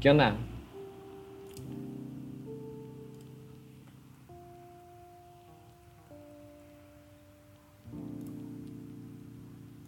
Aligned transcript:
¿Qué 0.00 0.10
onda? 0.10 0.36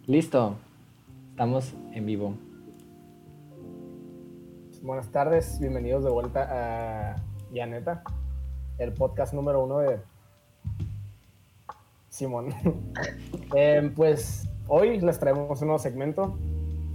Listo. 0.07 0.55
Estamos 1.31 1.73
en 1.91 2.05
vivo. 2.05 2.37
Buenas 4.81 5.09
tardes, 5.09 5.59
bienvenidos 5.59 6.03
de 6.03 6.11
vuelta 6.11 6.47
a 6.49 7.15
Yaneta, 7.51 8.03
el 8.77 8.93
podcast 8.93 9.33
número 9.33 9.63
uno 9.63 9.79
de 9.79 9.99
Simón. 12.07 12.53
Eh, 13.55 13.91
pues 13.95 14.49
hoy 14.67 14.99
les 14.99 15.19
traemos 15.19 15.61
un 15.61 15.67
nuevo 15.67 15.79
segmento 15.79 16.37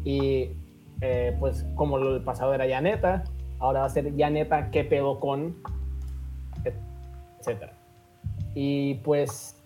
y 0.05 0.51
eh, 1.01 1.37
pues 1.39 1.65
como 1.75 1.99
el 1.99 2.23
pasado 2.23 2.55
era 2.55 2.67
Yaneta, 2.67 3.25
ahora 3.59 3.81
va 3.81 3.87
a 3.87 3.91
ser 3.91 4.15
Yaneta, 4.15 4.71
qué 4.71 4.85
pedo 4.85 5.21
con, 5.21 5.57
etcétera. 7.39 7.73
Y 8.55 8.95
pues 8.97 9.57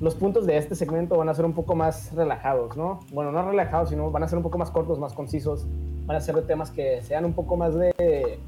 los 0.00 0.14
puntos 0.14 0.46
de 0.46 0.56
este 0.56 0.74
segmento 0.74 1.16
van 1.16 1.28
a 1.28 1.34
ser 1.34 1.44
un 1.44 1.54
poco 1.54 1.74
más 1.74 2.12
relajados, 2.14 2.76
¿no? 2.76 3.00
Bueno, 3.12 3.32
no 3.32 3.42
relajados, 3.42 3.88
sino 3.88 4.10
van 4.10 4.22
a 4.22 4.28
ser 4.28 4.36
un 4.36 4.44
poco 4.44 4.58
más 4.58 4.70
cortos, 4.70 4.98
más 4.98 5.12
concisos, 5.12 5.66
van 6.06 6.16
a 6.16 6.20
ser 6.20 6.36
de 6.36 6.42
temas 6.42 6.70
que 6.70 7.02
sean 7.02 7.24
un 7.24 7.32
poco 7.32 7.56
más 7.56 7.74
de, 7.74 8.38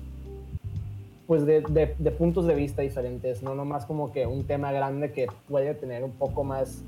pues 1.26 1.44
de, 1.46 1.60
de, 1.60 2.10
puntos 2.10 2.46
de 2.46 2.54
vista 2.54 2.82
diferentes, 2.82 3.42
no 3.42 3.54
nomás 3.54 3.86
como 3.86 4.12
que 4.12 4.26
un 4.26 4.46
tema 4.46 4.70
grande 4.72 5.12
que 5.12 5.26
puede 5.48 5.74
tener 5.74 6.04
un 6.04 6.12
poco 6.12 6.44
más 6.44 6.84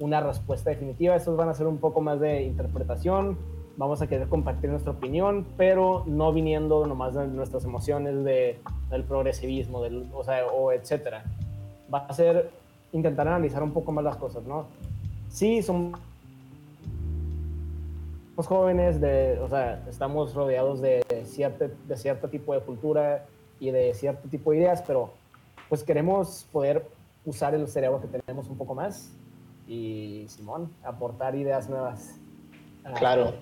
una 0.00 0.20
respuesta 0.20 0.70
definitiva, 0.70 1.14
estos 1.14 1.36
van 1.36 1.48
a 1.48 1.54
ser 1.54 1.66
un 1.66 1.78
poco 1.78 2.00
más 2.00 2.18
de 2.18 2.42
interpretación, 2.42 3.38
vamos 3.76 4.02
a 4.02 4.06
querer 4.06 4.28
compartir 4.28 4.70
nuestra 4.70 4.92
opinión, 4.92 5.46
pero 5.56 6.04
no 6.06 6.32
viniendo 6.32 6.86
nomás 6.86 7.14
de 7.14 7.26
nuestras 7.26 7.64
emociones 7.64 8.24
de, 8.24 8.58
del 8.90 9.04
progresivismo, 9.04 9.82
del, 9.82 10.06
o 10.12 10.24
o 10.54 10.72
etcétera. 10.72 11.24
Va 11.92 12.06
a 12.06 12.12
ser 12.12 12.50
intentar 12.92 13.28
analizar 13.28 13.62
un 13.62 13.72
poco 13.72 13.92
más 13.92 14.02
las 14.02 14.16
cosas, 14.16 14.42
¿no? 14.44 14.66
Sí, 15.28 15.62
somos 15.62 15.98
jóvenes, 18.36 19.00
de, 19.00 19.38
o 19.38 19.48
sea, 19.48 19.84
estamos 19.88 20.34
rodeados 20.34 20.80
de 20.80 21.04
cierto, 21.26 21.66
de 21.86 21.96
cierto 21.96 22.28
tipo 22.28 22.54
de 22.54 22.60
cultura 22.60 23.26
y 23.60 23.70
de 23.70 23.92
cierto 23.92 24.28
tipo 24.28 24.50
de 24.50 24.58
ideas, 24.58 24.82
pero 24.86 25.10
pues 25.68 25.84
queremos 25.84 26.46
poder 26.50 26.86
usar 27.26 27.54
el 27.54 27.68
cerebro 27.68 28.00
que 28.00 28.08
tenemos 28.08 28.48
un 28.48 28.56
poco 28.56 28.74
más 28.74 29.14
y, 29.70 30.26
Simón, 30.28 30.68
aportar 30.82 31.36
ideas 31.36 31.70
nuevas. 31.70 32.16
Claro. 32.98 33.34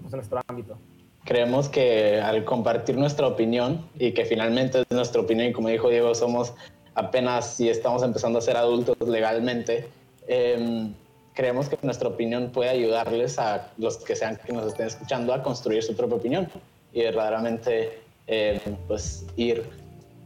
Pues, 0.00 0.12
en 0.12 0.16
nuestro 0.16 0.40
ámbito. 0.48 0.78
Creemos 1.24 1.68
que 1.68 2.20
al 2.20 2.44
compartir 2.44 2.96
nuestra 2.96 3.26
opinión 3.26 3.84
y 3.98 4.12
que 4.12 4.24
finalmente 4.24 4.80
es 4.80 4.86
nuestra 4.90 5.20
opinión 5.20 5.48
y 5.48 5.52
como 5.52 5.68
dijo 5.68 5.90
Diego, 5.90 6.14
somos 6.14 6.54
apenas 6.94 7.54
si 7.54 7.68
estamos 7.68 8.02
empezando 8.02 8.38
a 8.38 8.42
ser 8.42 8.56
adultos 8.56 8.96
legalmente, 9.06 9.88
em, 10.26 10.92
creemos 11.34 11.68
que 11.68 11.78
nuestra 11.82 12.08
opinión 12.08 12.50
puede 12.50 12.70
ayudarles 12.70 13.38
a 13.38 13.70
los 13.76 13.98
que 13.98 14.16
sean 14.16 14.38
que 14.44 14.52
nos 14.52 14.66
estén 14.66 14.86
escuchando 14.86 15.32
a 15.32 15.42
construir 15.42 15.82
su 15.82 15.94
propia 15.94 16.16
opinión 16.16 16.48
y 16.92 17.02
verdaderamente 17.02 18.00
em, 18.26 18.58
pues 18.88 19.26
ir 19.36 19.64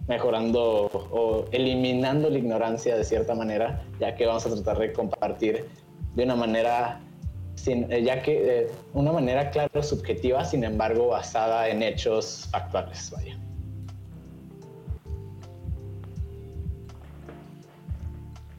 mejorando 0.09 0.87
o 1.11 1.47
eliminando 1.51 2.31
la 2.31 2.39
ignorancia 2.39 2.97
de 2.97 3.05
cierta 3.05 3.35
manera, 3.35 3.83
ya 3.99 4.15
que 4.15 4.27
vamos 4.27 4.47
a 4.47 4.55
tratar 4.55 4.79
de 4.79 4.93
compartir 4.93 5.65
de 6.15 6.25
una 6.25 6.37
manera 6.37 7.01
sin, 7.57 7.91
eh, 7.91 8.03
ya 8.03 8.23
que 8.23 8.61
eh, 8.61 8.71
una 8.95 9.13
manera 9.13 9.51
clara 9.51 9.83
subjetiva, 9.83 10.45
sin 10.45 10.63
embargo 10.65 11.09
basada 11.09 11.69
en 11.69 11.83
hechos 11.83 12.49
factuales, 12.51 13.11
vaya. 13.11 13.37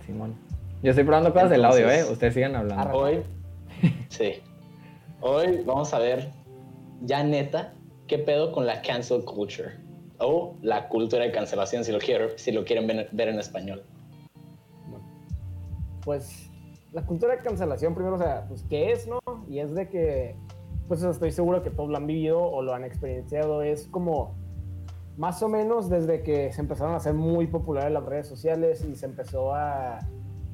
Simón. 0.05 0.35
Yo 0.83 0.91
estoy 0.91 1.03
probando 1.03 1.33
cosas 1.33 1.49
del 1.49 1.65
audio, 1.65 1.89
¿eh? 1.89 2.03
Ustedes 2.03 2.33
sigan 2.33 2.55
hablando. 2.55 2.95
Hoy, 2.95 3.23
sí. 4.09 4.35
Hoy 5.21 5.63
vamos 5.65 5.93
a 5.93 5.99
ver, 5.99 6.29
ya 7.01 7.23
neta, 7.23 7.73
qué 8.07 8.17
pedo 8.19 8.51
con 8.51 8.65
la 8.65 8.81
cancel 8.81 9.23
culture. 9.23 9.86
O 10.19 10.55
la 10.61 10.89
cultura 10.89 11.23
de 11.23 11.31
cancelación, 11.31 11.83
si 11.83 11.91
lo, 11.91 11.99
quiero, 11.99 12.37
si 12.37 12.51
lo 12.51 12.65
quieren 12.65 12.87
ver, 12.87 13.27
en 13.27 13.39
español. 13.39 13.83
pues 16.03 16.49
la 16.93 17.05
cultura 17.05 17.35
de 17.35 17.41
cancelación, 17.41 17.93
primero, 17.93 18.15
o 18.15 18.17
sea, 18.17 18.45
pues, 18.47 18.63
¿qué 18.69 18.91
es, 18.91 19.07
no? 19.07 19.19
Y 19.49 19.59
es 19.59 19.75
de 19.75 19.89
que, 19.89 20.35
pues 20.87 21.03
estoy 21.03 21.31
seguro 21.31 21.61
que 21.61 21.69
todos 21.69 21.89
lo 21.89 21.97
han 21.97 22.07
vivido 22.07 22.41
o 22.41 22.61
lo 22.61 22.73
han 22.73 22.83
experienciado. 22.83 23.61
Es 23.61 23.87
como 23.87 24.35
más 25.17 25.43
o 25.43 25.49
menos 25.49 25.89
desde 25.89 26.23
que 26.23 26.51
se 26.53 26.61
empezaron 26.61 26.93
a 26.93 26.97
hacer 26.97 27.13
muy 27.13 27.47
populares 27.47 27.91
las 27.91 28.05
redes 28.05 28.27
sociales 28.27 28.85
y 28.85 28.95
se 28.95 29.05
empezó 29.05 29.53
a, 29.53 29.99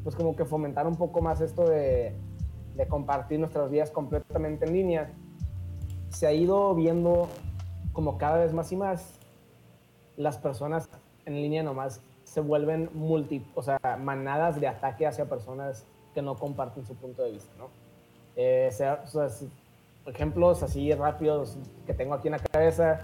pues 0.03 0.15
como 0.15 0.35
que 0.35 0.45
fomentar 0.45 0.87
un 0.87 0.95
poco 0.95 1.21
más 1.21 1.39
esto 1.41 1.63
de, 1.65 2.15
de 2.75 2.87
compartir 2.87 3.39
nuestras 3.39 3.69
vidas 3.69 3.91
completamente 3.91 4.65
en 4.65 4.73
línea, 4.73 5.13
se 6.09 6.27
ha 6.27 6.33
ido 6.33 6.73
viendo 6.75 7.27
como 7.91 8.17
cada 8.17 8.37
vez 8.37 8.53
más 8.53 8.71
y 8.71 8.75
más 8.75 9.19
las 10.17 10.37
personas 10.37 10.89
en 11.25 11.35
línea 11.35 11.63
nomás 11.63 12.01
se 12.23 12.41
vuelven 12.41 12.89
multi, 12.93 13.45
o 13.55 13.61
sea, 13.61 13.79
manadas 13.99 14.59
de 14.59 14.67
ataque 14.67 15.05
hacia 15.05 15.25
personas 15.25 15.85
que 16.13 16.21
no 16.21 16.35
comparten 16.35 16.85
su 16.85 16.95
punto 16.95 17.23
de 17.23 17.31
vista, 17.31 17.51
¿no? 17.57 17.67
Eh, 18.35 18.69
sea, 18.71 19.03
ejemplos 20.05 20.63
así 20.63 20.91
rápidos 20.93 21.57
que 21.85 21.93
tengo 21.93 22.13
aquí 22.13 22.27
en 22.27 22.33
la 22.33 22.39
cabeza, 22.39 22.99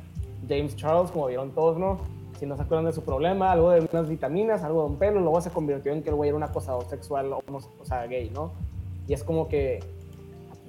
James 0.47 0.75
Charles, 0.75 1.11
como 1.11 1.27
vieron 1.27 1.51
todos, 1.51 1.77
¿no? 1.77 1.99
Si 2.39 2.45
no 2.45 2.55
se 2.55 2.63
acuerdan 2.63 2.85
de 2.85 2.93
su 2.93 3.03
problema, 3.03 3.51
algo 3.51 3.71
de 3.71 3.81
unas 3.91 4.07
vitaminas, 4.07 4.63
algo 4.63 4.83
de 4.83 4.89
un 4.91 4.95
pelo, 4.95 5.19
luego 5.19 5.41
se 5.41 5.49
convirtió 5.49 5.91
en 5.91 6.01
que 6.01 6.09
el 6.09 6.15
güey 6.15 6.29
era 6.29 6.37
un 6.37 6.43
acosador 6.43 6.85
sexual, 6.85 7.33
o, 7.33 7.41
o 7.47 7.85
sea, 7.85 8.05
gay, 8.07 8.29
¿no? 8.29 8.51
Y 9.07 9.13
es 9.13 9.23
como 9.23 9.47
que, 9.49 9.79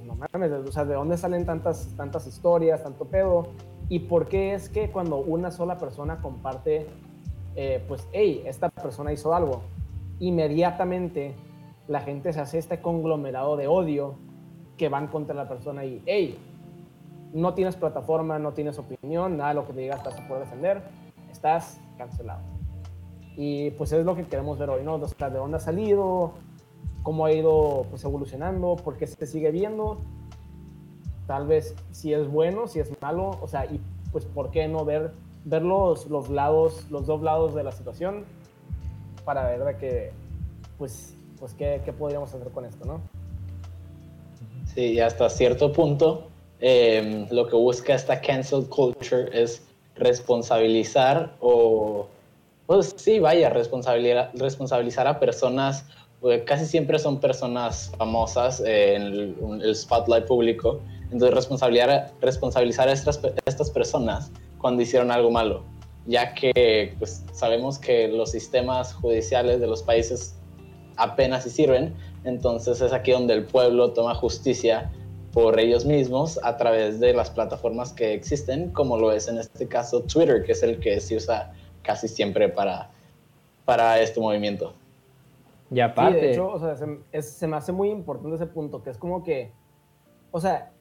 no 0.04 0.16
mames, 0.16 0.50
¿de 0.50 0.94
dónde 0.94 1.16
salen 1.16 1.46
tantas, 1.46 1.88
tantas 1.96 2.26
historias, 2.26 2.82
tanto 2.82 3.04
pedo? 3.04 3.48
¿Y 3.90 3.98
por 3.98 4.28
qué 4.28 4.54
es 4.54 4.68
que 4.68 4.88
cuando 4.90 5.16
una 5.16 5.50
sola 5.50 5.76
persona 5.76 6.22
comparte, 6.22 6.86
eh, 7.56 7.84
pues, 7.88 8.06
hey, 8.12 8.40
esta 8.46 8.68
persona 8.70 9.12
hizo 9.12 9.34
algo, 9.34 9.62
inmediatamente 10.20 11.34
la 11.88 12.00
gente 12.00 12.32
se 12.32 12.40
hace 12.40 12.58
este 12.58 12.80
conglomerado 12.80 13.56
de 13.56 13.66
odio 13.66 14.14
que 14.76 14.88
van 14.88 15.08
contra 15.08 15.34
la 15.34 15.48
persona 15.48 15.84
y, 15.84 16.00
hey, 16.06 16.38
no 17.32 17.52
tienes 17.54 17.74
plataforma, 17.74 18.38
no 18.38 18.52
tienes 18.52 18.78
opinión, 18.78 19.36
nada 19.36 19.48
de 19.50 19.54
lo 19.56 19.66
que 19.66 19.72
te 19.72 19.80
digas 19.80 19.98
estás 19.98 20.20
a 20.20 20.28
poder 20.28 20.44
defender, 20.44 20.82
estás 21.28 21.80
cancelado. 21.98 22.42
Y 23.36 23.72
pues 23.72 23.90
es 23.90 24.04
lo 24.04 24.14
que 24.14 24.22
queremos 24.22 24.56
ver 24.56 24.70
hoy, 24.70 24.84
¿no? 24.84 24.94
O 24.94 25.08
sea, 25.08 25.30
de 25.30 25.38
dónde 25.38 25.56
ha 25.56 25.60
salido, 25.60 26.34
cómo 27.02 27.24
ha 27.24 27.32
ido 27.32 27.86
pues, 27.90 28.04
evolucionando, 28.04 28.76
por 28.76 28.96
qué 28.96 29.08
se 29.08 29.26
sigue 29.26 29.50
viendo, 29.50 29.98
tal 31.30 31.46
vez 31.46 31.76
si 31.92 32.12
es 32.12 32.28
bueno, 32.28 32.66
si 32.66 32.80
es 32.80 32.90
malo, 33.00 33.38
o 33.40 33.46
sea, 33.46 33.64
y 33.66 33.80
pues 34.10 34.24
por 34.24 34.50
qué 34.50 34.66
no 34.66 34.84
ver, 34.84 35.12
ver 35.44 35.62
los, 35.62 36.06
los 36.06 36.28
lados, 36.28 36.86
los 36.90 37.06
dos 37.06 37.22
lados 37.22 37.54
de 37.54 37.62
la 37.62 37.70
situación 37.70 38.24
para 39.24 39.48
ver 39.48 39.64
de 39.64 39.76
que, 39.76 40.12
pues, 40.76 41.14
pues 41.38 41.54
qué, 41.54 41.80
qué 41.84 41.92
podríamos 41.92 42.34
hacer 42.34 42.48
con 42.48 42.64
esto, 42.64 42.84
¿no? 42.84 43.00
Sí, 44.74 44.94
y 44.94 45.00
hasta 45.00 45.30
cierto 45.30 45.72
punto 45.72 46.30
Em, 46.60 47.26
lo 47.30 47.46
que 47.46 47.56
busca 47.56 47.94
esta 47.94 48.20
cancel 48.20 48.66
culture 48.68 49.28
es 49.32 49.62
responsabilizar 49.96 51.34
o, 51.40 52.06
pues 52.66 52.94
sí, 52.98 53.18
vaya, 53.18 53.48
responsabilizar, 53.48 54.30
responsabilizar 54.34 55.06
a 55.06 55.18
personas, 55.18 55.86
pues 56.20 56.42
casi 56.42 56.66
siempre 56.66 56.98
son 56.98 57.18
personas 57.18 57.90
famosas 57.96 58.60
en 58.60 59.02
el, 59.62 59.74
spotlight 59.74 60.26
público, 60.26 60.80
entonces 61.10 61.34
responsabilizar, 61.34 62.12
responsabilizar 62.20 62.88
a 62.88 62.92
estas, 62.92 63.20
estas 63.46 63.70
personas 63.70 64.30
cuando 64.58 64.82
hicieron 64.82 65.10
algo 65.10 65.30
malo, 65.30 65.64
ya 66.06 66.34
que 66.34 66.94
pues, 66.98 67.24
sabemos 67.32 67.78
que 67.78 68.08
los 68.08 68.30
sistemas 68.30 68.94
judiciales 68.94 69.60
de 69.60 69.66
los 69.66 69.82
países 69.82 70.36
apenas 70.96 71.44
si 71.44 71.50
sirven, 71.50 71.94
entonces 72.24 72.80
es 72.80 72.92
aquí 72.92 73.12
donde 73.12 73.34
el 73.34 73.44
pueblo 73.44 73.92
toma 73.92 74.14
justicia 74.14 74.90
por 75.32 75.58
ellos 75.58 75.84
mismos 75.84 76.38
a 76.42 76.56
través 76.56 77.00
de 77.00 77.12
las 77.14 77.30
plataformas 77.30 77.92
que 77.92 78.14
existen, 78.14 78.70
como 78.70 78.98
lo 78.98 79.12
es 79.12 79.28
en 79.28 79.38
este 79.38 79.66
caso 79.66 80.02
Twitter, 80.02 80.42
que 80.42 80.52
es 80.52 80.62
el 80.62 80.80
que 80.80 81.00
se 81.00 81.16
usa 81.16 81.52
casi 81.82 82.08
siempre 82.08 82.48
para, 82.48 82.90
para 83.64 84.00
este 84.00 84.20
movimiento. 84.20 84.74
Y 85.70 85.80
aparte... 85.80 86.18
Sí, 86.18 86.26
de 86.26 86.32
hecho, 86.32 86.48
o 86.48 86.58
sea, 86.58 86.76
se, 86.76 87.22
se, 87.22 87.46
me 87.46 87.56
hace 87.56 87.72
muy 87.72 87.90
importante 87.90 88.34
ese 88.34 88.46
punto, 88.46 88.82
que 88.82 88.90
es 88.90 88.98
como 88.98 89.22
que, 89.22 89.52
o 90.32 90.40
sea, 90.40 90.72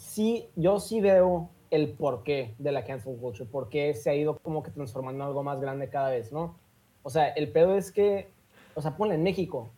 sí, 0.00 0.48
yo 0.56 0.80
sí 0.80 1.00
veo 1.00 1.50
el 1.70 1.92
porqué 1.92 2.54
de 2.58 2.72
la 2.72 2.84
cancel 2.84 3.16
culture, 3.18 3.48
por 3.48 3.68
qué 3.68 3.92
se 3.94 4.08
ha 4.10 4.14
ido 4.14 4.38
como 4.38 4.62
que 4.62 4.70
transformando 4.70 5.24
algo 5.24 5.44
más 5.44 5.60
grande 5.60 5.90
cada 5.90 6.10
vez, 6.10 6.32
¿no? 6.32 6.56
O 7.02 7.10
sea, 7.10 7.28
el 7.28 7.52
pedo 7.52 7.76
es 7.76 7.92
que, 7.92 8.30
o 8.74 8.80
sea, 8.80 8.96
ponle 8.96 9.14
en 9.14 9.22
México, 9.22 9.70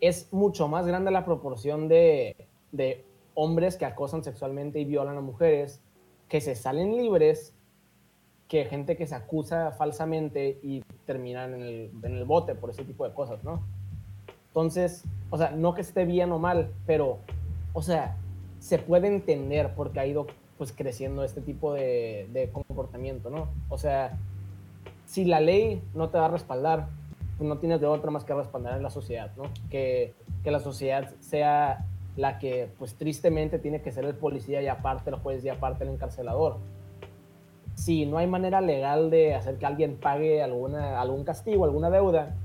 es 0.00 0.30
mucho 0.32 0.68
más 0.68 0.86
grande 0.86 1.10
la 1.10 1.24
proporción 1.24 1.88
de, 1.88 2.36
de 2.70 3.04
hombres 3.34 3.76
que 3.76 3.86
acosan 3.86 4.22
sexualmente 4.22 4.78
y 4.78 4.84
violan 4.84 5.16
a 5.16 5.22
mujeres, 5.22 5.82
que 6.28 6.42
se 6.42 6.54
salen 6.54 6.96
libres, 6.96 7.54
que 8.46 8.66
gente 8.66 8.96
que 8.96 9.06
se 9.06 9.14
acusa 9.14 9.72
falsamente 9.72 10.60
y 10.62 10.82
terminan 11.06 11.54
en 11.54 11.62
el, 11.62 11.90
en 12.02 12.16
el 12.16 12.24
bote 12.26 12.54
por 12.54 12.70
ese 12.70 12.84
tipo 12.84 13.08
de 13.08 13.14
cosas, 13.14 13.42
¿no? 13.42 13.64
Entonces, 14.48 15.04
o 15.30 15.38
sea, 15.38 15.50
no 15.50 15.72
que 15.72 15.80
esté 15.80 16.04
bien 16.04 16.30
o 16.30 16.38
mal, 16.38 16.72
pero, 16.86 17.18
o 17.72 17.82
sea, 17.82 18.16
se 18.60 18.78
puede 18.78 19.08
entender 19.08 19.74
porque 19.74 19.98
ha 19.98 20.06
ido 20.06 20.26
pues 20.56 20.72
creciendo 20.72 21.24
este 21.24 21.40
tipo 21.40 21.72
de, 21.72 22.28
de 22.32 22.50
comportamiento, 22.50 23.30
¿no? 23.30 23.48
O 23.70 23.78
sea, 23.78 24.18
si 25.06 25.24
la 25.24 25.40
ley 25.40 25.82
no 25.94 26.10
te 26.10 26.18
va 26.18 26.26
a 26.26 26.30
respaldar, 26.30 26.88
pues 27.38 27.48
no 27.48 27.58
tienes 27.58 27.80
de 27.80 27.86
otra 27.86 28.10
más 28.10 28.24
que 28.24 28.34
respaldar 28.34 28.76
en 28.76 28.82
la 28.82 28.90
sociedad, 28.90 29.32
¿no? 29.36 29.44
Que, 29.70 30.14
que 30.44 30.50
la 30.50 30.60
sociedad 30.60 31.10
sea 31.20 31.86
la 32.16 32.38
que, 32.38 32.68
pues 32.78 32.94
tristemente, 32.94 33.58
tiene 33.58 33.80
que 33.80 33.90
ser 33.90 34.04
el 34.04 34.14
policía 34.14 34.60
y 34.60 34.68
aparte 34.68 35.08
el 35.08 35.16
juez 35.16 35.42
y 35.44 35.48
aparte 35.48 35.84
el 35.84 35.90
encarcelador. 35.90 36.58
Si 37.74 38.04
no 38.04 38.18
hay 38.18 38.26
manera 38.26 38.60
legal 38.60 39.10
de 39.10 39.34
hacer 39.34 39.56
que 39.56 39.64
alguien 39.64 39.96
pague 39.96 40.42
alguna, 40.42 41.00
algún 41.00 41.24
castigo, 41.24 41.64
alguna 41.64 41.88
deuda, 41.88 42.36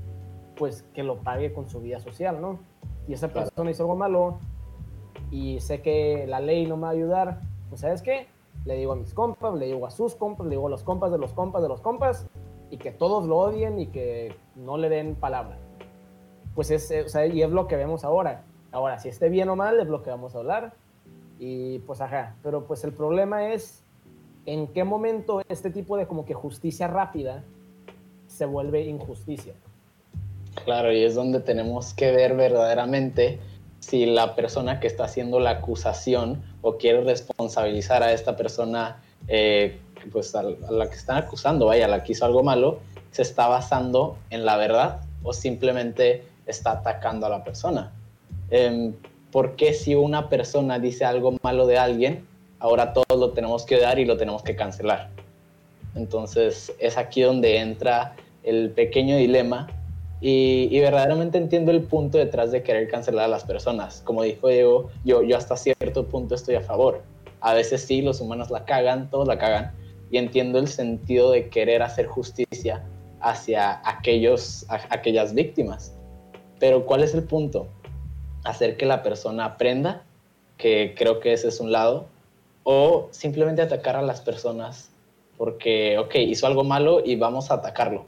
pues 0.55 0.83
que 0.93 1.03
lo 1.03 1.17
pague 1.17 1.51
con 1.51 1.69
su 1.69 1.81
vida 1.81 1.99
social, 1.99 2.39
¿no? 2.39 2.59
Y 3.07 3.13
esa 3.13 3.27
persona 3.27 3.69
hizo 3.69 3.83
algo 3.83 3.97
malo 3.97 4.39
y 5.35 5.59
sé 5.59 5.81
que 5.81 6.25
la 6.27 6.39
ley 6.39 6.65
no 6.65 6.77
me 6.77 6.83
va 6.83 6.87
a 6.89 6.91
ayudar, 6.91 7.41
pues 7.67 7.81
¿sabes 7.81 8.01
qué? 8.01 8.27
Le 8.63 8.75
digo 8.77 8.93
a 8.93 8.95
mis 8.95 9.13
compas, 9.13 9.53
le 9.55 9.65
digo 9.65 9.85
a 9.85 9.91
sus 9.91 10.15
compas, 10.15 10.45
le 10.45 10.51
digo 10.51 10.67
a 10.67 10.69
los 10.69 10.83
compas 10.83 11.11
de 11.11 11.17
los 11.17 11.33
compas 11.33 11.61
de 11.61 11.67
los 11.67 11.81
compas, 11.81 12.25
y 12.71 12.77
que 12.77 12.91
todos 12.91 13.25
lo 13.25 13.37
odien 13.39 13.77
y 13.77 13.87
que 13.87 14.33
no 14.55 14.77
le 14.77 14.87
den 14.87 15.15
palabra. 15.15 15.57
Pues 16.55 16.71
es, 16.71 16.89
o 17.05 17.09
sea, 17.09 17.25
y 17.25 17.41
es 17.41 17.49
lo 17.49 17.67
que 17.67 17.75
vemos 17.75 18.05
ahora. 18.05 18.43
Ahora, 18.71 18.97
si 18.97 19.09
esté 19.09 19.27
bien 19.27 19.49
o 19.49 19.57
mal, 19.57 19.77
es 19.77 19.87
lo 19.87 20.03
que 20.03 20.09
vamos 20.09 20.35
a 20.35 20.37
hablar. 20.39 20.73
Y 21.37 21.79
pues 21.79 21.99
ajá, 21.99 22.37
pero 22.41 22.65
pues 22.65 22.85
el 22.85 22.93
problema 22.93 23.51
es 23.51 23.83
en 24.45 24.67
qué 24.67 24.85
momento 24.85 25.41
este 25.49 25.69
tipo 25.69 25.97
de 25.97 26.07
como 26.07 26.23
que 26.23 26.33
justicia 26.33 26.87
rápida 26.87 27.43
se 28.27 28.45
vuelve 28.45 28.85
injusticia. 28.85 29.53
Claro, 30.63 30.93
y 30.93 31.03
es 31.03 31.13
donde 31.13 31.41
tenemos 31.41 31.93
que 31.93 32.11
ver 32.13 32.37
verdaderamente 32.37 33.41
si 33.79 34.05
la 34.05 34.35
persona 34.35 34.79
que 34.79 34.87
está 34.87 35.05
haciendo 35.05 35.39
la 35.39 35.51
acusación 35.51 36.43
o 36.61 36.77
quiere 36.77 37.01
responsabilizar 37.03 38.03
a 38.03 38.11
esta 38.11 38.35
persona 38.35 39.01
eh, 39.27 39.79
pues 40.11 40.35
a, 40.35 40.43
la 40.43 40.89
que 40.89 40.95
están 40.95 41.17
acusando, 41.17 41.67
vaya, 41.67 41.87
la 41.87 42.03
que 42.03 42.13
hizo 42.13 42.25
algo 42.25 42.43
malo, 42.43 42.79
se 43.11 43.21
está 43.21 43.47
basando 43.47 44.17
en 44.29 44.45
la 44.45 44.57
verdad 44.57 45.01
o 45.23 45.33
simplemente 45.33 46.23
está 46.45 46.71
atacando 46.71 47.25
a 47.25 47.29
la 47.29 47.43
persona. 47.43 47.91
Eh, 48.51 48.93
¿Por 49.31 49.55
qué 49.55 49.73
si 49.73 49.95
una 49.95 50.29
persona 50.29 50.79
dice 50.79 51.05
algo 51.05 51.37
malo 51.43 51.67
de 51.67 51.77
alguien, 51.77 52.25
ahora 52.59 52.93
todos 52.93 53.19
lo 53.19 53.31
tenemos 53.31 53.65
que 53.65 53.79
dar 53.79 53.99
y 53.99 54.05
lo 54.05 54.17
tenemos 54.17 54.43
que 54.43 54.55
cancelar? 54.55 55.09
Entonces 55.95 56.73
es 56.79 56.97
aquí 56.97 57.21
donde 57.21 57.57
entra 57.57 58.15
el 58.43 58.69
pequeño 58.71 59.17
dilema 59.17 59.67
y, 60.21 60.79
verdaderamente 60.79 61.37
entiendo 61.37 61.71
el 61.71 61.83
punto 61.83 62.17
detrás 62.17 62.51
de 62.51 62.63
querer 62.63 62.87
cancelar 62.87 63.25
a 63.25 63.27
las 63.27 63.43
personas. 63.43 64.01
Como 64.03 64.23
dijo 64.23 64.47
Diego, 64.47 64.89
yo, 65.03 65.21
yo 65.23 65.37
hasta 65.37 65.57
cierto 65.57 66.07
punto 66.07 66.35
estoy 66.35 66.55
a 66.55 66.61
favor. 66.61 67.03
A 67.41 67.53
veces 67.53 67.81
sí, 67.83 68.01
los 68.01 68.21
humanos 68.21 68.49
la 68.49 68.65
cagan, 68.65 69.09
todos 69.09 69.27
la 69.27 69.37
cagan, 69.37 69.73
y 70.09 70.17
entiendo 70.17 70.57
el 70.59 70.67
sentido 70.67 71.31
de 71.31 71.49
querer 71.49 71.81
hacer 71.81 72.07
justicia 72.07 72.83
hacia 73.19 73.81
aquellos, 73.87 74.65
aquellas 74.69 75.33
víctimas. 75.33 75.95
Pero 76.59 76.85
¿cuál 76.85 77.03
es 77.03 77.13
el 77.13 77.23
punto? 77.23 77.67
Hacer 78.45 78.77
que 78.77 78.85
la 78.85 79.03
persona 79.03 79.45
aprenda, 79.45 80.03
que 80.57 80.95
creo 80.97 81.19
que 81.19 81.33
ese 81.33 81.49
es 81.49 81.59
un 81.59 81.71
lado, 81.71 82.07
o 82.63 83.09
simplemente 83.11 83.61
atacar 83.61 83.95
a 83.95 84.01
las 84.01 84.21
personas 84.21 84.89
porque, 85.37 85.97
ok, 85.97 86.15
hizo 86.15 86.47
algo 86.47 86.63
malo 86.63 87.01
y 87.03 87.15
vamos 87.15 87.51
a 87.51 87.55
atacarlo. 87.55 88.05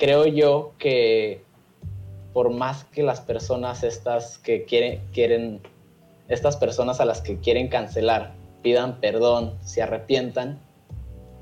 Creo 0.00 0.24
yo 0.24 0.72
que 0.78 1.42
por 2.32 2.48
más 2.48 2.84
que 2.84 3.02
las 3.02 3.20
personas 3.20 3.84
estas 3.84 4.38
que 4.38 4.64
quieren, 4.64 5.02
quieren, 5.12 5.60
estas 6.26 6.56
personas 6.56 7.02
a 7.02 7.04
las 7.04 7.20
que 7.20 7.38
quieren 7.38 7.68
cancelar 7.68 8.32
pidan 8.62 8.98
perdón, 8.98 9.58
se 9.62 9.82
arrepientan, 9.82 10.58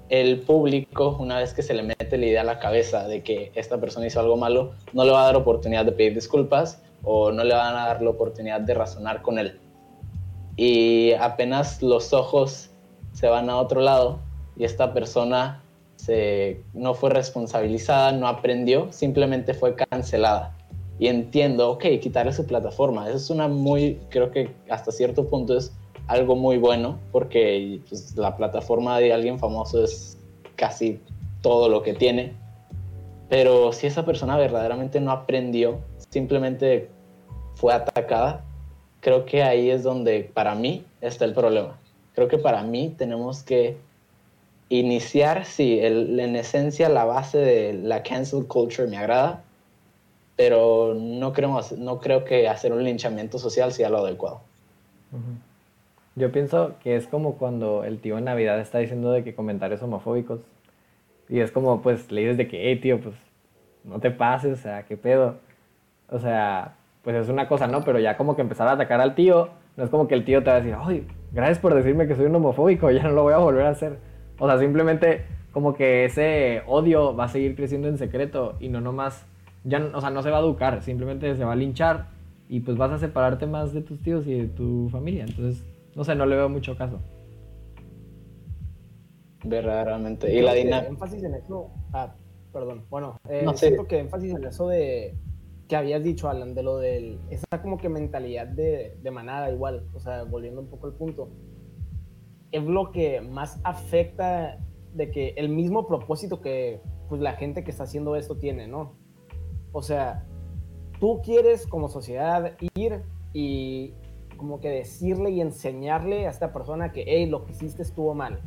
el 0.09 0.41
público, 0.41 1.17
una 1.21 1.39
vez 1.39 1.55
que 1.55 1.63
se 1.63 1.73
le 1.73 1.85
mete 1.85 2.19
la 2.19 2.27
idea 2.27 2.41
a 2.41 2.45
la 2.45 2.59
cabeza 2.59 3.07
de 3.07 3.23
que 3.23 3.53
esta 3.55 3.79
persona 3.79 4.09
hizo 4.09 4.19
algo 4.19 4.37
malo, 4.37 4.73
no 4.93 5.05
le 5.05 5.13
va 5.13 5.23
a 5.23 5.27
dar 5.27 5.37
oportunidad 5.37 5.85
de 5.85 5.93
pedir 5.93 6.15
disculpas 6.15 6.83
o 7.05 7.31
no 7.31 7.45
le 7.45 7.55
van 7.55 7.77
a 7.77 7.87
dar 7.87 8.03
la 8.03 8.11
oportunidad 8.11 8.61
de 8.61 8.75
razonar 8.75 9.23
con 9.23 9.39
él. 9.39 9.61
Y 10.57 11.13
apenas 11.13 11.81
los 11.81 12.13
ojos 12.13 12.71
se 13.13 13.29
van 13.29 13.51
a 13.51 13.57
otro 13.57 13.83
lado 13.83 14.19
y 14.57 14.65
esta 14.65 14.93
persona 14.93 15.63
se, 15.99 16.63
no 16.75 16.95
fue 16.95 17.11
responsabilizada, 17.11 18.13
no 18.13 18.29
aprendió, 18.29 18.93
simplemente 18.93 19.53
fue 19.53 19.75
cancelada. 19.75 20.57
Y 20.99 21.09
entiendo, 21.09 21.71
ok, 21.71 21.85
quitarle 22.01 22.33
su 22.33 22.47
plataforma. 22.47 23.09
Eso 23.09 23.17
es 23.17 23.31
una 23.31 23.49
muy, 23.49 24.01
creo 24.09 24.31
que 24.31 24.55
hasta 24.71 24.91
cierto 24.91 25.29
punto 25.29 25.57
es 25.57 25.73
algo 26.07 26.37
muy 26.37 26.57
bueno 26.57 26.99
porque 27.13 27.81
pues, 27.89 28.17
la 28.17 28.37
plataforma 28.37 28.99
de 28.99 29.13
alguien 29.13 29.39
famoso 29.39 29.85
es 29.85 30.19
casi 30.57 31.01
todo 31.43 31.69
lo 31.69 31.83
que 31.83 31.95
tiene. 31.95 32.33
Pero 33.29 33.73
si 33.73 33.87
esa 33.87 34.05
persona 34.05 34.37
verdaderamente 34.37 35.01
no 35.01 35.13
aprendió, 35.13 35.79
simplemente 36.11 36.89
fue 37.55 37.75
atacada, 37.75 38.45
creo 39.01 39.27
que 39.27 39.43
ahí 39.43 39.71
es 39.71 39.83
donde 39.83 40.31
para 40.33 40.55
mí 40.55 40.85
está 41.01 41.25
el 41.25 41.35
problema. 41.35 41.79
Creo 42.15 42.29
que 42.29 42.39
para 42.39 42.63
mí 42.63 42.95
tenemos 42.97 43.43
que 43.43 43.77
iniciar, 44.69 45.45
sí, 45.45 45.79
el, 45.81 46.19
en 46.21 46.37
esencia 46.37 46.89
la 46.89 47.05
base 47.05 47.39
de 47.39 47.73
la 47.73 48.03
cancel 48.03 48.47
culture 48.47 48.89
me 48.89 48.97
agrada, 48.97 49.43
pero 50.37 50.95
no 50.95 51.33
creo, 51.33 51.61
no 51.79 52.01
creo 52.01 52.25
que 52.25 52.49
hacer 52.49 52.73
un 52.73 52.85
linchamiento 52.85 53.39
social 53.39 53.73
sea 53.73 53.89
lo 53.89 53.99
adecuado. 53.99 54.41
Yo 56.15 56.33
pienso 56.33 56.75
que 56.83 56.97
es 56.97 57.07
como 57.07 57.35
cuando 57.37 57.85
el 57.85 57.99
tío 58.01 58.19
en 58.19 58.25
Navidad 58.25 58.61
está 58.61 58.79
diciendo 58.79 59.11
de 59.13 59.25
que 59.25 59.35
comentarios 59.35 59.83
homofóbicos. 59.83 60.41
Y 61.29 61.41
es 61.41 61.51
como, 61.51 61.83
pues, 61.83 62.11
le 62.11 62.23
dices 62.23 62.37
de 62.37 62.49
que, 62.49 62.69
hey, 62.69 62.81
tío, 62.81 63.01
pues, 63.01 63.15
no 63.85 64.01
te 64.01 64.11
pases, 64.11 64.59
o 64.59 64.63
sea, 64.63 64.85
qué 64.85 64.97
pedo. 64.97 65.37
O 66.11 66.19
sea, 66.19 66.75
pues 67.03 67.17
es 67.17 67.29
una 67.29 67.49
cosa, 67.49 67.67
¿no? 67.67 67.85
Pero 67.85 67.99
ya 67.99 68.17
como 68.17 68.37
que 68.37 68.43
empezar 68.43 68.69
a 68.69 68.73
atacar 68.73 69.01
al 69.01 69.15
tío, 69.15 69.49
no 69.77 69.85
es 69.85 69.91
como 69.91 70.09
que 70.09 70.15
el 70.15 70.25
tío 70.25 70.43
te 70.43 70.51
va 70.51 70.57
a 70.57 70.61
decir, 70.61 70.77
ay, 70.79 71.07
gracias 71.33 71.59
por 71.59 71.75
decirme 71.75 72.07
que 72.07 72.15
soy 72.15 72.27
un 72.27 72.37
homofóbico, 72.37 72.91
ya 72.93 73.03
no 73.05 73.11
lo 73.11 73.23
voy 73.23 73.33
a 73.33 73.39
volver 73.39 73.67
a 73.67 73.71
hacer. 73.71 73.99
O 74.39 74.47
sea, 74.47 74.59
simplemente 74.59 75.25
como 75.53 75.75
que 75.75 76.05
ese 76.05 76.63
odio 76.67 77.17
va 77.17 77.25
a 77.25 77.29
seguir 77.29 77.57
creciendo 77.57 77.89
en 77.89 77.99
secreto 77.99 78.57
y 78.61 78.69
no 78.69 78.81
nomás, 78.81 79.25
ya, 79.65 79.91
o 79.95 80.01
sea, 80.01 80.11
no 80.11 80.23
se 80.23 80.31
va 80.31 80.39
a 80.39 80.41
educar, 80.41 80.83
simplemente 80.83 81.35
se 81.35 81.45
va 81.45 81.53
a 81.53 81.57
linchar 81.57 82.07
y 82.49 82.61
pues 82.61 82.77
vas 82.77 82.93
a 82.93 82.99
separarte 82.99 83.47
más 83.47 83.73
de 83.73 83.83
tus 83.83 84.01
tíos 84.01 84.27
y 84.27 84.35
de 84.35 84.47
tu 84.47 84.89
familia. 84.91 85.25
Entonces, 85.25 85.65
no 85.95 86.05
sé, 86.05 86.15
no 86.15 86.27
le 86.27 86.37
veo 86.37 86.49
mucho 86.49 86.77
caso. 86.77 87.01
Verdaderamente. 89.45 90.33
Y 90.35 90.43
la 90.43 90.55
dinámica. 90.55 90.89
Énfasis 90.89 91.23
en 91.25 91.35
eso. 91.35 91.71
Ah, 91.93 92.15
perdón. 92.53 92.85
Bueno, 92.91 93.21
eh, 93.29 93.43
no, 93.45 93.55
siento 93.55 93.87
que 93.87 93.99
énfasis 93.99 94.35
en 94.35 94.45
eso 94.45 94.69
de 94.69 95.15
que 95.69 95.77
habías 95.77 96.03
dicho, 96.03 96.29
Alan, 96.29 96.55
de 96.55 96.63
lo 96.63 96.79
del. 96.79 97.19
Esa 97.31 97.63
como 97.63 97.79
que 97.79 97.89
mentalidad 97.89 98.47
de, 98.47 98.97
de 99.03 99.11
manada, 99.11 99.51
igual. 99.51 99.85
O 99.95 100.01
sea, 100.01 100.25
volviendo 100.25 100.61
un 100.61 100.69
poco 100.69 100.87
al 100.87 100.95
punto. 100.95 101.29
Es 102.51 102.63
lo 102.63 102.93
que 102.93 103.21
más 103.21 103.61
afecta 103.65 104.59
de 104.95 105.11
que 105.11 105.35
el 105.37 105.49
mismo 105.49 105.87
propósito 105.87 106.41
que 106.41 106.81
pues 107.09 107.21
la 107.21 107.33
gente 107.33 107.65
que 107.65 107.71
está 107.71 107.85
haciendo 107.85 108.17
esto 108.17 108.37
tiene, 108.37 108.69
¿no? 108.69 108.93
O 109.73 109.83
sea, 109.83 110.27
tú 111.01 111.21
quieres 111.23 111.67
como 111.67 111.89
sociedad 111.89 112.53
ir 112.75 113.03
y 113.33 113.95
como 114.37 114.61
que 114.61 114.71
decirle 114.71 115.31
y 115.31 115.41
enseñarle 115.41 116.27
a 116.27 116.31
esta 116.31 116.53
persona 116.53 116.93
que, 116.93 117.05
hey, 117.07 117.27
lo 117.27 117.45
que 117.45 117.53
hiciste 117.53 117.83
estuvo 117.83 118.15
mal. 118.15 118.41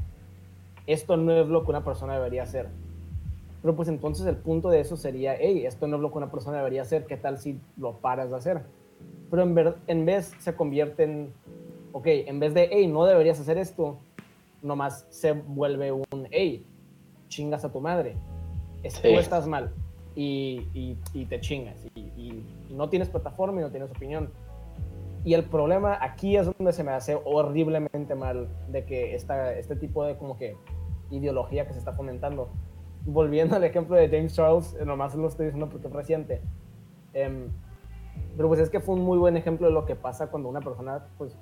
Esto 0.87 1.17
no 1.17 1.31
es 1.33 1.47
lo 1.47 1.63
que 1.63 1.69
una 1.69 1.83
persona 1.83 2.13
debería 2.13 2.43
hacer. 2.43 2.69
Pero 3.61 3.75
pues 3.75 3.89
entonces 3.89 4.25
el 4.25 4.37
punto 4.37 4.69
de 4.69 4.79
eso 4.79 4.97
sería, 4.97 5.35
hey, 5.39 5.65
esto 5.65 5.87
no 5.87 5.97
es 5.97 6.01
lo 6.01 6.11
que 6.11 6.17
una 6.17 6.31
persona 6.31 6.57
debería 6.57 6.81
hacer, 6.81 7.05
¿qué 7.05 7.17
tal 7.17 7.37
si 7.37 7.59
lo 7.77 7.97
paras 7.97 8.31
de 8.31 8.37
hacer? 8.37 8.63
Pero 9.29 9.43
en, 9.43 9.75
en 9.87 10.05
vez 10.05 10.33
se 10.39 10.55
convierte 10.55 11.03
en, 11.03 11.33
ok, 11.91 12.05
en 12.07 12.39
vez 12.39 12.53
de, 12.53 12.69
hey, 12.71 12.87
no 12.87 13.05
deberías 13.05 13.39
hacer 13.39 13.57
esto, 13.57 13.99
nomás 14.61 15.05
se 15.09 15.33
vuelve 15.33 15.91
un, 15.91 16.27
hey, 16.31 16.65
chingas 17.27 17.65
a 17.65 17.71
tu 17.71 17.79
madre. 17.79 18.15
Tú 19.01 19.09
estás 19.09 19.47
mal 19.47 19.73
y, 20.15 20.67
y, 20.73 20.97
y 21.13 21.25
te 21.25 21.39
chingas 21.39 21.85
y, 21.95 21.99
y, 21.99 22.45
no 22.71 22.89
tienes 22.89 23.09
plataforma 23.09 23.59
y 23.61 23.63
no 23.63 23.69
tienes 23.69 23.91
opinión. 23.91 24.31
Y 25.23 25.35
el 25.35 25.43
problema 25.43 25.97
aquí 26.01 26.35
es 26.35 26.47
donde 26.47 26.73
se 26.73 26.83
me 26.83 26.91
hace 26.91 27.19
horriblemente 27.25 28.15
mal 28.15 28.47
de 28.69 28.85
que 28.85 29.13
esta, 29.13 29.53
este 29.53 29.75
tipo 29.75 30.03
de 30.03 30.17
como 30.17 30.37
que 30.37 30.57
ideología 31.11 31.67
que 31.67 31.73
se 31.73 31.79
está 31.79 31.93
fomentando. 31.93 32.49
Volviendo 33.05 33.55
al 33.55 33.63
ejemplo 33.63 33.95
de 33.95 34.07
James 34.09 34.33
Charles, 34.33 34.75
eh, 34.79 34.85
nomás 34.85 35.15
lo 35.15 35.27
estoy 35.27 35.47
diciendo 35.47 35.69
porque 35.69 35.87
es 35.87 35.93
reciente. 35.93 36.41
Eh, 37.13 37.47
pero 38.35 38.47
pues 38.47 38.59
es 38.59 38.69
que 38.69 38.79
fue 38.79 38.95
un 38.95 39.01
muy 39.01 39.17
buen 39.17 39.37
ejemplo 39.37 39.67
de 39.67 39.73
lo 39.73 39.85
que 39.85 39.95
pasa 39.95 40.27
cuando 40.27 40.49
una 40.49 40.61
persona 40.61 41.05
pues 41.17 41.37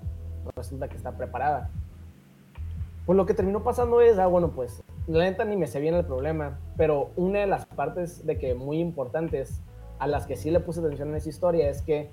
resulta 0.56 0.88
que 0.88 0.98
está 0.98 1.12
preparada. 1.12 1.70
Pues 3.06 3.18
lo 3.18 3.26
que 3.26 3.34
terminó 3.34 3.64
pasando 3.64 4.02
es, 4.02 4.20
ah, 4.20 4.28
bueno, 4.28 4.52
pues 4.52 4.84
la 5.08 5.24
neta 5.24 5.44
ni 5.44 5.58
me 5.58 5.66
sé 5.66 5.80
bien 5.80 5.96
el 5.96 6.06
problema, 6.06 6.60
pero 6.78 7.10
una 7.16 7.40
de 7.40 7.48
las 7.48 7.66
partes 7.66 8.26
de 8.26 8.38
que 8.38 8.54
muy 8.54 8.80
importantes 8.80 9.62
a 9.98 10.08
las 10.08 10.28
que 10.28 10.36
sí 10.36 10.52
le 10.52 10.60
puse 10.60 10.80
atención 10.80 11.10
en 11.10 11.16
esa 11.16 11.30
historia 11.30 11.70
es 11.70 11.82
que 11.82 12.12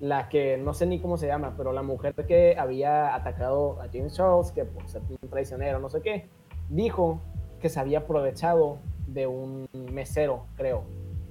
la 0.00 0.28
que 0.28 0.56
no 0.56 0.74
sé 0.74 0.86
ni 0.86 1.00
cómo 1.00 1.16
se 1.16 1.26
llama, 1.26 1.54
pero 1.56 1.72
la 1.72 1.82
mujer 1.82 2.14
que 2.14 2.56
había 2.58 3.14
atacado 3.14 3.80
a 3.80 3.88
James 3.92 4.14
Charles, 4.14 4.50
que 4.52 4.64
por 4.64 4.88
ser 4.88 5.02
un 5.08 5.28
traicionero, 5.28 5.78
no 5.78 5.88
sé 5.88 6.00
qué, 6.00 6.28
dijo 6.68 7.20
que 7.60 7.68
se 7.68 7.78
había 7.78 7.98
aprovechado 7.98 8.78
de 9.06 9.26
un 9.26 9.68
mesero, 9.92 10.46
creo. 10.56 10.84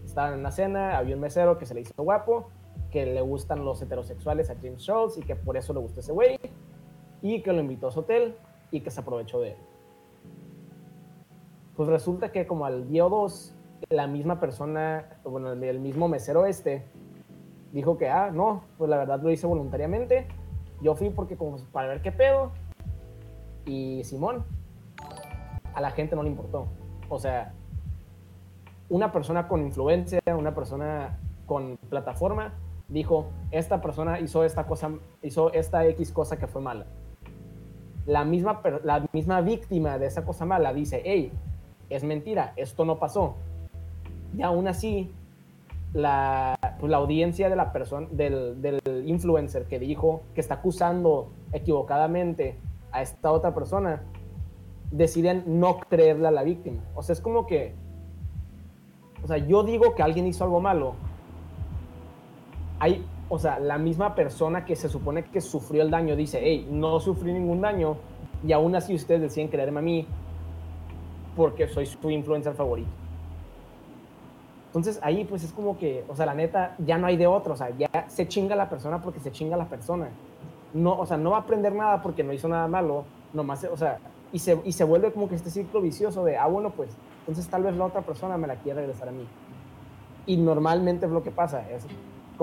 Estaban 0.06 0.34
en 0.34 0.40
una 0.40 0.52
cena, 0.52 0.98
había 0.98 1.16
un 1.16 1.22
mesero 1.22 1.58
que 1.58 1.66
se 1.66 1.74
le 1.74 1.82
hizo 1.82 1.94
guapo, 1.98 2.50
que 2.92 3.06
le 3.06 3.22
gustan 3.22 3.66
los 3.66 3.82
heterosexuales 3.82 4.50
a 4.50 4.56
James 4.56 4.84
Charles 4.84 5.18
y 5.18 5.22
que 5.22 5.36
por 5.36 5.58
eso 5.58 5.74
le 5.74 5.80
gusta 5.80 6.02
ese 6.02 6.12
güey, 6.12 6.40
y 7.22 7.42
que 7.42 7.54
lo 7.54 7.60
invitó 7.60 7.88
a 7.88 7.92
su 7.92 8.02
hotel 8.02 8.36
y 8.72 8.82
que 8.82 8.92
se 8.92 9.02
aprovechó 9.02 9.40
de 9.40 9.52
él. 9.52 9.58
Pues 11.76 11.90
resulta 11.90 12.32
que 12.32 12.46
como 12.46 12.66
al 12.66 12.88
día 12.88 13.06
o 13.06 13.10
dos, 13.10 13.56
la 13.90 14.08
misma 14.08 14.40
persona, 14.40 15.20
bueno, 15.24 15.54
el 15.54 15.80
mismo 15.80 16.08
mesero 16.08 16.46
este, 16.46 16.84
dijo 17.72 17.98
que, 17.98 18.10
ah, 18.10 18.30
no, 18.32 18.64
pues 18.78 18.90
la 18.90 18.98
verdad 18.98 19.22
lo 19.22 19.32
hice 19.32 19.48
voluntariamente. 19.48 20.28
Yo 20.82 20.96
fui 20.96 21.10
porque 21.10 21.36
como 21.36 21.58
para 21.72 21.88
ver 21.88 22.02
qué 22.02 22.12
pedo. 22.12 22.52
Y 23.66 24.04
Simón, 24.04 24.46
a 25.74 25.82
la 25.82 25.92
gente 25.92 26.16
no 26.16 26.24
le 26.24 26.30
importó. 26.30 26.68
O 27.10 27.20
sea, 27.20 27.54
una 28.90 29.12
persona 29.12 29.48
con 29.48 29.62
influencia, 29.62 30.20
una 30.38 30.54
persona 30.54 31.18
con 31.46 31.78
plataforma, 31.90 32.54
dijo, 32.88 33.28
esta 33.52 33.82
persona 33.82 34.20
hizo 34.20 34.44
esta 34.44 34.66
cosa, 34.66 34.92
hizo 35.22 35.52
esta 35.54 35.86
X 35.88 36.12
cosa 36.12 36.38
que 36.38 36.48
fue 36.48 36.62
mala. 36.62 36.86
La 38.06 38.26
misma, 38.26 38.62
la 38.84 39.06
misma 39.14 39.42
víctima 39.42 39.98
de 39.98 40.08
esa 40.08 40.26
cosa 40.26 40.46
mala 40.46 40.74
dice, 40.74 41.02
hey, 41.06 41.32
es 41.90 42.04
mentira, 42.04 42.54
esto 42.56 42.86
no 42.86 43.00
pasó. 43.00 43.36
Y 44.36 44.42
aún 44.42 44.68
así, 44.68 45.12
la, 45.94 46.58
pues, 46.80 46.90
la 46.90 46.98
audiencia 46.98 47.50
de 47.50 47.56
la 47.56 47.72
persona, 47.72 48.08
del, 48.12 48.62
del, 48.62 48.82
influencer 49.06 49.66
que 49.66 49.80
dijo 49.80 50.24
que 50.34 50.42
está 50.42 50.56
acusando 50.56 51.32
equivocadamente 51.52 52.58
a 52.92 53.02
esta 53.02 53.32
otra 53.32 53.54
persona, 53.54 54.04
deciden 54.92 55.44
no 55.60 55.80
creerle 55.80 56.28
a 56.28 56.32
la 56.32 56.44
víctima. 56.44 56.84
O 56.96 57.04
sea, 57.04 57.14
es 57.14 57.22
como 57.22 57.46
que, 57.48 57.74
o 59.24 59.28
sea, 59.28 59.38
yo 59.38 59.64
digo 59.64 59.96
que 59.96 60.04
alguien 60.04 60.28
hizo 60.28 60.44
algo 60.44 60.60
malo. 60.60 60.96
Hay, 62.84 63.02
o 63.30 63.40
sea, 63.40 63.60
la 63.60 63.78
misma 63.78 64.14
persona 64.14 64.66
que 64.66 64.76
se 64.76 64.90
supone 64.90 65.24
que 65.24 65.40
sufrió 65.40 65.84
el 65.84 65.90
daño 65.90 66.18
dice, 66.18 66.42
hey, 66.44 66.68
no 66.70 67.00
sufrí 67.00 67.32
ningún 67.32 67.62
daño, 67.62 67.96
y 68.46 68.52
aún 68.52 68.76
así 68.76 68.94
ustedes 68.94 69.22
deciden 69.22 69.48
creerme 69.48 69.80
a 69.80 69.82
mí 69.82 70.06
porque 71.34 71.70
soy 71.70 71.86
su 71.86 72.10
influencer 72.10 72.54
favorito. 72.56 72.90
Entonces 74.66 75.00
ahí 75.02 75.24
pues 75.24 75.46
es 75.46 75.54
como 75.54 75.78
que, 75.78 76.04
o 76.10 76.16
sea, 76.18 76.26
la 76.26 76.34
neta, 76.34 76.76
ya 76.78 76.98
no 76.98 77.08
hay 77.08 77.16
de 77.16 77.26
otro, 77.26 77.54
o 77.54 77.56
sea, 77.56 77.70
ya 77.70 77.88
se 78.10 78.28
chinga 78.28 78.54
la 78.54 78.70
persona 78.70 79.02
porque 79.02 79.22
se 79.22 79.32
chinga 79.32 79.56
la 79.56 79.70
persona. 79.70 80.10
No, 80.74 81.00
o 81.00 81.06
sea, 81.06 81.16
no 81.16 81.32
va 81.32 81.38
a 81.38 81.40
aprender 81.40 81.74
nada 81.74 82.02
porque 82.02 82.22
no 82.22 82.34
hizo 82.34 82.50
nada 82.50 82.68
malo, 82.68 83.06
nomás, 83.32 83.64
o 83.64 83.78
sea, 83.78 84.00
y 84.34 84.40
se, 84.40 84.60
y 84.66 84.74
se 84.74 84.84
vuelve 84.84 85.14
como 85.14 85.30
que 85.30 85.36
este 85.36 85.52
ciclo 85.52 85.80
vicioso 85.80 86.26
de, 86.26 86.36
ah, 86.36 86.48
bueno, 86.48 86.72
pues, 86.72 86.90
entonces 87.20 87.48
tal 87.48 87.64
vez 87.64 87.78
la 87.78 87.86
otra 87.86 88.02
persona 88.02 88.36
me 88.36 88.48
la 88.48 88.58
quiere 88.58 88.82
regresar 88.82 89.08
a 89.08 89.14
mí. 89.14 89.26
Y 90.26 90.36
normalmente 90.36 91.06
es 91.06 91.14
lo 91.14 91.24
que 91.24 91.32
pasa, 91.32 91.62
es 91.72 91.86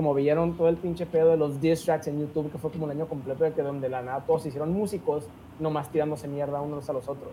como 0.01 0.15
vieron 0.15 0.55
todo 0.57 0.71
el 0.71 0.79
pinche 0.79 1.05
pedo 1.05 1.29
de 1.29 1.37
los 1.37 1.61
diss 1.61 1.85
tracks 1.85 2.07
en 2.07 2.19
YouTube, 2.19 2.51
que 2.51 2.57
fue 2.57 2.71
como 2.71 2.85
un 2.85 2.91
año 2.91 3.07
completo 3.07 3.45
de 3.45 3.53
que 3.53 3.61
donde 3.61 3.87
la 3.91 4.01
nada 4.01 4.21
todos 4.21 4.41
se 4.41 4.49
hicieron 4.49 4.73
músicos, 4.73 5.27
nomás 5.59 5.91
tirándose 5.91 6.27
mierda 6.27 6.59
unos 6.63 6.89
a 6.89 6.95
los 6.95 7.07
otros. 7.07 7.29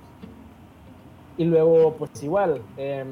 Y 1.37 1.45
luego, 1.45 1.93
pues 1.93 2.21
igual, 2.21 2.61
eh, 2.75 3.05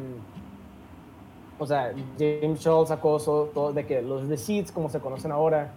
o 1.57 1.65
sea, 1.65 1.93
James 2.19 2.59
Charles 2.59 2.89
sacó 2.89 3.17
todo 3.17 3.71
de 3.71 3.85
que 3.85 4.01
los 4.01 4.27
receipts, 4.27 4.73
como 4.73 4.89
se 4.89 4.99
conocen 4.99 5.31
ahora, 5.31 5.71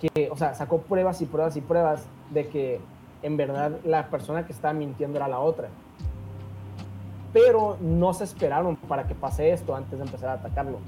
que, 0.00 0.30
o 0.30 0.36
sea, 0.36 0.54
sacó 0.54 0.78
pruebas 0.78 1.20
y 1.20 1.26
pruebas 1.26 1.56
y 1.56 1.62
pruebas 1.62 2.06
de 2.30 2.46
que 2.46 2.80
en 3.24 3.36
verdad 3.36 3.80
la 3.84 4.08
persona 4.08 4.46
que 4.46 4.52
estaba 4.52 4.72
mintiendo 4.72 5.18
era 5.18 5.26
la 5.26 5.40
otra. 5.40 5.68
Pero 7.32 7.76
no 7.80 8.14
se 8.14 8.22
esperaron 8.22 8.76
para 8.76 9.08
que 9.08 9.16
pase 9.16 9.50
esto 9.50 9.74
antes 9.74 9.98
de 9.98 10.04
empezar 10.04 10.28
a 10.28 10.32
atacarlo. 10.34 10.78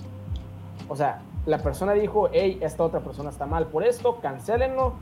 O 0.88 0.94
sea, 0.94 1.20
la 1.46 1.58
persona 1.58 1.92
dijo, 1.92 2.28
hey, 2.32 2.58
esta 2.60 2.84
otra 2.84 3.00
persona 3.00 3.30
está 3.30 3.46
mal 3.46 3.66
por 3.66 3.84
esto, 3.84 4.20
cancélenlo. 4.20 4.94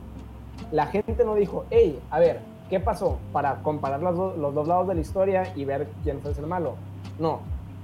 La 0.71 0.87
gente 0.87 1.23
no 1.23 1.35
dijo, 1.35 1.65
hey, 1.69 1.99
a 2.09 2.19
ver, 2.19 2.39
¿qué 2.69 2.79
pasó? 2.79 3.19
Para 3.31 3.61
comparar 3.61 4.01
los, 4.01 4.37
los 4.37 4.53
dos 4.53 4.67
lados 4.67 4.87
de 4.87 4.95
la 4.95 5.01
historia 5.01 5.53
y 5.55 5.65
ver 5.65 5.87
quién 6.03 6.19
fue 6.21 6.31
el 6.31 6.47
malo. 6.47 6.75
No, 7.19 7.39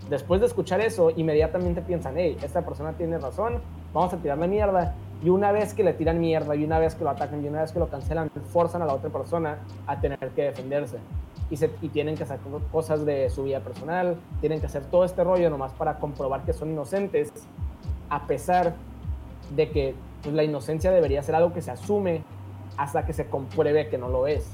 después 0.09 0.41
de 0.41 0.47
escuchar 0.47 0.81
eso, 0.81 1.11
inmediatamente 1.15 1.81
piensan, 1.81 2.15
hey, 2.17 2.37
esta 2.41 2.63
persona 2.63 2.93
tiene 2.93 3.17
razón, 3.19 3.61
vamos 3.93 4.13
a 4.13 4.17
tirarle 4.17 4.47
mierda. 4.47 4.95
Y 5.23 5.29
una 5.29 5.51
vez 5.51 5.73
que 5.73 5.83
le 5.83 5.93
tiran 5.93 6.19
mierda, 6.19 6.55
y 6.55 6.63
una 6.63 6.77
vez 6.77 6.93
que 6.93 7.03
lo 7.03 7.09
atacan, 7.09 7.43
y 7.43 7.47
una 7.47 7.61
vez 7.61 7.71
que 7.71 7.79
lo 7.79 7.87
cancelan, 7.87 8.29
forzan 8.51 8.83
a 8.83 8.85
la 8.85 8.93
otra 8.93 9.09
persona 9.09 9.57
a 9.87 9.99
tener 9.99 10.19
que 10.19 10.43
defenderse. 10.43 10.97
Y, 11.49 11.57
se, 11.57 11.71
y 11.81 11.89
tienen 11.89 12.15
que 12.15 12.23
hacer 12.23 12.39
cosas 12.71 13.05
de 13.05 13.29
su 13.29 13.43
vida 13.43 13.61
personal, 13.61 14.17
tienen 14.41 14.59
que 14.59 14.65
hacer 14.65 14.83
todo 14.85 15.05
este 15.05 15.23
rollo 15.23 15.49
nomás 15.49 15.71
para 15.73 15.97
comprobar 15.97 16.43
que 16.43 16.53
son 16.53 16.69
inocentes, 16.69 17.31
a 18.09 18.27
pesar 18.27 18.75
de 19.55 19.69
que 19.69 19.95
pues, 20.23 20.33
la 20.33 20.43
inocencia 20.43 20.91
debería 20.91 21.23
ser 21.23 21.35
algo 21.35 21.53
que 21.53 21.61
se 21.61 21.71
asume 21.71 22.23
hasta 22.77 23.05
que 23.05 23.13
se 23.13 23.27
compruebe 23.27 23.89
que 23.89 23.97
no 23.97 24.07
lo 24.09 24.27
es. 24.27 24.47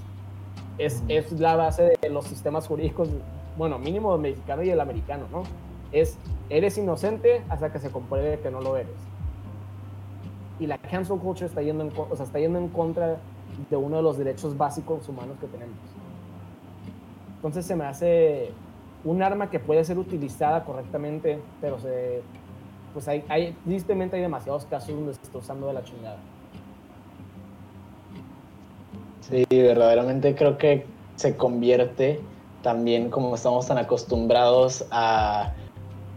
Es, 0.78 1.04
es 1.08 1.32
la 1.34 1.56
base 1.56 1.94
de 2.02 2.10
los 2.10 2.26
sistemas 2.26 2.68
jurídicos 2.68 3.10
bueno, 3.58 3.78
mínimo 3.78 4.16
el 4.16 4.22
mexicano 4.22 4.64
y 4.64 4.70
el 4.70 4.80
americano, 4.80 5.26
¿no? 5.32 5.44
Es, 5.92 6.18
eres 6.50 6.78
inocente 6.78 7.44
hasta 7.50 7.72
que 7.72 7.80
se 7.80 7.92
compruebe 7.92 8.40
que 8.40 8.50
no 8.50 8.62
lo 8.62 8.78
eres. 8.78 8.96
Y 10.60 10.68
la 10.68 10.78
cancel 10.78 11.20
culture 11.20 11.46
está 11.46 11.62
yendo 11.62 11.84
en, 11.84 11.92
o 11.96 12.16
sea, 12.16 12.26
está 12.26 12.40
yendo 12.40 12.58
en 12.58 12.70
contra 12.70 13.18
de 13.70 13.76
uno 13.76 13.98
de 13.98 14.04
los 14.04 14.18
derechos 14.18 14.58
básicos 14.58 15.08
humanos 15.08 15.38
que 15.40 15.48
tenemos. 15.48 15.76
Entonces 17.36 17.66
se 17.66 17.76
me 17.76 17.86
hace 17.86 18.52
un 19.04 19.22
arma 19.22 19.50
que 19.50 19.60
puede 19.60 19.84
ser 19.84 19.98
utilizada 20.00 20.64
correctamente, 20.64 21.40
pero 21.62 21.78
se, 21.80 22.22
pues 22.94 23.08
hay, 23.08 23.24
hay, 23.28 23.56
tristemente 23.66 24.16
hay 24.16 24.22
demasiados 24.22 24.66
casos 24.66 24.90
donde 24.90 25.14
se 25.14 25.22
está 25.22 25.38
usando 25.38 25.68
de 25.68 25.74
la 25.74 25.84
chingada. 25.84 26.18
Sí, 29.22 29.46
verdaderamente 29.50 30.36
creo 30.36 30.58
que 30.58 30.86
se 31.16 31.36
convierte 31.36 32.20
también 32.62 33.10
como 33.10 33.36
estamos 33.36 33.68
tan 33.68 33.78
acostumbrados 33.78 34.86
a 34.92 35.54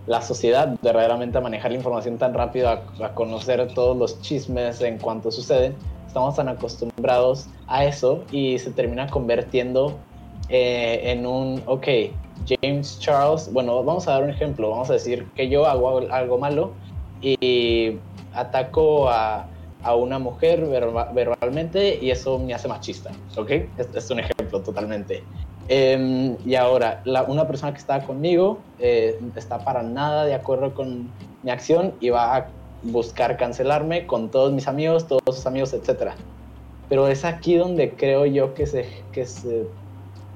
la 0.06 0.22
sociedad 0.22 0.76
verdaderamente 0.82 1.38
a 1.38 1.40
manejar 1.40 1.72
la 1.72 1.78
información 1.78 2.18
tan 2.18 2.32
rápido, 2.34 2.68
a, 2.68 3.14
conocer 3.14 3.66
todos 3.74 3.96
los 3.96 4.20
chismes 4.22 4.80
en 4.80 4.98
cuanto 4.98 5.30
suceden, 5.30 5.74
estamos 6.06 6.36
tan 6.36 6.48
acostumbrados 6.48 7.46
a 7.66 7.84
eso 7.84 8.24
y 8.30 8.58
se 8.58 8.70
termina 8.70 9.08
convirtiendo 9.08 9.96
eh, 10.48 11.00
en 11.04 11.26
un, 11.26 11.62
ok, 11.66 11.86
James 12.46 12.98
Charles, 13.00 13.52
bueno, 13.52 13.82
vamos 13.82 14.06
a 14.08 14.12
dar 14.12 14.24
un 14.24 14.30
ejemplo, 14.30 14.70
vamos 14.70 14.90
a 14.90 14.94
decir 14.94 15.26
que 15.34 15.48
yo 15.48 15.66
hago 15.66 16.00
algo 16.10 16.38
malo 16.38 16.72
y 17.20 17.96
ataco 18.32 19.08
a, 19.08 19.46
a 19.82 19.94
una 19.94 20.18
mujer 20.18 20.66
verbalmente 20.66 21.98
y 22.02 22.10
eso 22.10 22.38
me 22.38 22.54
hace 22.54 22.68
machista, 22.68 23.10
¿ok? 23.36 23.50
es 23.94 24.10
un 24.10 24.20
ejemplo 24.20 24.60
totalmente. 24.60 25.22
Em, 25.68 26.36
y 26.44 26.54
ahora, 26.54 27.02
una 27.26 27.46
persona 27.46 27.72
que 27.72 27.78
estaba 27.78 28.04
conmigo 28.04 28.58
eh, 28.78 29.18
está 29.34 29.58
para 29.58 29.82
nada 29.82 30.24
de 30.24 30.34
acuerdo 30.34 30.74
con 30.74 31.10
mi 31.42 31.50
acción 31.50 31.94
y 32.00 32.10
va 32.10 32.36
a 32.36 32.46
buscar 32.82 33.36
cancelarme 33.36 34.06
con 34.06 34.30
todos 34.30 34.52
mis 34.52 34.68
amigos, 34.68 35.08
todos 35.08 35.22
sus 35.26 35.46
amigos, 35.46 35.72
etc. 35.72 36.12
Pero 36.88 37.08
es 37.08 37.24
aquí 37.24 37.56
donde 37.56 37.94
creo 37.94 38.26
yo 38.26 38.54
que, 38.54 38.66
se, 38.66 38.86
que, 39.12 39.26
se, 39.26 39.66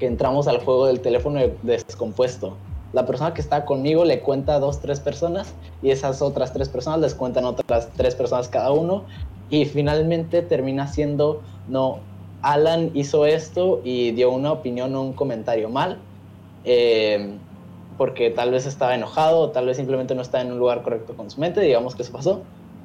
que 0.00 0.06
entramos 0.06 0.48
al 0.48 0.58
juego 0.64 0.86
del 0.86 1.00
teléfono 1.00 1.40
descompuesto. 1.62 2.56
La 2.92 3.06
persona 3.06 3.32
que 3.34 3.40
está 3.40 3.64
conmigo 3.64 4.04
le 4.04 4.18
cuenta 4.20 4.56
a 4.56 4.58
dos, 4.58 4.80
tres 4.80 4.98
personas 4.98 5.54
y 5.80 5.90
esas 5.90 6.22
otras 6.22 6.52
tres 6.52 6.68
personas 6.68 6.98
les 6.98 7.14
cuentan 7.14 7.44
otras 7.44 7.88
tres 7.96 8.16
personas 8.16 8.48
cada 8.48 8.72
uno 8.72 9.04
y 9.48 9.66
finalmente 9.66 10.42
termina 10.42 10.88
siendo 10.88 11.42
no 11.68 12.00
Alan 12.42 12.90
hizo 12.94 13.26
esto 13.26 13.80
y 13.84 14.12
dio 14.12 14.30
una 14.30 14.50
opinión 14.50 14.94
o 14.94 15.02
un 15.02 15.12
comentario 15.12 15.68
mal, 15.68 15.98
eh, 16.64 17.36
porque 17.98 18.30
tal 18.30 18.50
vez 18.50 18.66
estaba 18.66 18.94
enojado 18.94 19.40
o 19.40 19.50
tal 19.50 19.66
vez 19.66 19.76
simplemente 19.76 20.14
no 20.14 20.22
está 20.22 20.40
en 20.40 20.50
un 20.50 20.58
lugar 20.58 20.82
correcto 20.82 21.14
con 21.14 21.30
su 21.30 21.38
mente, 21.38 21.60
digamos 21.60 21.94
que 21.94 22.02
eso 22.02 22.12
pasó, 22.12 22.42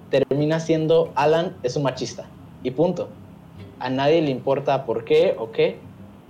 termina 0.09 0.59
siendo 0.59 1.11
Alan 1.15 1.55
es 1.63 1.77
un 1.77 1.83
machista 1.83 2.25
y 2.63 2.71
punto. 2.71 3.07
A 3.79 3.89
nadie 3.89 4.21
le 4.21 4.29
importa 4.29 4.85
por 4.85 5.05
qué 5.05 5.35
o 5.39 5.51
qué, 5.51 5.79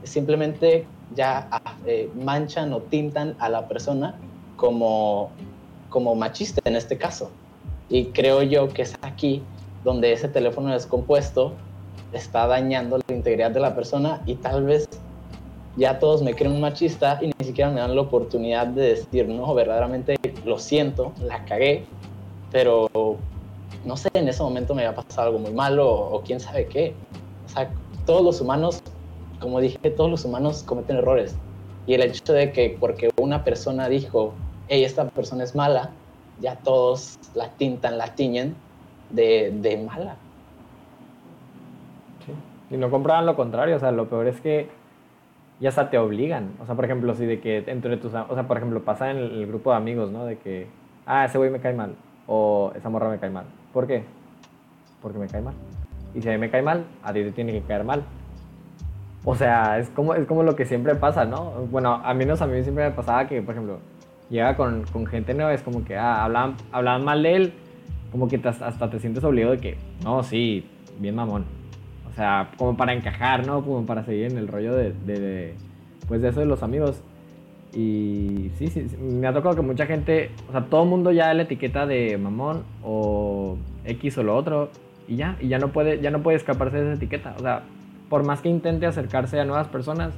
simplemente 0.05 0.85
ya 1.15 1.47
ah, 1.51 1.75
eh, 1.85 2.09
manchan 2.15 2.73
o 2.73 2.81
tintan 2.81 3.35
a 3.39 3.49
la 3.49 3.67
persona 3.67 4.15
como, 4.55 5.29
como 5.89 6.15
machista 6.15 6.61
en 6.65 6.75
este 6.75 6.97
caso. 6.97 7.29
Y 7.89 8.05
creo 8.05 8.41
yo 8.41 8.69
que 8.69 8.81
es 8.81 8.95
aquí 9.01 9.43
donde 9.83 10.11
ese 10.11 10.27
teléfono 10.27 10.71
descompuesto 10.71 11.53
está 12.11 12.47
dañando 12.47 12.97
la 12.97 13.15
integridad 13.15 13.51
de 13.51 13.59
la 13.59 13.75
persona 13.75 14.21
y 14.25 14.35
tal 14.35 14.63
vez 14.63 14.87
ya 15.77 15.99
todos 15.99 16.21
me 16.23 16.33
creen 16.33 16.53
un 16.53 16.61
machista 16.61 17.19
y 17.21 17.27
ni 17.27 17.45
siquiera 17.45 17.69
me 17.69 17.81
dan 17.81 17.95
la 17.95 18.01
oportunidad 18.01 18.67
de 18.67 18.95
decir, 18.95 19.27
no, 19.27 19.53
verdaderamente 19.53 20.15
lo 20.45 20.57
siento, 20.57 21.11
la 21.21 21.43
cagué, 21.45 21.85
pero 22.51 22.89
no 23.83 23.97
sé, 23.97 24.09
en 24.13 24.27
ese 24.27 24.41
momento 24.41 24.73
me 24.73 24.85
había 24.85 24.95
pasado 24.95 25.27
algo 25.27 25.39
muy 25.39 25.51
malo 25.51 25.89
o, 25.89 26.21
quién 26.21 26.39
sabe 26.39 26.65
qué. 26.67 26.93
O 27.45 27.49
sea, 27.49 27.69
todos 28.05 28.23
los 28.23 28.41
humanos, 28.41 28.81
como 29.39 29.59
dije, 29.59 29.89
todos 29.91 30.09
los 30.09 30.25
humanos 30.25 30.63
cometen 30.63 30.97
errores. 30.97 31.35
Y 31.87 31.93
el 31.93 32.01
hecho 32.01 32.33
de 32.33 32.51
que 32.51 32.75
porque 32.79 33.09
una 33.21 33.43
persona 33.43 33.87
dijo, 33.89 34.33
hey, 34.67 34.83
esta 34.83 35.07
persona 35.09 35.43
es 35.43 35.55
mala, 35.55 35.91
ya 36.39 36.55
todos 36.57 37.19
la 37.33 37.49
tintan, 37.51 37.97
la 37.97 38.15
tiñen 38.15 38.55
de, 39.09 39.53
de 39.61 39.77
mala. 39.77 40.15
Sí. 42.25 42.33
Y 42.73 42.77
no 42.77 42.89
compraban 42.89 43.25
lo 43.25 43.35
contrario, 43.35 43.75
o 43.75 43.79
sea, 43.79 43.91
lo 43.91 44.09
peor 44.09 44.27
es 44.27 44.41
que 44.41 44.69
ya 45.59 45.69
hasta 45.69 45.89
te 45.89 45.97
obligan. 45.97 46.51
O 46.61 46.65
sea, 46.65 46.75
por 46.75 46.85
ejemplo, 46.85 47.13
si 47.15 47.25
de 47.25 47.39
que 47.39 47.63
entre 47.67 47.97
tus... 47.97 48.13
O 48.13 48.33
sea, 48.33 48.47
por 48.47 48.57
ejemplo, 48.57 48.83
pasa 48.83 49.11
en 49.11 49.17
el 49.17 49.47
grupo 49.47 49.71
de 49.71 49.77
amigos, 49.77 50.11
¿no? 50.11 50.25
De 50.25 50.37
que, 50.37 50.67
ah, 51.05 51.25
ese 51.25 51.37
güey 51.37 51.49
me 51.49 51.59
cae 51.59 51.73
mal. 51.73 51.95
O 52.27 52.71
esa 52.75 52.89
morra 52.89 53.09
me 53.09 53.19
cae 53.19 53.29
mal. 53.29 53.45
¿Por 53.71 53.87
qué? 53.87 54.03
Porque 55.01 55.19
me 55.19 55.27
cae 55.27 55.41
mal. 55.41 55.53
Y 56.13 56.21
si 56.21 56.29
a 56.29 56.31
mí 56.31 56.37
me 56.37 56.49
cae 56.49 56.61
mal, 56.61 56.85
a 57.03 57.13
ti 57.13 57.23
te 57.23 57.31
tiene 57.31 57.51
que 57.51 57.61
caer 57.61 57.83
mal. 57.83 58.03
O 59.25 59.35
sea, 59.35 59.79
es 59.79 59.89
como, 59.89 60.13
es 60.13 60.27
como 60.27 60.43
lo 60.43 60.55
que 60.55 60.65
siempre 60.65 60.93
pasa, 60.95 61.25
¿no? 61.25 61.67
Bueno, 61.71 61.95
a 61.95 62.13
mí, 62.13 62.25
no, 62.25 62.35
a 62.35 62.47
mí 62.47 62.61
siempre 62.61 62.85
me 62.85 62.91
pasaba 62.91 63.27
que, 63.27 63.41
por 63.41 63.55
ejemplo, 63.55 63.79
llega 64.29 64.55
con, 64.55 64.83
con 64.93 65.07
gente 65.07 65.33
nueva, 65.33 65.53
es 65.53 65.63
como 65.63 65.83
que, 65.83 65.97
ah, 65.97 66.23
hablaban, 66.23 66.55
hablaban 66.71 67.03
mal 67.03 67.23
de 67.23 67.35
él, 67.35 67.53
como 68.11 68.27
que 68.27 68.39
hasta 68.45 68.89
te 68.89 68.99
sientes 68.99 69.23
obligado 69.23 69.53
de 69.53 69.59
que, 69.59 69.77
no, 70.03 70.21
sí, 70.21 70.69
bien 70.99 71.15
mamón. 71.15 71.43
O 72.07 72.13
sea, 72.13 72.51
como 72.55 72.77
para 72.77 72.93
encajar, 72.93 73.45
¿no? 73.47 73.63
Como 73.63 73.85
para 73.85 74.05
seguir 74.05 74.31
en 74.31 74.37
el 74.37 74.47
rollo 74.47 74.75
de, 74.75 74.93
de, 74.93 75.55
pues 76.07 76.21
de 76.21 76.29
eso 76.29 76.39
de 76.39 76.45
los 76.45 76.61
amigos. 76.61 77.01
Y 77.73 78.51
sí, 78.57 78.67
sí, 78.67 78.87
me 79.01 79.27
ha 79.27 79.33
tocado 79.33 79.55
que 79.55 79.61
mucha 79.61 79.87
gente, 79.87 80.31
o 80.47 80.51
sea, 80.51 80.65
todo 80.65 80.83
el 80.83 80.89
mundo 80.89 81.11
ya 81.11 81.33
la 81.33 81.43
etiqueta 81.43 81.85
de 81.85 82.17
mamón 82.17 82.63
o 82.83 83.57
X 83.83 84.19
o 84.19 84.23
lo 84.23 84.37
otro 84.37 84.69
y 85.07 85.17
ya, 85.17 85.35
y 85.41 85.49
ya 85.49 85.57
no 85.57 85.69
puede, 85.69 85.99
ya 85.99 86.09
no 86.09 86.21
puede 86.21 86.37
escaparse 86.37 86.77
de 86.77 86.83
esa 86.83 86.93
etiqueta. 86.93 87.35
O 87.37 87.41
sea, 87.41 87.63
por 88.09 88.23
más 88.23 88.41
que 88.41 88.49
intente 88.49 88.85
acercarse 88.85 89.39
a 89.39 89.45
nuevas 89.45 89.67
personas, 89.67 90.13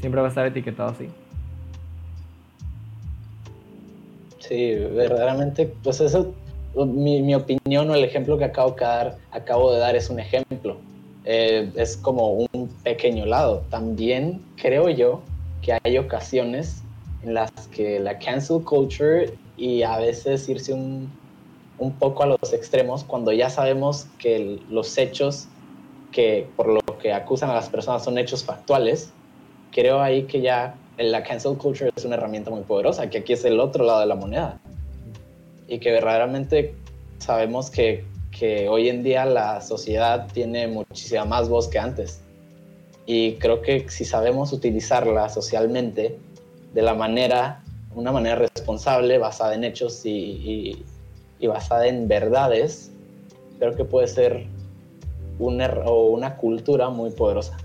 siempre 0.00 0.20
va 0.20 0.28
a 0.28 0.30
estar 0.30 0.46
etiquetado 0.46 0.90
así. 0.90 1.08
Sí, 4.38 4.74
verdaderamente, 4.74 5.74
pues 5.82 6.00
eso, 6.00 6.32
mi, 6.74 7.20
mi 7.22 7.34
opinión 7.34 7.90
o 7.90 7.94
el 7.94 8.04
ejemplo 8.04 8.38
que 8.38 8.44
acabo 8.44 8.72
de, 8.72 8.80
dar, 8.80 9.18
acabo 9.32 9.72
de 9.72 9.78
dar 9.78 9.96
es 9.96 10.08
un 10.08 10.20
ejemplo. 10.20 10.76
Eh, 11.24 11.72
es 11.74 11.96
como 11.96 12.46
un 12.52 12.68
pequeño 12.84 13.26
lado. 13.26 13.64
También 13.70 14.40
creo 14.56 14.88
yo 14.88 15.22
que 15.62 15.76
hay 15.82 15.98
ocasiones 15.98 16.82
en 17.24 17.34
las 17.34 17.50
que 17.72 17.98
la 17.98 18.18
cancel 18.20 18.62
culture 18.62 19.34
y 19.56 19.82
a 19.82 19.98
veces 19.98 20.48
irse 20.48 20.72
un, 20.72 21.10
un 21.78 21.92
poco 21.92 22.22
a 22.22 22.26
los 22.26 22.52
extremos 22.52 23.02
cuando 23.02 23.32
ya 23.32 23.50
sabemos 23.50 24.06
que 24.18 24.60
los 24.70 24.96
hechos 24.96 25.48
que 26.16 26.48
por 26.56 26.68
lo 26.68 26.80
que 26.98 27.12
acusan 27.12 27.50
a 27.50 27.54
las 27.54 27.68
personas 27.68 28.02
son 28.02 28.16
hechos 28.16 28.42
factuales, 28.42 29.10
creo 29.70 30.00
ahí 30.00 30.22
que 30.22 30.40
ya 30.40 30.74
la 30.96 31.22
cancel 31.22 31.58
culture 31.58 31.90
es 31.94 32.06
una 32.06 32.14
herramienta 32.16 32.50
muy 32.50 32.62
poderosa, 32.62 33.10
que 33.10 33.18
aquí 33.18 33.34
es 33.34 33.44
el 33.44 33.60
otro 33.60 33.84
lado 33.84 34.00
de 34.00 34.06
la 34.06 34.14
moneda. 34.14 34.58
Y 35.68 35.78
que 35.78 35.90
verdaderamente 35.90 36.74
sabemos 37.18 37.68
que, 37.68 38.02
que 38.30 38.66
hoy 38.66 38.88
en 38.88 39.02
día 39.02 39.26
la 39.26 39.60
sociedad 39.60 40.26
tiene 40.32 40.68
muchísima 40.68 41.26
más 41.26 41.50
voz 41.50 41.68
que 41.68 41.78
antes. 41.78 42.22
Y 43.04 43.34
creo 43.34 43.60
que 43.60 43.86
si 43.90 44.06
sabemos 44.06 44.54
utilizarla 44.54 45.28
socialmente 45.28 46.18
de 46.72 46.80
la 46.80 46.94
manera, 46.94 47.62
una 47.94 48.10
manera 48.10 48.36
responsable, 48.36 49.18
basada 49.18 49.54
en 49.54 49.64
hechos 49.64 50.06
y, 50.06 50.82
y, 51.38 51.46
basada 51.46 51.86
en 51.88 52.08
verdades, 52.08 52.90
creo 53.58 53.76
que 53.76 53.84
puede 53.84 54.08
ser 54.08 54.46
una, 55.38 55.66
o 55.84 56.06
una 56.10 56.36
cultura 56.36 56.88
muy 56.88 57.10
poderosa. 57.10 57.56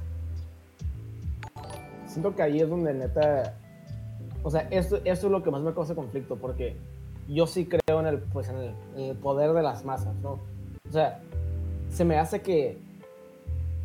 Siento 2.06 2.36
que 2.36 2.44
ahí 2.44 2.60
es 2.60 2.70
donde 2.70 2.94
neta, 2.94 3.58
o 4.44 4.50
sea, 4.50 4.68
esto, 4.72 4.98
esto 5.06 5.28
es 5.28 5.32
lo 5.32 5.44
que 5.44 5.52
más 5.52 5.62
me 5.62 5.74
causa 5.74 5.96
conflicto, 5.96 6.36
porque 6.36 6.76
yo 7.28 7.48
sí 7.48 7.68
creo 7.68 8.00
en 8.02 8.08
el, 8.08 8.20
pues, 8.20 8.50
en 8.50 8.58
el, 8.58 8.76
en 8.96 9.02
el 9.12 9.16
poder 9.18 9.54
de 9.54 9.62
las 9.62 9.86
masas, 9.86 10.16
¿no? 10.18 10.40
O 10.88 10.92
sea, 10.92 11.22
se 11.90 12.04
me 12.04 12.18
hace 12.18 12.42
que 12.42 12.78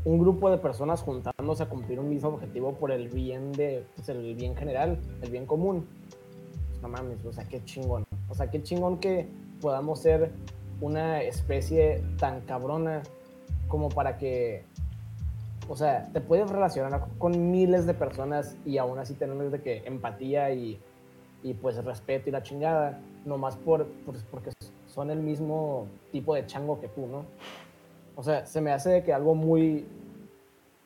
un 0.06 0.20
grupo 0.20 0.50
de 0.50 0.58
personas 0.58 1.02
juntándose 1.02 1.64
a 1.64 1.68
cumplir 1.68 1.98
un 1.98 2.08
mismo 2.08 2.28
objetivo 2.28 2.74
por 2.74 2.92
el 2.92 3.08
bien 3.08 3.50
de, 3.52 3.84
pues 3.96 4.08
el 4.08 4.36
bien 4.36 4.56
general, 4.56 5.00
el 5.20 5.30
bien 5.30 5.46
común. 5.46 5.84
Pues 6.68 6.80
no 6.80 6.88
mames, 6.88 7.24
o 7.24 7.32
sea, 7.32 7.44
qué 7.48 7.62
chingón. 7.64 8.04
O 8.28 8.34
sea, 8.34 8.48
qué 8.48 8.62
chingón 8.62 8.98
que 8.98 9.28
podamos 9.60 10.00
ser 10.00 10.30
una 10.80 11.22
especie 11.22 12.04
tan 12.18 12.40
cabrona 12.42 13.02
como 13.68 13.88
para 13.88 14.18
que, 14.18 14.64
o 15.68 15.76
sea, 15.76 16.08
te 16.12 16.20
puedes 16.20 16.48
relacionar 16.50 17.06
con 17.18 17.50
miles 17.50 17.86
de 17.86 17.94
personas 17.94 18.56
y 18.64 18.78
aún 18.78 18.98
así 18.98 19.14
tener 19.14 19.50
de 19.50 19.60
que 19.60 19.82
empatía 19.86 20.50
y, 20.52 20.80
y 21.42 21.54
pues 21.54 21.82
respeto 21.84 22.28
y 22.28 22.32
la 22.32 22.42
chingada, 22.42 23.00
nomás 23.24 23.56
por, 23.56 23.86
pues 24.04 24.24
porque 24.30 24.50
son 24.86 25.10
el 25.10 25.20
mismo 25.20 25.86
tipo 26.12 26.34
de 26.34 26.46
chango 26.46 26.80
que 26.80 26.88
tú, 26.88 27.06
¿no? 27.06 27.24
O 28.16 28.22
sea, 28.22 28.46
se 28.46 28.60
me 28.60 28.72
hace 28.72 29.04
que 29.04 29.12
algo 29.12 29.34
muy. 29.34 29.86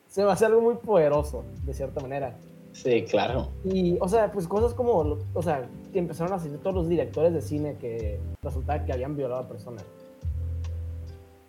Se 0.07 0.23
me 0.23 0.31
hace 0.31 0.45
algo 0.45 0.59
muy 0.59 0.75
poderoso, 0.75 1.45
de 1.63 1.73
cierta 1.73 2.01
manera. 2.01 2.35
Sí, 2.73 3.05
claro. 3.09 3.49
Y, 3.63 3.97
o 4.01 4.07
sea, 4.09 4.31
pues 4.31 4.47
cosas 4.47 4.73
como. 4.73 5.17
O 5.33 5.41
sea, 5.41 5.67
que 5.93 5.99
empezaron 5.99 6.33
a 6.33 6.35
hacer 6.35 6.57
todos 6.57 6.75
los 6.75 6.89
directores 6.89 7.33
de 7.33 7.41
cine 7.41 7.77
que 7.79 8.19
resultaba 8.43 8.83
que 8.83 8.91
habían 8.91 9.15
violado 9.15 9.41
a 9.43 9.47
personas. 9.47 9.85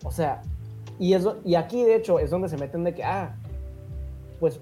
O 0.04 0.12
sea, 0.12 0.42
y, 0.98 1.14
eso, 1.14 1.38
y 1.44 1.54
aquí 1.54 1.82
de 1.82 1.96
hecho 1.96 2.18
es 2.18 2.30
donde 2.30 2.48
se 2.48 2.56
meten 2.56 2.84
de 2.84 2.94
que, 2.94 3.04
ah, 3.04 3.36
pues, 4.40 4.60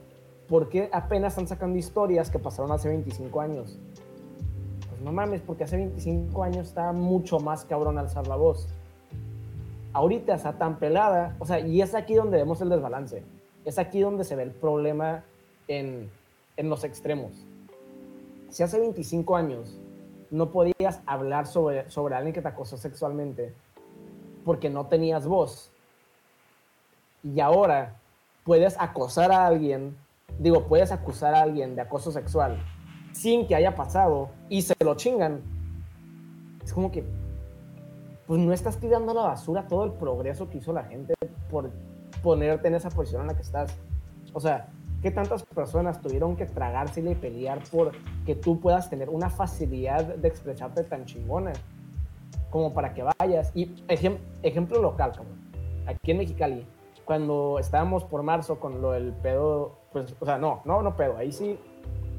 ¿por 0.49 0.69
qué 0.69 0.89
apenas 0.93 1.33
están 1.33 1.49
sacando 1.49 1.79
historias 1.79 2.31
que 2.31 2.39
pasaron 2.39 2.73
hace 2.73 2.89
25 2.89 3.41
años? 3.41 3.79
Pues 4.89 5.01
no 5.03 5.13
mames, 5.13 5.41
porque 5.41 5.65
hace 5.65 5.77
25 5.77 6.43
años 6.43 6.69
estaba 6.69 6.93
mucho 6.93 7.39
más 7.41 7.65
cabrón 7.65 7.99
alzar 7.99 8.27
la 8.27 8.37
voz 8.37 8.69
ahorita 9.93 10.35
está 10.35 10.53
tan 10.53 10.79
pelada, 10.79 11.37
o 11.39 11.47
sea, 11.47 11.61
y 11.61 11.83
es 11.83 11.95
aquí 11.95 12.15
donde 12.15 12.39
vemos 12.39 12.61
el 12.61 12.69
desbalance, 12.69 13.23
es 13.65 13.79
aquí 13.79 14.01
donde 14.01 14.25
se 14.25 14.37
ve 14.37 14.45
el 14.45 14.51
problema 14.51 15.25
en, 15.69 16.11
en 16.57 16.69
los 16.69 16.85
extremos. 16.85 17.33
Si 18.49 18.63
hace 18.63 18.79
25 18.79 19.37
años 19.37 19.79
no 20.31 20.51
podías 20.51 21.01
hablar 21.07 21.47
sobre, 21.47 21.91
sobre 21.91 22.15
alguien 22.15 22.35
que 22.35 22.43
te 22.43 22.49
acosó 22.49 22.77
sexualmente 22.77 23.53
porque 24.45 24.71
no 24.71 24.87
tenías 24.87 25.27
voz, 25.27 25.70
y 27.23 27.41
ahora 27.41 27.97
puedes 28.45 28.79
acosar 28.81 29.33
a 29.33 29.47
alguien, 29.47 29.97
digo, 30.39 30.67
puedes 30.67 30.93
acusar 30.93 31.35
a 31.35 31.43
alguien 31.43 31.77
de 31.77 31.83
acoso 31.83 32.11
sexual 32.13 32.59
sin 33.13 33.47
que 33.47 33.55
haya 33.55 33.75
pasado 33.75 34.31
y 34.49 34.63
se 34.63 34.75
lo 34.83 34.95
chingan, 34.95 35.41
es 36.65 36.73
como 36.73 36.91
que, 36.91 37.05
pues 38.27 38.41
no 38.41 38.53
estás 38.53 38.79
tirando 38.79 39.13
a 39.13 39.15
la 39.15 39.23
basura 39.23 39.67
todo 39.67 39.85
el 39.85 39.93
progreso 39.93 40.49
que 40.49 40.59
hizo 40.59 40.73
la 40.73 40.85
gente 40.85 41.15
por 41.51 41.71
ponerte 42.23 42.69
en 42.69 42.75
esa 42.75 42.91
posición 42.91 43.23
en 43.23 43.29
la 43.29 43.35
que 43.35 43.43
estás. 43.43 43.77
O 44.33 44.41
sea, 44.41 44.69
¿qué 45.03 45.11
tantas 45.11 45.43
personas 45.43 46.01
tuvieron 46.01 46.37
que 46.37 46.47
tragársela 46.47 47.11
y 47.11 47.15
pelear 47.17 47.61
por 47.71 47.93
que 48.25 48.35
tú 48.35 48.61
puedas 48.61 48.89
tener 48.89 49.09
una 49.09 49.31
facilidad 49.31 50.05
de 50.05 50.29
expresarte 50.29 50.85
tan 50.85 51.07
chingona 51.07 51.53
como 52.51 52.73
para 52.73 52.95
que 52.95 53.03
vayas? 53.19 53.51
Y 53.55 53.75
ejemplo 53.89 54.81
local, 54.81 55.13
como 55.17 55.31
aquí 55.87 56.13
en 56.13 56.19
Mexicali, 56.19 56.67
cuando 57.11 57.59
estábamos 57.59 58.05
por 58.05 58.23
marzo 58.23 58.61
con 58.61 58.81
lo 58.81 58.93
del 58.93 59.13
pedo, 59.13 59.81
pues, 59.93 60.15
o 60.21 60.25
sea, 60.25 60.39
no, 60.39 60.63
no, 60.65 60.81
no 60.81 60.95
pedo, 60.95 61.17
ahí 61.17 61.33
sí, 61.33 61.59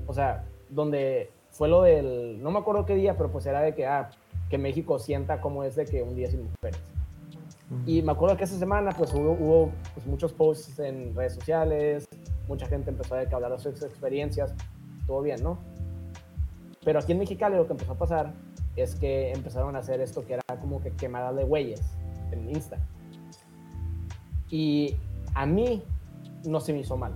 o 0.05 0.13
sea, 0.13 0.43
donde 0.69 1.31
fue 1.49 1.69
lo 1.69 1.83
del, 1.83 2.43
no 2.43 2.51
me 2.51 2.59
acuerdo 2.59 2.85
qué 2.85 2.95
día, 2.95 3.15
pero 3.15 3.31
pues 3.31 3.45
era 3.45 3.61
de 3.61 3.73
que, 3.73 3.87
ah, 3.87 4.09
que 4.49 4.57
México 4.57 4.99
sienta 4.99 5.39
como 5.39 5.63
es 5.63 5.77
de 5.77 5.85
que 5.85 6.03
un 6.03 6.13
día 6.13 6.29
sin 6.29 6.41
mujeres. 6.43 6.81
Y 7.85 8.01
me 8.01 8.11
acuerdo 8.11 8.35
que 8.35 8.43
esa 8.43 8.59
semana 8.59 8.91
pues 8.91 9.13
hubo, 9.13 9.71
pues, 9.93 10.05
muchos 10.05 10.33
posts 10.33 10.77
en 10.79 11.15
redes 11.15 11.35
sociales, 11.35 12.05
mucha 12.49 12.65
gente 12.65 12.89
empezó 12.89 13.15
a 13.15 13.21
hablar 13.21 13.53
de 13.53 13.59
sus 13.59 13.81
experiencias, 13.83 14.53
todo 15.07 15.21
bien, 15.21 15.41
¿no? 15.41 15.57
Pero 16.83 16.99
aquí 16.99 17.13
en 17.13 17.19
Mexicali 17.19 17.55
lo 17.55 17.65
que 17.65 17.71
empezó 17.71 17.93
a 17.93 17.97
pasar 17.97 18.33
es 18.75 18.95
que 18.95 19.31
empezaron 19.31 19.73
a 19.77 19.79
hacer 19.79 20.01
esto 20.01 20.25
que 20.25 20.33
era 20.33 20.43
como 20.59 20.81
que 20.81 20.91
quemada 20.91 21.31
de 21.31 21.45
güeyes 21.45 21.81
en 22.33 22.49
Insta. 22.49 22.77
Y 24.51 24.95
a 25.33 25.45
mí 25.45 25.81
no 26.45 26.59
se 26.59 26.73
me 26.73 26.79
hizo 26.79 26.97
mal 26.97 27.13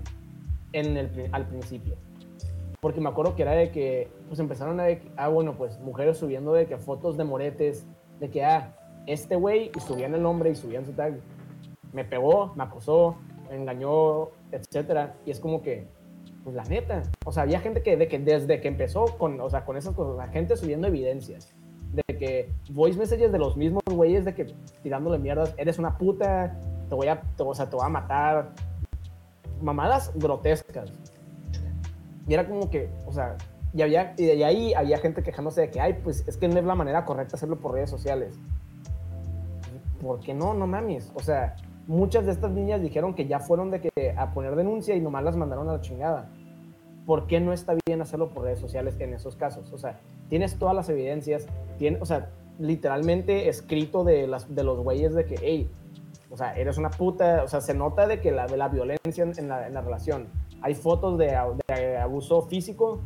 en 0.74 0.98
el, 0.98 1.30
al 1.32 1.46
principio 1.46 1.96
porque 2.86 3.02
me 3.02 3.10
acuerdo 3.10 3.36
que 3.36 3.42
era 3.42 3.54
de 3.54 3.72
que, 3.72 4.10
pues 4.28 4.40
empezaron 4.40 4.80
a, 4.80 4.84
de, 4.84 5.02
ah, 5.18 5.28
bueno, 5.28 5.56
pues 5.58 5.80
mujeres 5.80 6.20
subiendo 6.20 6.54
de 6.54 6.68
que 6.68 6.78
fotos 6.78 7.18
de 7.18 7.24
moretes, 7.24 7.84
de 8.20 8.30
que, 8.30 8.46
ah, 8.46 8.76
este 9.08 9.36
güey, 9.36 9.72
y 9.76 9.80
subían 9.80 10.14
el 10.14 10.22
nombre 10.22 10.52
y 10.52 10.56
subían 10.56 10.86
su 10.86 10.92
tag. 10.92 11.16
Me 11.94 12.06
pegó, 12.06 12.54
me 12.56 12.62
acosó, 12.62 13.16
engañó, 13.50 14.30
etcétera. 14.52 15.16
Y 15.26 15.32
es 15.32 15.40
como 15.40 15.64
que, 15.64 15.88
pues 16.44 16.56
la 16.56 16.64
neta, 16.66 17.02
o 17.26 17.32
sea, 17.32 17.42
había 17.42 17.60
gente 17.60 17.82
que, 17.82 17.98
de 17.98 18.08
que 18.08 18.20
desde 18.20 18.62
que 18.62 18.68
empezó 18.68 19.18
con, 19.18 19.42
o 19.42 19.50
sea, 19.50 19.66
con 19.66 19.78
esas 19.78 19.96
cosas, 19.96 20.16
la 20.18 20.28
gente 20.28 20.56
subiendo 20.56 20.86
evidencias 20.86 21.56
de 21.92 22.04
que 22.16 22.52
voice 22.70 23.00
messages 23.00 23.32
de 23.32 23.40
los 23.40 23.58
mismos 23.58 23.82
güeyes 23.90 24.26
de 24.26 24.36
que 24.36 24.54
tirándole 24.84 25.18
mierdas, 25.18 25.56
eres 25.58 25.80
una 25.80 25.98
puta, 25.98 26.56
te 26.88 26.96
voy 26.96 27.08
a, 27.08 27.22
o 27.38 27.56
sea, 27.56 27.70
te 27.70 27.76
voy 27.76 27.86
a 27.86 27.90
matar, 27.90 28.52
mamadas 29.62 30.12
grotescas. 30.16 30.92
Y 32.28 32.34
era 32.34 32.48
como 32.48 32.70
que, 32.70 32.90
o 33.06 33.12
sea, 33.12 33.38
y, 33.74 33.82
había, 33.82 34.14
y 34.18 34.26
de 34.26 34.46
ahí 34.46 34.74
había 34.74 34.98
gente 34.98 35.22
quejándose 35.22 35.62
de 35.62 35.70
que, 35.70 35.82
ay, 35.82 36.00
pues 36.04 36.28
es 36.28 36.38
que 36.38 36.48
no 36.48 36.58
es 36.58 36.66
la 36.66 36.76
manera 36.76 37.06
correcta 37.06 37.36
hacerlo 37.36 37.58
por 37.58 37.74
redes 37.74 37.90
sociales. 37.90 38.40
¿Por 40.02 40.20
qué 40.22 40.34
no? 40.34 40.54
No 40.54 40.66
mames. 40.66 41.12
O 41.14 41.20
sea, 41.20 41.56
muchas 41.88 42.26
de 42.26 42.32
estas 42.32 42.52
niñas 42.52 42.82
dijeron 42.82 43.14
que 43.14 43.28
ya 43.28 43.40
fueron 43.40 43.72
de 43.72 43.82
que 43.82 44.16
a 44.18 44.34
poner 44.34 44.56
denuncia 44.56 44.96
y 44.96 45.02
nomás 45.02 45.24
las 45.24 45.36
mandaron 45.36 45.70
a 45.70 45.74
la 45.74 45.82
chingada. 45.82 46.30
¿Por 47.06 47.28
qué 47.28 47.40
no 47.40 47.54
está 47.54 47.76
bien 47.86 48.02
hacerlo 48.02 48.30
por 48.30 48.44
redes 48.44 48.60
sociales 48.60 48.96
en 49.00 49.14
esos 49.14 49.36
casos? 49.36 49.72
O 49.72 49.78
sea, 49.78 50.00
tienes 50.30 50.58
todas 50.58 50.76
las 50.76 50.90
evidencias, 50.90 51.46
tiene, 51.78 52.00
o 52.02 52.06
sea, 52.06 52.30
literalmente 52.60 53.50
escrito 53.50 54.04
de, 54.04 54.26
las, 54.26 54.54
de 54.54 54.64
los 54.64 54.80
güeyes 54.80 55.14
de 55.14 55.26
que, 55.26 55.36
hey, 55.42 55.70
o 56.36 56.38
sea, 56.38 56.54
eres 56.54 56.78
una 56.78 56.90
puta, 56.90 57.44
o 57.46 57.48
sea, 57.48 57.62
se 57.62 57.74
nota 57.74 58.06
de 58.06 58.20
que 58.20 58.30
la, 58.30 58.46
de 58.46 58.58
la 58.58 58.68
violencia 58.68 59.24
en 59.24 59.48
la, 59.48 59.68
en 59.68 59.74
la 59.74 59.80
relación. 59.80 60.28
Hay 60.62 60.76
fotos 60.76 61.18
de, 61.18 61.28
de, 61.66 61.98
abuso 61.98 62.42
físico 62.42 63.00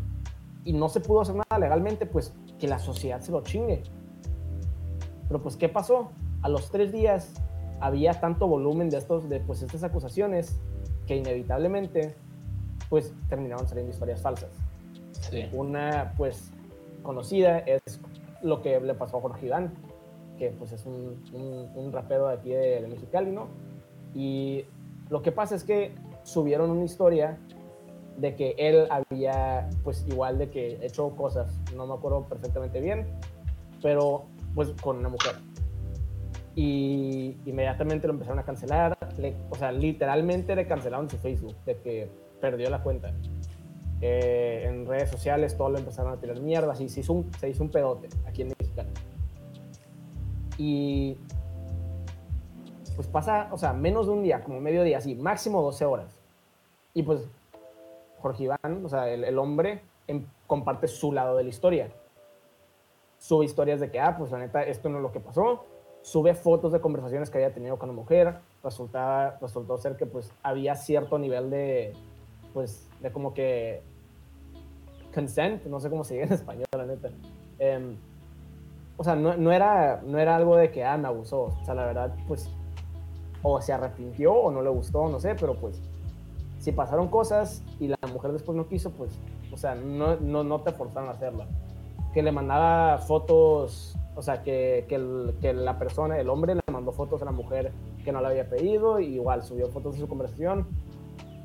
y 0.65 0.73
no 0.73 0.89
se 0.89 0.99
pudo 0.99 1.21
hacer 1.21 1.35
nada 1.35 1.59
legalmente, 1.59 2.07
pues 2.07 2.33
que 2.57 2.67
la 2.67 2.79
sociedad 2.79 3.21
se 3.21 3.31
lo 3.31 3.43
chingue. 3.43 3.83
Pero 5.27 5.43
pues, 5.43 5.57
¿qué 5.57 5.69
pasó? 5.69 6.09
A 6.41 6.49
los 6.49 6.71
tres 6.71 6.91
días 6.91 7.31
había 7.79 8.19
tanto 8.19 8.47
volumen 8.47 8.89
de, 8.89 8.97
estos, 8.97 9.29
de 9.29 9.41
pues, 9.41 9.61
estas 9.61 9.83
acusaciones 9.83 10.59
que 11.05 11.15
inevitablemente 11.15 12.15
pues 12.89 13.13
terminaron 13.29 13.67
saliendo 13.67 13.93
historias 13.93 14.23
falsas. 14.23 14.49
Sí. 15.11 15.47
Una 15.53 16.15
pues 16.17 16.51
conocida 17.03 17.59
es 17.59 18.01
lo 18.41 18.63
que 18.63 18.79
le 18.79 18.95
pasó 18.95 19.17
a 19.17 19.21
Jorge 19.21 19.45
Iván, 19.45 19.71
que 20.39 20.49
pues 20.49 20.71
es 20.71 20.85
un, 20.85 21.21
un, 21.75 21.91
rapero 21.91 22.27
de 22.29 22.33
aquí 22.33 22.49
de, 22.49 22.81
de, 22.81 22.87
Mexicali, 22.87 23.29
¿no? 23.29 23.47
Y 24.15 24.65
lo 25.09 25.21
que 25.21 25.31
pasa 25.31 25.55
es 25.55 25.63
que 25.63 25.93
subieron 26.23 26.71
una 26.71 26.85
historia 26.85 27.37
de 28.17 28.35
que 28.35 28.55
él 28.57 28.87
había 28.89 29.69
pues 29.83 30.05
igual 30.07 30.39
de 30.39 30.49
que 30.49 30.79
hecho 30.81 31.15
cosas, 31.15 31.59
no 31.75 31.85
me 31.85 31.93
acuerdo 31.93 32.23
perfectamente 32.23 32.81
bien, 32.81 33.05
pero 33.81 34.23
pues 34.55 34.69
con 34.81 34.97
una 34.97 35.09
mujer 35.09 35.35
y 36.55 37.37
inmediatamente 37.45 38.05
lo 38.07 38.13
empezaron 38.13 38.39
a 38.39 38.43
cancelar. 38.43 38.97
o 39.49 39.55
sea, 39.55 39.71
literalmente 39.71 40.55
le 40.57 40.67
cancelaron 40.67 41.09
su 41.09 41.17
Facebook, 41.17 41.55
de 41.65 41.77
que 41.77 42.09
perdió 42.41 42.69
la 42.69 42.83
cuenta. 42.83 43.13
Eh, 44.01 44.65
en 44.65 44.85
redes 44.85 45.09
sociales 45.09 45.55
todo 45.57 45.69
lo 45.69 45.77
empezaron 45.77 46.11
a 46.11 46.17
tirar 46.19 46.39
mierda, 46.41 46.73
así 46.73 46.89
se 46.89 46.99
hizo 47.01 47.13
un, 47.13 47.31
se 47.39 47.49
hizo 47.49 47.63
un 47.63 47.69
pedote 47.69 48.09
aquí 48.27 48.41
en 48.41 48.49
México. 48.49 48.81
Y 50.59 51.15
pues 52.97 53.07
pasa, 53.07 53.47
o 53.53 53.57
sea, 53.57 53.71
menos 53.71 54.07
de 54.07 54.11
un 54.11 54.23
día, 54.23 54.43
como 54.43 54.59
medio 54.59 54.83
día, 54.83 54.97
así, 54.97 55.15
máximo 55.15 55.61
12 55.61 55.85
horas. 55.85 56.19
Y 56.93 57.01
pues 57.03 57.21
Jorge 58.19 58.43
Iván, 58.43 58.83
o 58.83 58.89
sea, 58.89 59.09
el, 59.09 59.39
hombre 59.39 59.81
en, 60.07 60.27
comparte 60.47 60.89
su 60.89 61.13
lado 61.13 61.37
de 61.37 61.43
la 61.43 61.49
historia. 61.49 61.89
Sube 63.17 63.45
historias 63.45 63.79
de 63.79 63.89
que, 63.89 64.01
ah, 64.01 64.17
pues 64.17 64.31
la 64.31 64.39
neta, 64.39 64.61
esto 64.63 64.89
no 64.89 64.97
es 64.97 65.03
lo 65.03 65.13
que 65.13 65.21
pasó, 65.21 65.63
sube 66.01 66.33
fotos 66.33 66.73
de 66.73 66.81
conversaciones 66.81 67.29
que 67.29 67.37
había 67.37 67.53
tenido 67.53 67.79
con 67.79 67.87
la 67.87 67.95
mujer, 67.95 68.35
resultaba, 68.61 69.37
resultó 69.39 69.77
ser 69.77 69.95
que 69.95 70.05
pues 70.05 70.33
había 70.43 70.75
cierto 70.75 71.17
nivel 71.17 71.49
de, 71.49 71.93
pues, 72.53 72.85
de 72.99 73.13
como 73.13 73.33
que 73.33 73.81
consent, 75.13 75.63
no 75.67 75.79
sé 75.79 75.89
cómo 75.89 76.03
se 76.03 76.15
dice 76.15 76.27
en 76.27 76.33
español, 76.33 76.67
la 76.75 76.85
neta. 76.85 77.09
Em, 77.59 77.95
o 78.99 79.03
sea, 79.05 79.15
no, 79.15 79.51
era, 79.53 80.01
no 80.05 80.19
era 80.19 80.35
algo 80.35 80.57
de 80.57 80.71
que, 80.71 80.83
ah, 80.83 80.93
abusó. 80.93 81.43
O 81.61 81.63
sea, 81.63 81.73
la 81.73 81.85
verdad, 81.85 82.13
pues, 82.27 82.49
o 83.41 83.61
se 83.61 83.71
arrepintió 83.71 84.33
o 84.33 84.51
no 84.51 84.61
le 84.61 84.69
gustó, 84.69 85.07
no 85.07 85.21
sé, 85.21 85.35
pero 85.35 85.55
pues, 85.55 85.81
si 86.59 86.73
pasaron 86.73 87.07
cosas 87.07 87.63
y 87.79 87.87
la 87.87 87.97
mujer 88.11 88.33
después 88.33 88.57
no 88.57 88.67
quiso, 88.67 88.91
pues, 88.91 89.17
o 89.53 89.55
sea, 89.55 89.73
no, 89.73 90.17
no, 90.17 90.43
no 90.43 90.59
te 90.59 90.73
forzaron 90.73 91.07
a 91.07 91.13
hacerla. 91.13 91.47
Que 92.13 92.21
le 92.21 92.33
mandaba 92.33 92.97
fotos 92.97 93.97
o 94.17 94.21
sea, 94.21 94.43
que, 94.43 94.85
que, 94.89 95.53
la 95.53 95.79
persona, 95.79 96.19
el 96.19 96.27
hombre, 96.27 96.53
le 96.53 96.61
mandó 96.69 96.91
fotos 96.91 97.21
a 97.21 97.25
la 97.25 97.31
mujer 97.31 97.71
que 98.03 98.11
no 98.11 98.19
le 98.19 98.27
había 98.27 98.49
pedido, 98.49 98.99
igual 98.99 99.43
subió 99.43 99.69
fotos 99.69 99.93
de 99.93 100.01
su 100.01 100.09
conversación. 100.09 100.67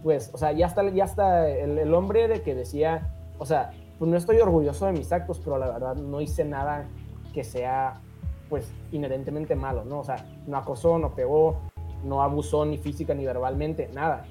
Pues, 0.02 0.28
o 0.34 0.38
sea, 0.38 0.50
ya 0.50 0.66
está, 0.66 0.90
ya 0.90 1.04
está 1.04 1.48
el, 1.48 1.78
el 1.78 1.94
hombre 1.94 2.26
de 2.26 2.42
que 2.42 2.56
decía, 2.56 3.14
o 3.38 3.46
sea, 3.46 3.70
pues 4.00 4.10
no 4.10 4.16
estoy 4.16 4.38
orgulloso 4.38 4.86
de 4.86 4.92
mis 4.92 5.12
actos, 5.12 5.38
pero 5.38 5.56
la 5.56 5.70
verdad 5.70 5.94
no 5.94 6.20
hice 6.20 6.44
nada 6.44 6.88
que 7.34 7.44
sea, 7.44 8.00
pues, 8.48 8.72
inherentemente 8.92 9.56
malo, 9.56 9.84
¿no? 9.84 9.98
O 10.00 10.04
sea, 10.04 10.24
no 10.46 10.56
acosó, 10.56 10.98
no 10.98 11.14
pegó, 11.14 11.60
no 12.04 12.22
abusó 12.22 12.64
ni 12.64 12.78
física 12.78 13.12
ni 13.12 13.26
verbalmente, 13.26 13.90
nada. 13.92 14.24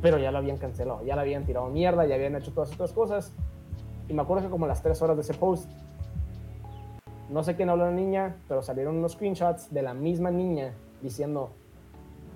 Pero 0.00 0.18
ya 0.18 0.30
lo 0.30 0.38
habían 0.38 0.58
cancelado, 0.58 1.04
ya 1.04 1.16
le 1.16 1.22
habían 1.22 1.44
tirado 1.44 1.66
mierda, 1.68 2.06
ya 2.06 2.14
habían 2.14 2.36
hecho 2.36 2.52
todas 2.52 2.70
estas 2.70 2.92
cosas. 2.92 3.34
Y 4.08 4.14
me 4.14 4.22
acuerdo 4.22 4.44
que 4.44 4.50
como 4.50 4.66
las 4.66 4.82
tres 4.82 5.02
horas 5.02 5.16
de 5.16 5.22
ese 5.22 5.34
post, 5.34 5.68
no 7.28 7.42
sé 7.42 7.56
quién 7.56 7.68
habló 7.68 7.86
la 7.86 7.92
niña, 7.92 8.36
pero 8.46 8.62
salieron 8.62 8.96
unos 8.96 9.12
screenshots 9.12 9.72
de 9.72 9.82
la 9.82 9.92
misma 9.92 10.30
niña 10.30 10.72
diciendo, 11.02 11.50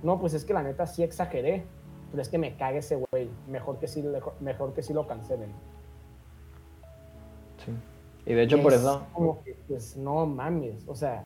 no, 0.03 0.18
pues 0.18 0.35
es 0.35 0.44
que 0.44 0.53
la 0.53 0.62
neta 0.62 0.87
sí 0.87 1.03
exageré, 1.03 1.64
pero 2.11 2.20
es 2.20 2.29
que 2.29 2.38
me 2.38 2.57
cague 2.57 2.79
ese 2.79 2.96
güey, 2.96 3.31
mejor 3.48 3.79
que 3.79 3.87
sí, 3.87 4.05
mejor 4.40 4.75
que 4.75 4.83
sí 4.83 4.92
lo 4.92 5.07
cancelen. 5.07 5.51
Y 8.27 8.35
de 8.35 8.43
hecho 8.43 8.63
por 8.63 8.73
eso... 8.73 9.07
Como 9.13 9.43
que, 9.43 9.57
pues 9.69 9.97
no 9.97 10.27
mames, 10.27 10.87
o 10.87 10.95
sea, 10.95 11.25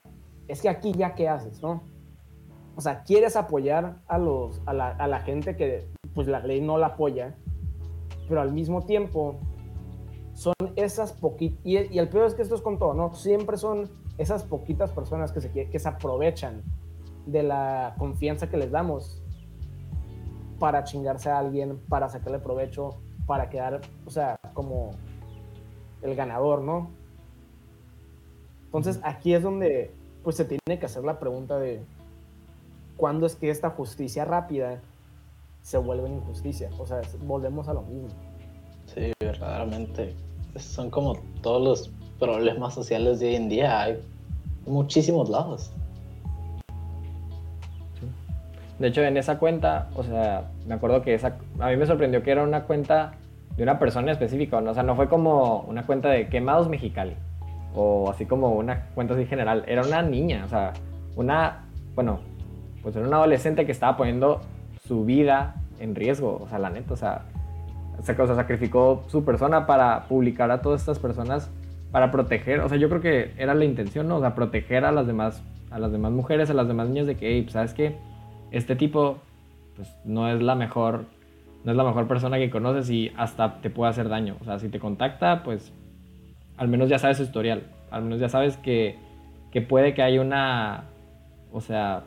es 0.49 0.63
que 0.63 0.69
aquí 0.69 0.93
ya 0.93 1.15
qué 1.15 1.29
haces, 1.29 1.63
¿no? 1.63 1.83
O 2.77 2.81
sea, 2.81 3.03
quieres 3.03 3.37
apoyar 3.37 3.97
a, 4.07 4.19
los, 4.19 4.61
a, 4.67 4.73
la, 4.73 4.91
a 4.91 5.07
la 5.07 5.21
gente 5.21 5.57
que 5.57 5.87
pues 6.15 6.29
la 6.29 6.41
ley 6.41 6.61
no 6.61 6.79
la 6.79 6.89
apoya, 6.89 7.35
pero 8.29 8.41
al 8.41 8.53
mismo 8.53 8.85
tiempo 8.85 9.37
son 10.35 10.55
esas 10.77 11.13
poquitas, 11.13 11.59
y, 11.65 11.77
el 11.77 12.09
peor 12.09 12.27
es 12.27 12.35
que 12.35 12.43
esto 12.43 12.55
es 12.55 12.63
con 12.63 12.79
todo, 12.79 12.95
¿no? 12.95 13.15
Siempre 13.15 13.57
son 13.57 13.91
esas 14.19 14.45
poquitas 14.45 14.91
personas 14.93 15.33
que 15.33 15.41
se, 15.41 15.51
que 15.51 15.79
se 15.79 15.89
aprovechan 15.89 16.63
de 17.27 17.43
la 17.43 17.95
confianza 17.99 18.49
que 18.49 18.57
les 18.57 18.71
damos 18.71 19.23
para 20.59 20.85
chingarse 20.85 21.31
a 21.31 21.39
alguien, 21.39 21.79
para 21.89 22.09
sacarle 22.09 22.39
provecho, 22.39 22.99
para 23.27 23.49
quedar, 23.51 23.81
o 24.07 24.11
sea, 24.11 24.39
como 24.55 24.93
el 26.03 26.15
ganador, 26.15 26.63
¿no? 26.63 26.91
Entonces 28.67 29.01
aquí 29.03 29.35
es 29.35 29.43
donde 29.43 29.91
pues 30.23 30.37
se 30.37 30.45
tiene 30.45 30.79
que 30.79 30.87
hacer 30.87 31.05
la 31.05 31.19
pregunta 31.19 31.59
de 31.59 31.81
cuándo 32.97 33.27
es 33.27 33.37
que 33.37 33.51
esta 33.51 33.71
justicia 33.71 34.25
rápida 34.25 34.81
se 35.63 35.79
vuelve 35.79 36.07
en 36.07 36.17
injusticia. 36.17 36.71
O 36.79 36.87
sea, 36.87 37.01
volvemos 37.25 37.69
a 37.69 37.75
lo 37.75 37.83
mismo. 37.83 38.09
Sí, 38.95 39.13
verdaderamente 39.21 40.15
son 40.59 40.91
como 40.91 41.17
todos 41.43 41.63
los 41.63 41.91
problemas 42.19 42.75
sociales 42.75 43.21
de 43.21 43.29
hoy 43.29 43.35
en 43.37 43.49
día. 43.49 43.81
Hay 43.81 44.03
muchísimos 44.67 45.29
lados. 45.29 45.73
De 48.79 48.89
hecho, 48.89 49.03
en 49.03 49.17
esa 49.17 49.39
cuenta, 49.39 49.89
o 49.95 50.03
sea, 50.03 50.51
me 50.67 50.75
acuerdo 50.75 51.03
que 51.03 51.15
esa, 51.15 51.39
a 51.59 51.71
mí 51.71 51.77
me 51.77 51.87
sorprendió 51.87 52.23
que 52.23 52.31
era 52.31 52.43
una 52.43 52.65
cuenta 52.65 53.15
de 53.57 53.63
una 53.63 53.79
persona 53.79 54.13
específica, 54.13 54.59
o 54.59 54.75
sea, 54.75 54.83
no 54.83 54.97
fue 54.97 55.09
como 55.09 55.61
una 55.63 55.85
cuenta 55.85 56.11
de 56.11 56.29
quemados 56.29 56.69
Mexicali, 56.69 57.15
o 57.75 58.11
así 58.11 58.27
como 58.27 58.51
una 58.53 58.87
cuenta 58.95 59.15
así 59.15 59.27
general, 59.27 59.65
era 59.67 59.83
una 59.83 60.03
niña, 60.03 60.45
o 60.45 60.49
sea, 60.49 60.73
una, 61.17 61.65
bueno, 61.95 62.21
pues 62.83 62.95
era 62.97 63.07
una 63.07 63.17
adolescente 63.17 63.65
que 63.67 63.73
estaba 63.73 63.97
poniendo 63.97 64.41
su 64.87 65.05
vida 65.05 65.57
en 65.81 65.95
riesgo, 65.95 66.41
o 66.43 66.49
sea, 66.49 66.59
la 66.59 66.71
neta, 66.71 66.95
o 66.95 66.97
sea, 66.97 67.23
sacrificó 68.03 69.05
su 69.09 69.25
persona 69.25 69.67
para 69.67 70.05
publicar 70.05 70.51
a 70.51 70.61
todas 70.61 70.83
estas 70.83 70.99
personas 70.99 71.51
para 71.91 72.11
proteger, 72.11 72.61
o 72.61 72.69
sea, 72.69 72.77
yo 72.77 72.89
creo 72.89 73.01
que 73.01 73.33
era 73.39 73.55
la 73.55 73.65
intención, 73.65 74.09
¿no? 74.09 74.17
O 74.17 74.21
sea, 74.21 74.35
proteger 74.35 74.85
a 74.85 74.93
las 74.93 75.07
demás, 75.07 75.43
a 75.71 75.79
las 75.79 75.93
demás 75.93 76.13
mujeres, 76.13 76.51
a 76.51 76.55
las 76.55 76.69
demás 76.69 76.89
niñas 76.89 77.07
de 77.07 77.17
que, 77.17 77.31
hey, 77.31 77.43
pues, 77.43 77.55
¿sabes 77.55 77.73
qué? 77.73 77.97
Este 78.51 78.77
tipo, 78.77 79.19
pues, 79.77 79.89
no 80.05 80.29
es 80.29 80.43
la 80.43 80.55
mejor, 80.55 81.07
no 81.67 81.73
es 81.73 81.77
la 81.77 81.83
mejor 81.83 82.07
persona 82.07 82.39
que 82.39 82.49
conoces 82.49 82.89
y 82.91 83.11
hasta 83.17 83.61
te 83.61 83.71
puede 83.71 83.91
hacer 83.91 84.09
daño. 84.09 84.37
O 84.41 84.45
sea, 84.45 84.61
si 84.61 84.69
te 84.69 84.79
contacta, 84.79 85.43
pues, 85.43 85.73
al 86.57 86.69
menos 86.69 86.89
ya 86.89 87.01
sabes 87.01 87.17
su 87.17 87.25
historial, 87.25 87.65
al 87.91 88.05
menos 88.05 88.21
ya 88.21 88.29
sabes 88.29 88.57
que, 88.57 88.97
que 89.51 89.63
puede 89.63 89.93
que 89.93 90.03
haya 90.03 90.21
una, 90.21 90.85
o 91.53 91.61
sea, 91.61 92.05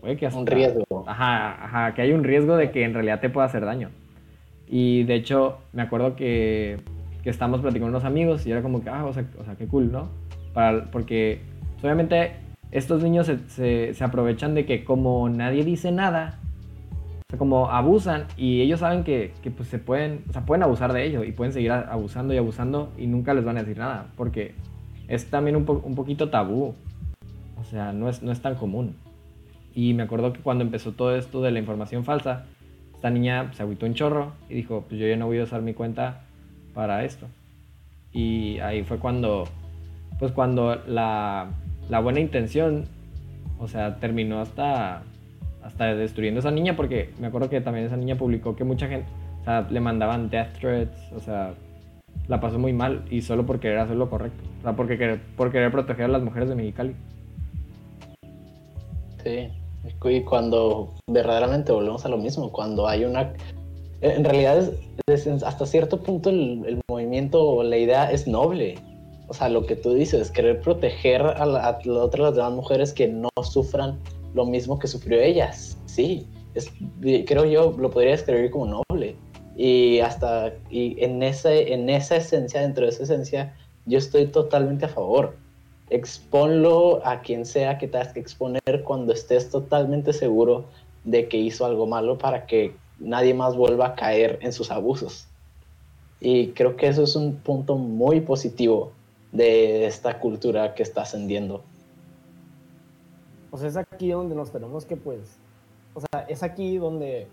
puede 0.00 0.16
que 0.16 0.26
hasta, 0.26 0.38
un 0.38 0.46
riesgo. 0.46 0.84
Ajá, 1.08 1.64
ajá, 1.64 1.94
que 1.94 2.02
hay 2.02 2.12
un 2.12 2.22
riesgo 2.22 2.56
de 2.56 2.70
que 2.70 2.84
en 2.84 2.94
realidad 2.94 3.18
te 3.18 3.30
pueda 3.30 3.48
hacer 3.48 3.64
daño. 3.64 3.90
Y 4.68 5.02
de 5.02 5.16
hecho, 5.16 5.58
me 5.72 5.82
acuerdo 5.82 6.14
que, 6.14 6.78
que 7.24 7.30
estábamos 7.30 7.62
platicando 7.62 7.86
con 7.86 7.96
unos 7.96 8.04
amigos 8.04 8.46
y 8.46 8.52
era 8.52 8.62
como 8.62 8.80
que, 8.80 8.90
ah, 8.90 9.04
o 9.04 9.12
sea, 9.12 9.24
o 9.40 9.44
sea 9.44 9.56
qué 9.56 9.66
cool, 9.66 9.90
¿no? 9.90 10.08
Para, 10.54 10.88
porque 10.92 11.40
pues, 11.72 11.82
obviamente 11.82 12.34
estos 12.70 13.02
niños 13.02 13.26
se, 13.26 13.92
se, 13.92 14.04
aprovechan 14.04 14.54
de 14.54 14.66
que 14.66 14.84
como 14.84 15.28
nadie 15.28 15.64
dice 15.64 15.90
nada, 15.90 16.38
como 17.38 17.70
abusan 17.70 18.26
y 18.36 18.60
ellos 18.60 18.80
saben 18.80 19.04
que, 19.04 19.32
que, 19.42 19.50
pues 19.50 19.68
se 19.68 19.78
pueden, 19.78 20.24
o 20.28 20.32
sea, 20.32 20.44
pueden 20.44 20.62
abusar 20.62 20.92
de 20.92 21.04
ello 21.06 21.24
y 21.24 21.32
pueden 21.32 21.52
seguir 21.52 21.72
abusando 21.72 22.34
y 22.34 22.38
abusando 22.38 22.92
y 22.98 23.06
nunca 23.06 23.34
les 23.34 23.44
van 23.44 23.56
a 23.56 23.60
decir 23.60 23.78
nada, 23.78 24.06
porque 24.16 24.54
es 25.08 25.30
también 25.30 25.56
un, 25.56 25.64
un 25.68 25.94
poquito 25.94 26.30
tabú, 26.30 26.74
o 27.60 27.64
sea, 27.64 27.92
no 27.92 28.08
es, 28.08 28.22
no 28.22 28.32
es 28.32 28.40
tan 28.40 28.54
común. 28.54 28.96
Y 29.74 29.94
me 29.94 30.02
acuerdo 30.02 30.32
que 30.32 30.40
cuando 30.40 30.64
empezó 30.64 30.92
todo 30.92 31.14
esto 31.16 31.42
de 31.42 31.52
la 31.52 31.58
información 31.58 32.04
falsa, 32.04 32.46
esta 32.94 33.10
niña 33.10 33.52
se 33.54 33.62
agüitó 33.62 33.86
un 33.86 33.94
chorro 33.94 34.32
y 34.48 34.54
dijo, 34.54 34.84
pues 34.88 35.00
yo 35.00 35.06
ya 35.06 35.16
no 35.16 35.26
voy 35.26 35.38
a 35.38 35.44
usar 35.44 35.62
mi 35.62 35.74
cuenta 35.74 36.22
para 36.74 37.04
esto. 37.04 37.28
Y 38.12 38.58
ahí 38.58 38.82
fue 38.82 38.98
cuando, 38.98 39.44
pues 40.18 40.32
cuando 40.32 40.76
la, 40.86 41.50
la 41.88 42.00
buena 42.00 42.20
intención, 42.20 42.84
o 43.58 43.68
sea, 43.68 43.96
terminó 43.96 44.40
hasta 44.40 45.02
hasta 45.62 45.94
destruyendo 45.94 46.38
a 46.38 46.40
esa 46.40 46.50
niña, 46.50 46.76
porque 46.76 47.10
me 47.18 47.26
acuerdo 47.26 47.48
que 47.48 47.60
también 47.60 47.86
esa 47.86 47.96
niña 47.96 48.16
publicó 48.16 48.56
que 48.56 48.64
mucha 48.64 48.88
gente, 48.88 49.06
o 49.42 49.44
sea, 49.44 49.66
le 49.70 49.80
mandaban 49.80 50.30
death 50.30 50.58
threats, 50.58 51.12
o 51.12 51.20
sea, 51.20 51.54
la 52.28 52.40
pasó 52.40 52.58
muy 52.58 52.72
mal 52.72 53.04
y 53.10 53.22
solo 53.22 53.46
por 53.46 53.60
querer 53.60 53.78
hacer 53.78 53.96
lo 53.96 54.08
correcto, 54.08 54.42
o 54.60 54.62
sea, 54.62 54.74
porque 54.74 54.98
querer, 54.98 55.20
por 55.36 55.52
querer 55.52 55.70
proteger 55.70 56.06
a 56.06 56.08
las 56.08 56.22
mujeres 56.22 56.48
de 56.48 56.54
Mexicali. 56.54 56.94
Sí, 59.22 59.48
y 60.04 60.20
cuando 60.22 60.94
verdaderamente 61.06 61.72
volvemos 61.72 62.04
a 62.06 62.08
lo 62.08 62.16
mismo, 62.16 62.50
cuando 62.50 62.88
hay 62.88 63.04
una... 63.04 63.32
En 64.00 64.24
realidad, 64.24 64.70
hasta 65.44 65.66
cierto 65.66 66.02
punto 66.02 66.30
el, 66.30 66.64
el 66.66 66.80
movimiento, 66.88 67.62
la 67.62 67.76
idea 67.76 68.10
es 68.10 68.26
noble, 68.26 68.78
o 69.30 69.34
sea, 69.34 69.48
lo 69.48 69.64
que 69.64 69.76
tú 69.76 69.94
dices, 69.94 70.30
querer 70.30 70.60
proteger 70.60 71.22
a, 71.22 71.46
la, 71.46 71.60
a 71.60 71.78
otras 71.86 72.20
las 72.20 72.34
demás 72.34 72.52
mujeres 72.52 72.92
que 72.92 73.06
no 73.06 73.28
sufran 73.42 73.98
lo 74.34 74.44
mismo 74.44 74.78
que 74.78 74.86
sufrió 74.86 75.20
ellas. 75.20 75.78
Sí, 75.86 76.26
es, 76.54 76.70
creo 77.00 77.44
yo 77.44 77.74
lo 77.78 77.90
podría 77.90 78.12
describir 78.12 78.50
como 78.50 78.82
noble. 78.88 79.16
Y 79.56 80.00
hasta 80.00 80.52
y 80.70 81.02
en, 81.02 81.22
ese, 81.22 81.72
en 81.72 81.90
esa 81.90 82.16
esencia, 82.16 82.62
dentro 82.62 82.84
de 82.84 82.90
esa 82.90 83.02
esencia, 83.02 83.54
yo 83.86 83.98
estoy 83.98 84.26
totalmente 84.26 84.86
a 84.86 84.88
favor. 84.88 85.36
Exponlo 85.90 87.04
a 87.04 87.20
quien 87.20 87.44
sea 87.44 87.76
que 87.78 87.88
tengas 87.88 88.12
que 88.12 88.20
exponer 88.20 88.82
cuando 88.84 89.12
estés 89.12 89.50
totalmente 89.50 90.12
seguro 90.12 90.66
de 91.04 91.28
que 91.28 91.36
hizo 91.36 91.64
algo 91.64 91.86
malo 91.86 92.16
para 92.18 92.46
que 92.46 92.74
nadie 92.98 93.34
más 93.34 93.56
vuelva 93.56 93.88
a 93.88 93.94
caer 93.94 94.38
en 94.42 94.52
sus 94.52 94.70
abusos. 94.70 95.26
Y 96.20 96.48
creo 96.48 96.76
que 96.76 96.86
eso 96.86 97.02
es 97.02 97.16
un 97.16 97.36
punto 97.36 97.76
muy 97.76 98.20
positivo 98.20 98.92
de 99.32 99.86
esta 99.86 100.18
cultura 100.18 100.74
que 100.74 100.82
está 100.82 101.02
ascendiendo 101.02 101.64
pues 103.50 103.62
es 103.62 103.76
aquí 103.76 104.10
donde 104.10 104.34
nos 104.34 104.50
tenemos 104.50 104.84
que, 104.84 104.96
pues, 104.96 105.38
o 105.94 106.00
sea, 106.00 106.22
es 106.22 106.42
aquí 106.42 106.78
donde, 106.78 107.28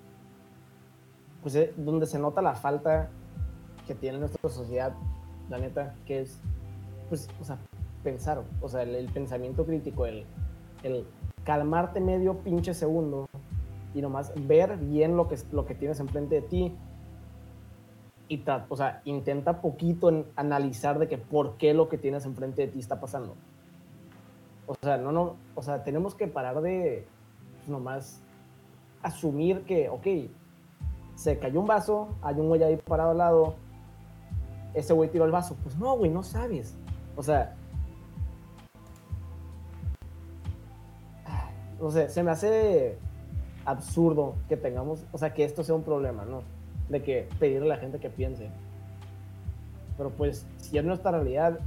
pues, 1.41 1.56
eh, 1.56 1.73
donde 1.77 2.06
se 2.06 2.19
nota 2.19 2.41
la 2.41 2.56
falta 2.56 3.10
que 3.86 3.95
tiene 3.95 4.17
nuestra 4.17 4.49
sociedad, 4.49 4.93
la 5.49 5.60
neta, 5.60 5.95
que 6.06 6.21
es, 6.21 6.39
pues, 7.10 7.30
o 7.39 7.43
sea, 7.43 7.58
pensar, 8.03 8.43
o 8.62 8.69
sea, 8.69 8.84
el, 8.84 9.08
pensamiento 9.10 9.65
crítico, 9.65 10.06
el, 10.06 10.25
el 10.84 11.06
calmarte 11.43 12.01
medio 12.01 12.39
pinche 12.39 12.73
segundo 12.73 13.27
y 13.93 14.01
nomás 14.01 14.34
ver 14.47 14.77
bien 14.77 15.15
lo 15.15 15.27
que, 15.27 15.38
lo 15.51 15.65
que 15.65 15.75
tienes 15.75 15.99
enfrente 15.99 16.36
de 16.36 16.41
ti 16.41 16.75
y, 18.30 18.43
o 18.69 18.75
sea, 18.75 19.01
intenta 19.06 19.62
poquito 19.62 20.10
en 20.10 20.25
analizar 20.36 20.99
de 20.99 21.08
que 21.08 21.17
por 21.17 21.58
qué 21.58 21.73
lo 21.73 21.88
que 21.88 21.97
tienes 21.97 22.25
enfrente 22.25 22.63
de 22.63 22.67
ti 22.67 22.80
está 22.80 22.99
pasando. 22.99 23.36
O 24.67 24.75
sea, 24.75 24.97
no, 24.97 25.12
no, 25.13 25.38
o 25.56 25.62
sea, 25.63 25.84
tenemos 25.84 26.13
que 26.13 26.27
parar 26.27 26.62
de 26.62 27.08
pues, 27.56 27.69
nomás 27.69 28.21
asumir 29.01 29.63
que, 29.63 29.89
ok, 29.89 30.08
se 31.15 31.39
cayó 31.39 31.62
un 31.62 31.67
vaso, 31.67 32.10
hay 32.21 32.36
un 32.36 32.49
güey 32.49 32.62
ahí 32.62 32.75
parado 32.75 33.12
al 33.12 33.17
lado, 33.17 33.56
ese 34.73 34.93
güey 34.93 35.10
tiró 35.10 35.25
el 35.25 35.32
vaso. 35.32 35.56
Pues 35.63 35.77
no, 35.77 35.97
güey, 35.97 36.12
no 36.12 36.21
sabes. 36.21 36.75
O 37.15 37.23
sea, 37.23 37.56
no 41.82 41.89
sé, 41.89 42.10
se 42.10 42.21
me 42.21 42.32
hace 42.32 42.97
absurdo 43.65 44.36
que 44.49 44.58
tengamos, 44.58 45.06
o 45.12 45.17
sea, 45.17 45.34
que 45.34 45.45
esto 45.45 45.63
sea 45.63 45.75
un 45.75 45.84
problema, 45.84 46.25
¿no? 46.25 46.41
De 46.89 47.01
que 47.01 47.27
pedirle 47.39 47.71
a 47.71 47.75
la 47.75 47.82
gente 47.82 47.99
que 47.99 48.10
piense. 48.10 48.49
Pero 49.97 50.10
pues, 50.12 50.45
si 50.58 50.77
es 50.77 50.84
nuestra 50.84 51.12
realidad, 51.12 51.60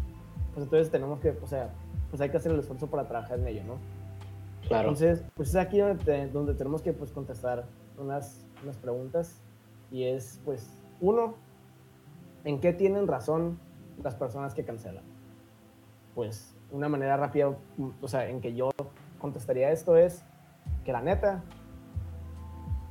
pues 0.52 0.64
entonces 0.64 0.90
tenemos 0.90 1.18
que, 1.20 1.30
o 1.42 1.46
sea, 1.46 1.70
pues 2.10 2.20
hay 2.20 2.30
que 2.30 2.36
hacer 2.36 2.52
el 2.52 2.58
esfuerzo 2.58 2.88
para 2.88 3.06
trabajar 3.06 3.38
en 3.38 3.46
ello, 3.46 3.62
¿no? 3.64 3.76
Claro. 4.66 4.90
Entonces, 4.90 5.24
pues 5.34 5.50
es 5.50 5.56
aquí 5.56 5.78
donde, 5.78 6.28
donde 6.28 6.54
tenemos 6.54 6.82
que 6.82 6.92
pues, 6.92 7.12
contestar 7.12 7.64
unas, 7.98 8.46
unas 8.62 8.76
preguntas 8.76 9.40
y 9.90 10.04
es, 10.04 10.40
pues, 10.44 10.68
uno, 11.00 11.34
¿en 12.44 12.60
qué 12.60 12.72
tienen 12.72 13.06
razón 13.06 13.58
las 14.02 14.14
personas 14.14 14.54
que 14.54 14.64
cancelan? 14.64 15.04
Pues 16.14 16.54
una 16.72 16.88
manera 16.88 17.16
rápida, 17.16 17.52
o 18.00 18.08
sea, 18.08 18.28
en 18.28 18.40
que 18.40 18.54
yo 18.54 18.70
contestaría 19.18 19.70
esto 19.70 19.96
es 19.96 20.24
que 20.84 20.92
la 20.92 21.02
neta, 21.02 21.42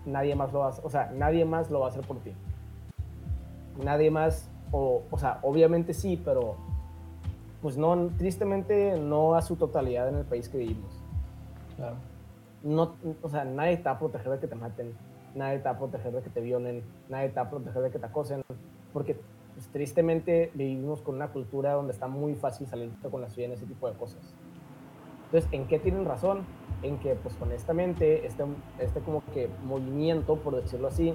nadie 0.06 0.36
más 0.36 0.52
lo 0.52 0.60
va 0.60 0.68
a 0.68 0.70
hacer, 0.70 0.86
o 0.86 0.90
sea, 0.90 1.12
nadie 1.16 1.46
más 1.46 1.70
lo 1.70 1.80
va 1.80 1.88
a 1.88 1.90
hacer 1.90 2.06
por 2.06 2.20
ti. 2.20 2.34
Nadie 3.84 4.12
más, 4.12 4.50
o, 4.72 5.04
o 5.10 5.18
sea, 5.18 5.40
obviamente 5.44 5.94
sí, 5.94 6.22
pero 6.24 6.58
pues 7.62 7.78
no, 7.78 8.10
tristemente 8.18 8.98
no 8.98 9.36
a 9.36 9.42
su 9.42 9.56
totalidad 9.56 10.08
en 10.10 10.16
el 10.16 10.26
país 10.26 10.50
que 10.50 10.58
vivimos. 10.58 10.92
Claro. 11.76 11.96
No, 12.64 12.96
o 13.22 13.30
sea, 13.30 13.46
nadie 13.46 13.78
te 13.78 13.84
va 13.84 13.92
a 13.92 14.00
proteger 14.00 14.32
de 14.32 14.40
que 14.40 14.48
te 14.48 14.56
maten, 14.56 14.94
nadie 15.36 15.60
te 15.60 15.66
va 15.66 15.72
a 15.72 15.78
proteger 15.78 16.12
de 16.12 16.22
que 16.22 16.30
te 16.30 16.42
violen, 16.42 16.84
nadie 17.08 17.30
te 17.30 17.36
va 17.36 17.44
a 17.44 17.50
proteger 17.50 17.82
de 17.82 17.92
que 17.92 18.00
te 18.00 18.06
acosen, 18.06 18.42
porque 18.92 19.20
pues, 19.54 19.68
tristemente 19.70 20.52
vivimos 20.54 21.02
con 21.02 21.16
una 21.16 21.30
cultura 21.30 21.74
donde 21.74 21.94
está 21.94 22.08
muy 22.08 22.36
fácil 22.36 22.68
salir 22.68 22.92
con 23.10 23.22
la 23.22 23.30
suya 23.30 23.48
en 23.48 23.54
ese 23.54 23.66
tipo 23.66 23.90
de 23.90 23.98
cosas. 23.98 24.22
Entonces, 25.26 25.50
¿en 25.54 25.68
qué 25.68 25.80
tienen 25.80 26.06
razón? 26.06 26.46
En 26.82 26.98
que, 26.98 27.14
pues 27.16 27.36
honestamente, 27.42 28.26
este, 28.26 28.46
este 28.80 29.00
como 29.02 29.22
que 29.34 29.50
movimiento, 29.64 30.38
por 30.38 30.56
decirlo 30.56 30.88
así, 30.88 31.14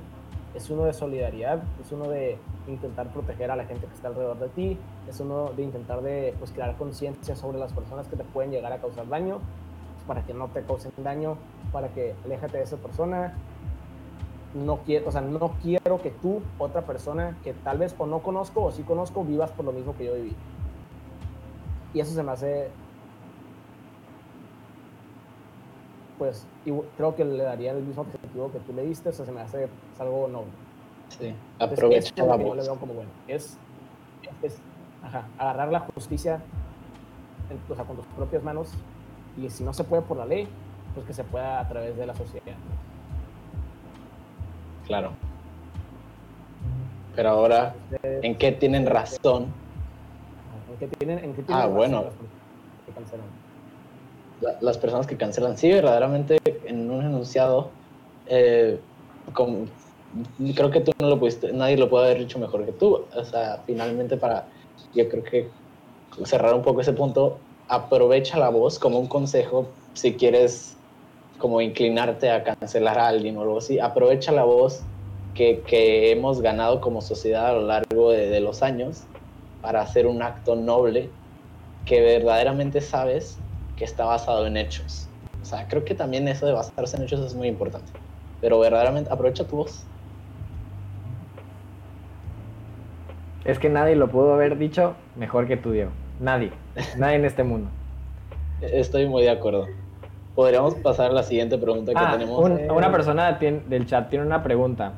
es 0.54 0.70
uno 0.70 0.84
de 0.84 0.92
solidaridad, 0.92 1.62
es 1.80 1.90
uno 1.90 2.08
de 2.08 2.38
intentar 2.68 3.08
proteger 3.12 3.50
a 3.50 3.56
la 3.56 3.64
gente 3.64 3.86
que 3.86 3.94
está 3.94 4.08
alrededor 4.08 4.38
de 4.38 4.48
ti, 4.48 4.78
es 5.08 5.18
uno 5.20 5.50
de 5.56 5.62
intentar 5.62 6.00
de 6.00 6.34
pues, 6.38 6.52
crear 6.52 6.76
conciencia 6.76 7.34
sobre 7.34 7.58
las 7.58 7.72
personas 7.72 8.06
que 8.06 8.16
te 8.16 8.24
pueden 8.24 8.52
llegar 8.52 8.72
a 8.72 8.78
causar 8.78 9.08
daño, 9.08 9.40
para 10.06 10.22
que 10.24 10.34
no 10.34 10.48
te 10.48 10.62
causen 10.62 10.92
daño, 10.98 11.36
para 11.72 11.88
que 11.88 12.14
aléjate 12.24 12.58
de 12.58 12.64
esa 12.64 12.76
persona. 12.76 13.34
No 14.54 14.78
quiero, 14.78 15.08
o 15.08 15.12
sea, 15.12 15.20
no 15.20 15.54
quiero 15.62 16.00
que 16.00 16.10
tú, 16.10 16.40
otra 16.58 16.82
persona 16.82 17.36
que 17.42 17.52
tal 17.52 17.78
vez 17.78 17.94
o 17.98 18.06
no 18.06 18.20
conozco 18.20 18.62
o 18.62 18.70
sí 18.70 18.84
conozco, 18.84 19.24
vivas 19.24 19.50
por 19.50 19.64
lo 19.64 19.72
mismo 19.72 19.96
que 19.96 20.04
yo 20.04 20.14
viví. 20.14 20.36
Y 21.92 22.00
eso 22.00 22.14
se 22.14 22.22
me 22.22 22.30
hace 22.30 22.68
pues 26.18 26.46
creo 26.96 27.14
que 27.14 27.24
le 27.24 27.42
daría 27.42 27.72
el 27.72 27.82
mismo 27.82 28.02
objetivo 28.02 28.50
que 28.52 28.58
tú 28.60 28.72
le 28.72 28.84
diste, 28.84 29.08
o 29.08 29.12
sea, 29.12 29.24
se 29.24 29.32
me 29.32 29.40
hace 29.40 29.68
algo 29.98 30.28
noble. 30.28 30.52
Sí, 31.08 31.34
aprovecha 31.58 32.24
la 32.24 32.36
voz. 32.36 32.68
como 32.78 32.94
bueno. 32.94 33.10
Es, 33.28 33.56
es 34.42 34.58
ajá, 35.02 35.26
agarrar 35.38 35.70
la 35.70 35.80
justicia 35.80 36.40
o 37.68 37.74
sea, 37.74 37.84
con 37.84 37.96
tus 37.96 38.06
propias 38.06 38.42
manos 38.42 38.70
y 39.36 39.48
si 39.50 39.64
no 39.64 39.72
se 39.72 39.84
puede 39.84 40.02
por 40.02 40.16
la 40.16 40.24
ley, 40.24 40.48
pues 40.94 41.06
que 41.06 41.12
se 41.12 41.24
pueda 41.24 41.60
a 41.60 41.68
través 41.68 41.96
de 41.96 42.06
la 42.06 42.14
sociedad. 42.14 42.54
Claro. 44.86 45.12
Pero 47.16 47.30
ahora, 47.30 47.74
¿en 48.02 48.36
qué 48.36 48.52
tienen 48.52 48.86
razón? 48.86 49.46
¿En 50.70 50.76
qué 50.78 50.96
tienen, 50.96 51.18
en 51.18 51.34
qué 51.34 51.42
tienen 51.42 51.64
ah, 51.64 51.66
bueno 51.66 52.04
las 54.60 54.78
personas 54.78 55.06
que 55.06 55.16
cancelan. 55.16 55.56
Sí, 55.56 55.70
verdaderamente 55.70 56.38
en 56.64 56.90
un 56.90 57.04
enunciado, 57.04 57.70
eh, 58.26 58.78
creo 60.54 60.70
que 60.70 60.80
tú 60.80 60.92
no 61.00 61.08
lo 61.08 61.18
pudiste, 61.18 61.52
nadie 61.52 61.76
lo 61.76 61.88
puede 61.88 62.06
haber 62.06 62.18
dicho 62.18 62.38
mejor 62.38 62.64
que 62.64 62.72
tú. 62.72 63.04
O 63.14 63.24
sea, 63.24 63.62
finalmente 63.66 64.16
para, 64.16 64.48
yo 64.94 65.08
creo 65.08 65.22
que 65.22 65.48
cerrar 66.24 66.54
un 66.54 66.62
poco 66.62 66.80
ese 66.80 66.92
punto, 66.92 67.38
aprovecha 67.68 68.38
la 68.38 68.50
voz 68.50 68.78
como 68.78 68.98
un 68.98 69.06
consejo 69.06 69.66
si 69.94 70.14
quieres 70.14 70.76
como 71.38 71.60
inclinarte 71.60 72.30
a 72.30 72.44
cancelar 72.44 72.98
a 72.98 73.08
alguien 73.08 73.36
o 73.36 73.42
algo 73.42 73.58
así, 73.58 73.78
aprovecha 73.78 74.32
la 74.32 74.44
voz 74.44 74.80
que, 75.34 75.62
que 75.66 76.12
hemos 76.12 76.40
ganado 76.40 76.80
como 76.80 77.00
sociedad 77.00 77.48
a 77.48 77.52
lo 77.52 77.62
largo 77.62 78.10
de, 78.10 78.28
de 78.28 78.40
los 78.40 78.62
años 78.62 79.02
para 79.60 79.80
hacer 79.80 80.06
un 80.06 80.22
acto 80.22 80.54
noble 80.54 81.10
que 81.84 82.00
verdaderamente 82.00 82.80
sabes 82.80 83.38
que 83.76 83.84
está 83.84 84.04
basado 84.04 84.46
en 84.46 84.56
hechos. 84.56 85.08
O 85.42 85.44
sea, 85.44 85.66
creo 85.68 85.84
que 85.84 85.94
también 85.94 86.26
eso 86.28 86.46
de 86.46 86.52
basarse 86.52 86.96
en 86.96 87.02
hechos 87.02 87.20
es 87.20 87.34
muy 87.34 87.48
importante. 87.48 87.90
Pero 88.40 88.58
verdaderamente 88.58 89.10
aprovecha 89.12 89.44
tu 89.44 89.56
voz. 89.56 89.84
Es 93.44 93.58
que 93.58 93.68
nadie 93.68 93.94
lo 93.96 94.08
pudo 94.08 94.32
haber 94.34 94.56
dicho 94.56 94.94
mejor 95.16 95.46
que 95.46 95.56
tú, 95.56 95.72
Diego. 95.72 95.90
Nadie. 96.20 96.52
Nadie 96.96 97.16
en 97.16 97.24
este 97.24 97.44
mundo. 97.44 97.68
Estoy 98.60 99.06
muy 99.06 99.22
de 99.22 99.30
acuerdo. 99.30 99.68
podríamos 100.34 100.74
pasar 100.76 101.10
a 101.10 101.14
la 101.14 101.22
siguiente 101.22 101.56
pregunta 101.58 101.92
que 101.92 101.98
Ah, 102.00 102.10
tenemos. 102.12 102.38
un- 102.38 102.70
una 102.70 102.90
persona 102.90 103.32
del 103.32 103.86
chat 103.86 104.08
tiene 104.10 104.24
una 104.26 104.42
pregunta. 104.42 104.94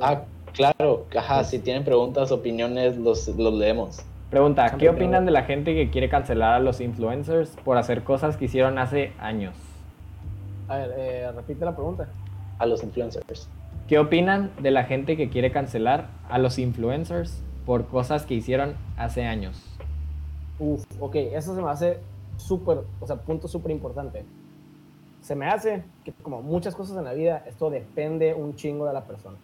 Ah, 0.00 0.22
claro, 0.52 1.06
ajá, 1.16 1.44
si 1.44 1.60
tienen 1.60 1.84
preguntas, 1.84 2.32
opiniones, 2.32 2.96
los, 2.96 3.28
los 3.28 3.54
leemos. 3.54 4.00
Pregunta, 4.30 4.76
¿qué 4.78 4.90
opinan 4.90 5.24
de 5.24 5.30
la 5.30 5.44
gente 5.44 5.74
que 5.74 5.88
quiere 5.90 6.10
cancelar 6.10 6.52
a 6.52 6.58
los 6.60 6.82
influencers 6.82 7.56
por 7.64 7.78
hacer 7.78 8.04
cosas 8.04 8.36
que 8.36 8.44
hicieron 8.44 8.78
hace 8.78 9.12
años? 9.18 9.54
A 10.68 10.76
ver, 10.76 10.94
eh, 10.98 11.32
repite 11.34 11.64
la 11.64 11.74
pregunta. 11.74 12.08
A 12.58 12.66
los 12.66 12.82
influencers. 12.82 13.48
¿Qué 13.88 13.98
opinan 13.98 14.50
de 14.60 14.70
la 14.70 14.84
gente 14.84 15.16
que 15.16 15.30
quiere 15.30 15.50
cancelar 15.50 16.08
a 16.28 16.36
los 16.38 16.58
influencers 16.58 17.42
por 17.64 17.86
cosas 17.86 18.26
que 18.26 18.34
hicieron 18.34 18.74
hace 18.98 19.24
años? 19.24 19.64
Uf, 20.58 20.84
ok, 21.00 21.14
eso 21.16 21.54
se 21.54 21.62
me 21.62 21.70
hace 21.70 21.98
súper, 22.36 22.80
o 23.00 23.06
sea, 23.06 23.16
punto 23.16 23.48
súper 23.48 23.70
importante. 23.72 24.26
Se 25.22 25.34
me 25.34 25.46
hace 25.46 25.84
que 26.04 26.12
como 26.12 26.42
muchas 26.42 26.74
cosas 26.74 26.98
en 26.98 27.04
la 27.04 27.14
vida, 27.14 27.44
esto 27.46 27.70
depende 27.70 28.34
un 28.34 28.54
chingo 28.56 28.84
de 28.86 28.92
la 28.92 29.04
persona, 29.04 29.36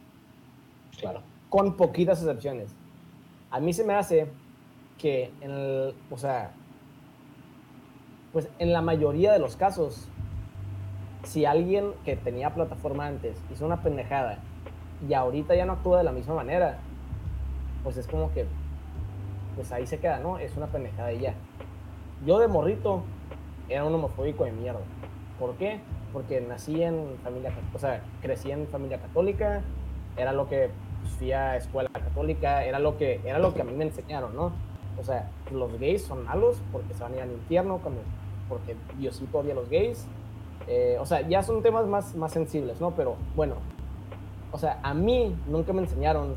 Claro. 1.01 1.21
con 1.49 1.75
poquitas 1.79 2.21
excepciones. 2.21 2.69
A 3.51 3.61
mí 3.61 3.73
se 3.73 3.85
me 3.85 3.95
hace 3.95 4.27
que 4.99 5.33
en 5.41 5.51
el, 5.51 5.95
o 6.11 6.17
sea, 6.17 6.53
pues 8.33 8.49
en 8.59 8.73
la 8.73 8.83
mayoría 8.83 9.33
de 9.33 9.39
los 9.39 9.57
casos, 9.57 10.09
si 11.23 11.45
alguien 11.45 11.93
que 12.05 12.17
tenía 12.17 12.55
plataforma 12.55 13.07
antes 13.07 13.37
hizo 13.53 13.65
una 13.65 13.83
pendejada 13.83 14.39
y 15.09 15.15
ahorita 15.15 15.55
ya 15.55 15.67
no 15.67 15.75
actúa 15.75 15.99
de 15.99 16.05
la 16.05 16.13
misma 16.13 16.35
manera, 16.35 16.79
pues 17.83 17.97
es 17.97 18.07
como 18.07 18.33
que, 18.33 18.47
pues 19.55 19.71
ahí 19.73 19.87
se 19.87 19.99
queda, 19.99 20.19
¿no? 20.19 20.39
Es 20.39 20.57
una 20.57 20.67
pendejada 20.67 21.13
y 21.13 21.21
ya. 21.21 21.35
Yo 22.27 22.39
de 22.39 22.49
morrito 22.49 23.03
era 23.69 23.85
un 23.85 23.95
homofóbico 23.95 24.45
de 24.45 24.53
mierda. 24.53 24.81
¿Por 25.39 25.55
qué? 25.57 25.81
Porque 26.13 26.41
nací 26.41 26.83
en 26.83 27.17
familia, 27.23 27.53
o 27.73 27.79
sea, 27.79 28.03
crecí 28.23 28.51
en 28.51 28.67
familia 28.69 28.99
católica, 28.99 29.63
era 30.17 30.33
lo 30.33 30.49
que 30.49 30.71
pues, 31.03 31.15
fui 31.15 31.33
a 31.33 31.57
escuela 31.57 31.91
católica, 31.93 32.65
era 32.65 32.79
lo 32.79 32.97
que 32.97 33.21
era 33.25 33.39
lo 33.39 33.53
que 33.55 33.63
a 33.63 33.65
mí 33.65 33.73
me 33.73 33.85
enseñaron, 33.85 34.35
¿no? 34.35 34.53
O 34.99 35.05
sea, 35.05 35.31
los 35.51 35.79
gays 35.79 36.03
son 36.03 36.25
malos 36.25 36.61
porque 36.73 36.95
se 36.95 37.03
van 37.03 37.13
a 37.13 37.17
ir 37.17 37.23
al 37.23 37.33
infierno, 37.33 37.79
cuando, 37.79 38.01
porque 38.49 38.77
Diosito 38.99 39.39
odia 39.39 39.53
a 39.53 39.57
los 39.57 39.69
gays. 39.69 40.07
Eh, 40.67 40.97
o 41.01 41.07
sea, 41.07 41.27
ya 41.29 41.43
son 41.43 41.63
temas 41.63 41.87
más, 41.87 42.15
más 42.15 42.33
sensibles, 42.33 42.81
¿no? 42.81 42.93
Pero 42.93 43.17
bueno, 43.37 43.57
o 44.53 44.59
sea, 44.59 44.79
a 44.83 44.95
mí 44.95 45.37
nunca 45.49 45.73
me 45.73 45.83
enseñaron 45.83 46.37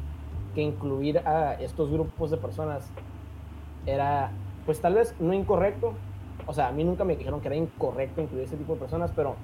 que 0.56 0.62
incluir 0.62 1.20
a 1.20 1.54
estos 1.62 1.91
grupos 1.91 2.32
de 2.32 2.38
personas 2.38 2.89
era, 3.86 4.32
pues 4.65 4.82
tal 4.82 4.96
vez 4.96 5.15
no 5.20 5.34
incorrecto. 5.34 5.93
O 6.46 6.54
sea, 6.54 6.70
a 6.70 6.72
mí 6.72 6.84
nunca 6.84 7.04
me 7.04 7.15
dijeron 7.15 7.41
que 7.41 7.48
era 7.48 7.56
incorrecto 7.56 8.22
incluir 8.22 8.46
ese 8.46 8.58
tipo 8.58 8.74
de 8.74 8.80
personas, 8.80 9.12
pero 9.15 9.36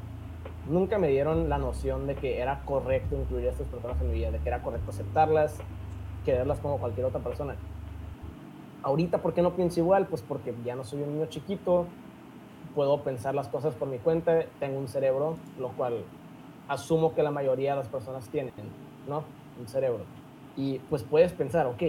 nunca 0.68 0.98
me 0.98 1.08
dieron 1.08 1.50
la 1.50 1.58
noción 1.58 2.08
de 2.08 2.16
que 2.16 2.42
era 2.42 2.62
correcto 2.66 3.16
incluir 3.16 3.48
a 3.48 3.52
estas 3.52 3.68
personas 3.68 4.02
en 4.02 4.08
mi 4.08 4.16
vida, 4.16 4.32
de 4.32 4.40
que 4.40 4.50
era 4.50 4.62
correcto 4.62 4.92
aceptarlas, 4.92 5.60
quererlas 6.26 6.60
como 6.60 6.78
cualquier 6.78 7.06
otra 7.06 7.22
persona. 7.22 7.56
Ahorita, 8.84 9.20
¿por 9.20 9.34
qué 9.34 9.42
no 9.42 9.56
pienso 9.56 9.80
igual? 9.80 10.08
Pues 10.08 10.22
porque 10.22 10.54
ya 10.66 10.76
no 10.76 10.84
soy 10.84 11.02
un 11.02 11.14
niño 11.14 11.28
chiquito, 11.28 11.86
puedo 12.76 13.02
pensar 13.02 13.34
las 13.34 13.48
cosas 13.48 13.74
por 13.76 13.88
mi 13.88 13.98
cuenta, 13.98 14.44
tengo 14.60 14.78
un 14.78 14.90
cerebro, 14.90 15.38
lo 15.58 15.70
cual 15.70 16.04
asumo 16.68 17.14
que 17.16 17.24
la 17.24 17.32
mayoría 17.32 17.72
de 17.72 17.78
las 17.78 17.88
personas 17.88 18.28
tienen, 18.28 18.54
¿no? 19.08 19.24
Un 19.58 19.68
cerebro. 19.70 20.04
Y 20.58 20.80
pues 20.90 21.04
puedes 21.04 21.32
pensar, 21.32 21.66
ok, 21.66 21.82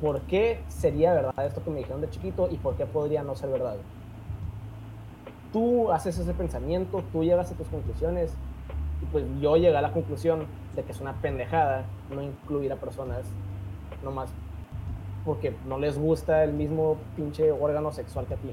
¿por 0.00 0.20
qué 0.22 0.60
sería 0.68 1.12
verdad 1.14 1.34
esto 1.44 1.64
que 1.64 1.70
me 1.70 1.78
dijeron 1.78 2.00
de 2.00 2.10
chiquito 2.10 2.48
y 2.48 2.58
por 2.58 2.76
qué 2.76 2.86
podría 2.86 3.24
no 3.24 3.34
ser 3.34 3.50
verdad? 3.50 3.76
Tú 5.52 5.90
haces 5.90 6.16
ese 6.16 6.32
pensamiento, 6.32 7.02
tú 7.12 7.24
llegas 7.24 7.50
a 7.50 7.54
tus 7.54 7.66
conclusiones 7.66 8.36
y 9.02 9.06
pues 9.06 9.24
yo 9.40 9.56
llegué 9.56 9.76
a 9.76 9.82
la 9.82 9.92
conclusión 9.92 10.46
de 10.76 10.84
que 10.84 10.92
es 10.92 11.00
una 11.00 11.14
pendejada 11.14 11.86
no 12.14 12.22
incluir 12.22 12.72
a 12.72 12.76
personas 12.76 13.24
nomás 14.04 14.30
porque 15.28 15.54
no 15.66 15.78
les 15.78 15.98
gusta 15.98 16.42
el 16.42 16.54
mismo 16.54 16.96
pinche 17.14 17.52
órgano 17.52 17.92
sexual 17.92 18.24
que 18.24 18.32
a 18.32 18.36
ti. 18.38 18.50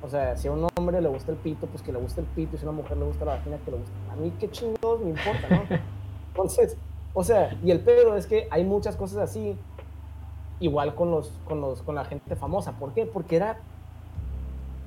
O 0.00 0.08
sea, 0.08 0.36
si 0.36 0.46
a 0.46 0.52
un 0.52 0.68
hombre 0.76 1.00
le 1.00 1.08
gusta 1.08 1.32
el 1.32 1.36
pito, 1.38 1.66
pues 1.66 1.82
que 1.82 1.90
le 1.90 1.98
guste 1.98 2.20
el 2.20 2.28
pito, 2.28 2.54
y 2.54 2.60
si 2.60 2.64
a 2.64 2.68
una 2.68 2.80
mujer 2.80 2.96
le 2.96 3.06
gusta 3.06 3.24
la 3.24 3.32
vagina, 3.34 3.58
que 3.64 3.72
le 3.72 3.78
guste. 3.78 3.92
A 4.12 4.14
mí 4.14 4.32
qué 4.38 4.48
chingados 4.48 5.00
me 5.00 5.10
importa, 5.10 5.48
¿no? 5.50 5.62
Entonces, 6.28 6.76
o 7.12 7.24
sea, 7.24 7.58
y 7.64 7.72
el 7.72 7.80
pedo 7.80 8.16
es 8.16 8.28
que 8.28 8.46
hay 8.52 8.62
muchas 8.64 8.94
cosas 8.94 9.18
así, 9.18 9.58
igual 10.60 10.94
con, 10.94 11.10
los, 11.10 11.32
con, 11.44 11.60
los, 11.60 11.82
con 11.82 11.96
la 11.96 12.04
gente 12.04 12.36
famosa. 12.36 12.78
¿Por 12.78 12.94
qué? 12.94 13.04
Porque 13.04 13.34
era, 13.34 13.58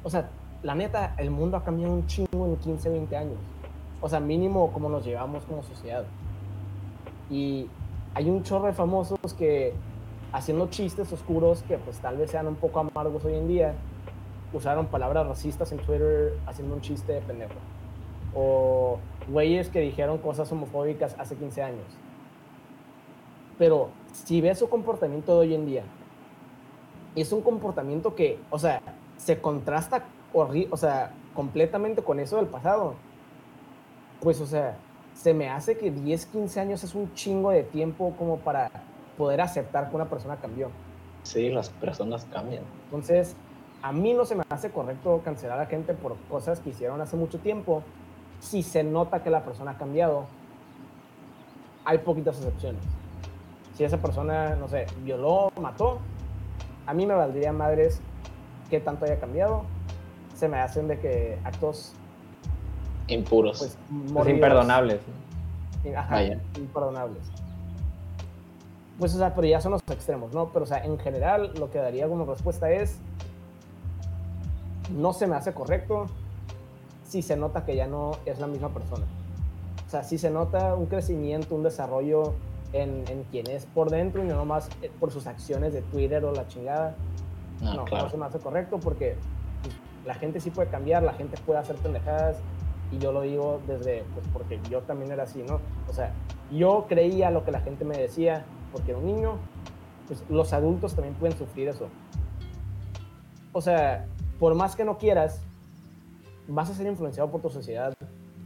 o 0.05 0.09
sea, 0.09 0.29
la 0.63 0.73
neta, 0.73 1.15
el 1.17 1.31
mundo 1.31 1.57
ha 1.57 1.65
cambiado 1.65 1.93
un 1.93 2.07
chingo 2.07 2.45
en 2.45 2.55
15, 2.55 2.89
20 2.91 3.17
años. 3.17 3.37
O 3.99 4.07
sea, 4.07 4.21
mínimo 4.21 4.71
como 4.71 4.87
nos 4.87 5.03
llevamos 5.03 5.43
como 5.43 5.63
sociedad. 5.63 6.05
Y 7.29 7.67
hay 8.13 8.29
un 8.29 8.41
chorro 8.43 8.67
de 8.67 8.73
famosos 8.73 9.19
que 9.37 9.73
haciendo 10.35 10.67
chistes 10.67 11.11
oscuros 11.13 11.63
que 11.63 11.77
pues 11.77 11.97
tal 11.99 12.17
vez 12.17 12.31
sean 12.31 12.47
un 12.47 12.55
poco 12.55 12.79
amargos 12.79 13.23
hoy 13.23 13.35
en 13.35 13.47
día, 13.47 13.73
usaron 14.51 14.87
palabras 14.87 15.25
racistas 15.25 15.71
en 15.71 15.77
Twitter 15.79 16.37
haciendo 16.45 16.75
un 16.75 16.81
chiste 16.81 17.13
de 17.13 17.21
pendejo. 17.21 17.53
O 18.35 18.99
güeyes 19.29 19.69
que 19.69 19.79
dijeron 19.79 20.17
cosas 20.17 20.51
homofóbicas 20.51 21.15
hace 21.17 21.37
15 21.37 21.63
años. 21.63 21.85
Pero 23.57 23.89
si 24.11 24.41
ves 24.41 24.59
su 24.59 24.67
comportamiento 24.67 25.33
de 25.33 25.39
hoy 25.39 25.55
en 25.55 25.65
día, 25.65 25.83
es 27.15 27.31
un 27.31 27.41
comportamiento 27.41 28.13
que, 28.13 28.37
o 28.49 28.59
sea, 28.59 28.81
se 29.15 29.39
contrasta 29.39 30.03
o 30.33 30.75
sea, 30.75 31.13
completamente 31.33 32.01
con 32.01 32.19
eso 32.19 32.35
del 32.35 32.47
pasado. 32.47 32.95
Pues, 34.19 34.41
o 34.41 34.45
sea, 34.45 34.75
se 35.13 35.33
me 35.33 35.49
hace 35.49 35.77
que 35.77 35.91
10, 35.91 36.25
15 36.25 36.59
años 36.59 36.83
es 36.83 36.93
un 36.93 37.13
chingo 37.13 37.51
de 37.51 37.63
tiempo 37.63 38.13
como 38.17 38.39
para 38.39 38.69
poder 39.17 39.41
aceptar 39.41 39.89
que 39.89 39.95
una 39.95 40.05
persona 40.05 40.37
cambió. 40.37 40.69
Sí, 41.23 41.49
las 41.49 41.69
personas 41.69 42.25
cambian. 42.31 42.63
Entonces, 42.85 43.35
a 43.81 43.91
mí 43.91 44.13
no 44.13 44.25
se 44.25 44.35
me 44.35 44.43
hace 44.49 44.69
correcto 44.71 45.21
cancelar 45.23 45.59
a 45.59 45.65
gente 45.65 45.93
por 45.93 46.15
cosas 46.29 46.59
que 46.59 46.69
hicieron 46.69 47.01
hace 47.01 47.15
mucho 47.17 47.39
tiempo. 47.39 47.83
Si 48.39 48.61
se 48.63 48.83
nota 48.83 49.23
que 49.23 49.29
la 49.29 49.43
persona 49.43 49.71
ha 49.71 49.77
cambiado, 49.77 50.25
hay 51.85 51.99
poquitas 51.99 52.37
excepciones. 52.37 52.81
Si 53.75 53.83
esa 53.83 53.97
persona, 53.97 54.55
no 54.55 54.67
sé, 54.67 54.85
violó, 55.03 55.51
mató, 55.59 55.99
a 56.85 56.93
mí 56.93 57.05
me 57.05 57.13
valdría 57.13 57.51
madres 57.51 57.99
que 58.69 58.79
tanto 58.79 59.05
haya 59.05 59.19
cambiado. 59.19 59.63
Se 60.35 60.47
me 60.47 60.57
hacen 60.59 60.87
de 60.87 60.99
que 60.99 61.37
actos, 61.43 61.93
Impuros. 63.07 63.59
pues, 63.59 63.71
Es 63.71 64.11
mordidos, 64.11 64.35
imperdonables. 64.35 64.99
Ajá, 65.95 66.15
Vaya. 66.15 66.39
imperdonables. 66.57 67.21
Pues, 68.99 69.13
o 69.13 69.17
sea, 69.17 69.35
pero 69.35 69.47
ya 69.47 69.59
son 69.59 69.73
los 69.73 69.81
extremos, 69.89 70.33
¿no? 70.33 70.49
Pero, 70.51 70.63
o 70.63 70.67
sea, 70.67 70.83
en 70.83 70.97
general, 70.99 71.51
lo 71.57 71.69
que 71.69 71.79
daría 71.79 72.07
como 72.07 72.25
respuesta 72.25 72.71
es: 72.71 72.97
no 74.95 75.13
se 75.13 75.27
me 75.27 75.35
hace 75.35 75.53
correcto 75.53 76.05
si 77.07 77.21
se 77.21 77.35
nota 77.35 77.65
que 77.65 77.75
ya 77.75 77.87
no 77.87 78.11
es 78.25 78.39
la 78.39 78.47
misma 78.47 78.69
persona. 78.69 79.05
O 79.85 79.89
sea, 79.89 80.03
si 80.03 80.17
se 80.17 80.29
nota 80.29 80.75
un 80.75 80.87
crecimiento, 80.87 81.55
un 81.55 81.63
desarrollo 81.63 82.33
en, 82.73 83.03
en 83.07 83.23
quien 83.25 83.49
es 83.49 83.65
por 83.65 83.89
dentro 83.89 84.23
y 84.23 84.27
no 84.27 84.35
nomás 84.35 84.69
eh, 84.81 84.91
por 84.99 85.11
sus 85.11 85.27
acciones 85.27 85.73
de 85.73 85.81
Twitter 85.81 86.23
o 86.25 86.31
la 86.31 86.47
chingada. 86.47 86.95
No, 87.61 87.85
claro. 87.85 88.05
no 88.05 88.09
se 88.09 88.17
me 88.17 88.25
hace 88.25 88.39
correcto 88.39 88.79
porque 88.79 89.15
pues, 89.61 89.75
la 90.05 90.15
gente 90.15 90.39
sí 90.39 90.49
puede 90.49 90.69
cambiar, 90.69 91.03
la 91.03 91.13
gente 91.13 91.37
puede 91.45 91.59
hacer 91.59 91.75
pendejadas 91.77 92.37
y 92.91 92.97
yo 92.97 93.11
lo 93.11 93.21
digo 93.21 93.61
desde, 93.67 94.03
pues 94.13 94.25
porque 94.33 94.59
yo 94.69 94.81
también 94.81 95.11
era 95.11 95.23
así, 95.23 95.43
¿no? 95.43 95.59
O 95.89 95.93
sea, 95.93 96.11
yo 96.51 96.85
creía 96.89 97.31
lo 97.31 97.45
que 97.45 97.51
la 97.51 97.61
gente 97.61 97.85
me 97.85 97.97
decía 97.97 98.45
porque 98.75 98.91
era 98.91 98.99
un 98.99 99.05
niño, 99.05 99.37
pues 100.05 100.21
los 100.29 100.51
adultos 100.51 100.95
también 100.95 101.15
pueden 101.15 101.37
sufrir 101.37 101.69
eso. 101.69 101.87
O 103.53 103.61
sea, 103.61 104.05
por 104.37 104.53
más 104.53 104.75
que 104.75 104.83
no 104.83 104.97
quieras, 104.97 105.39
vas 106.49 106.69
a 106.69 106.73
ser 106.73 106.85
influenciado 106.87 107.31
por 107.31 107.41
tu 107.41 107.49
sociedad. 107.49 107.93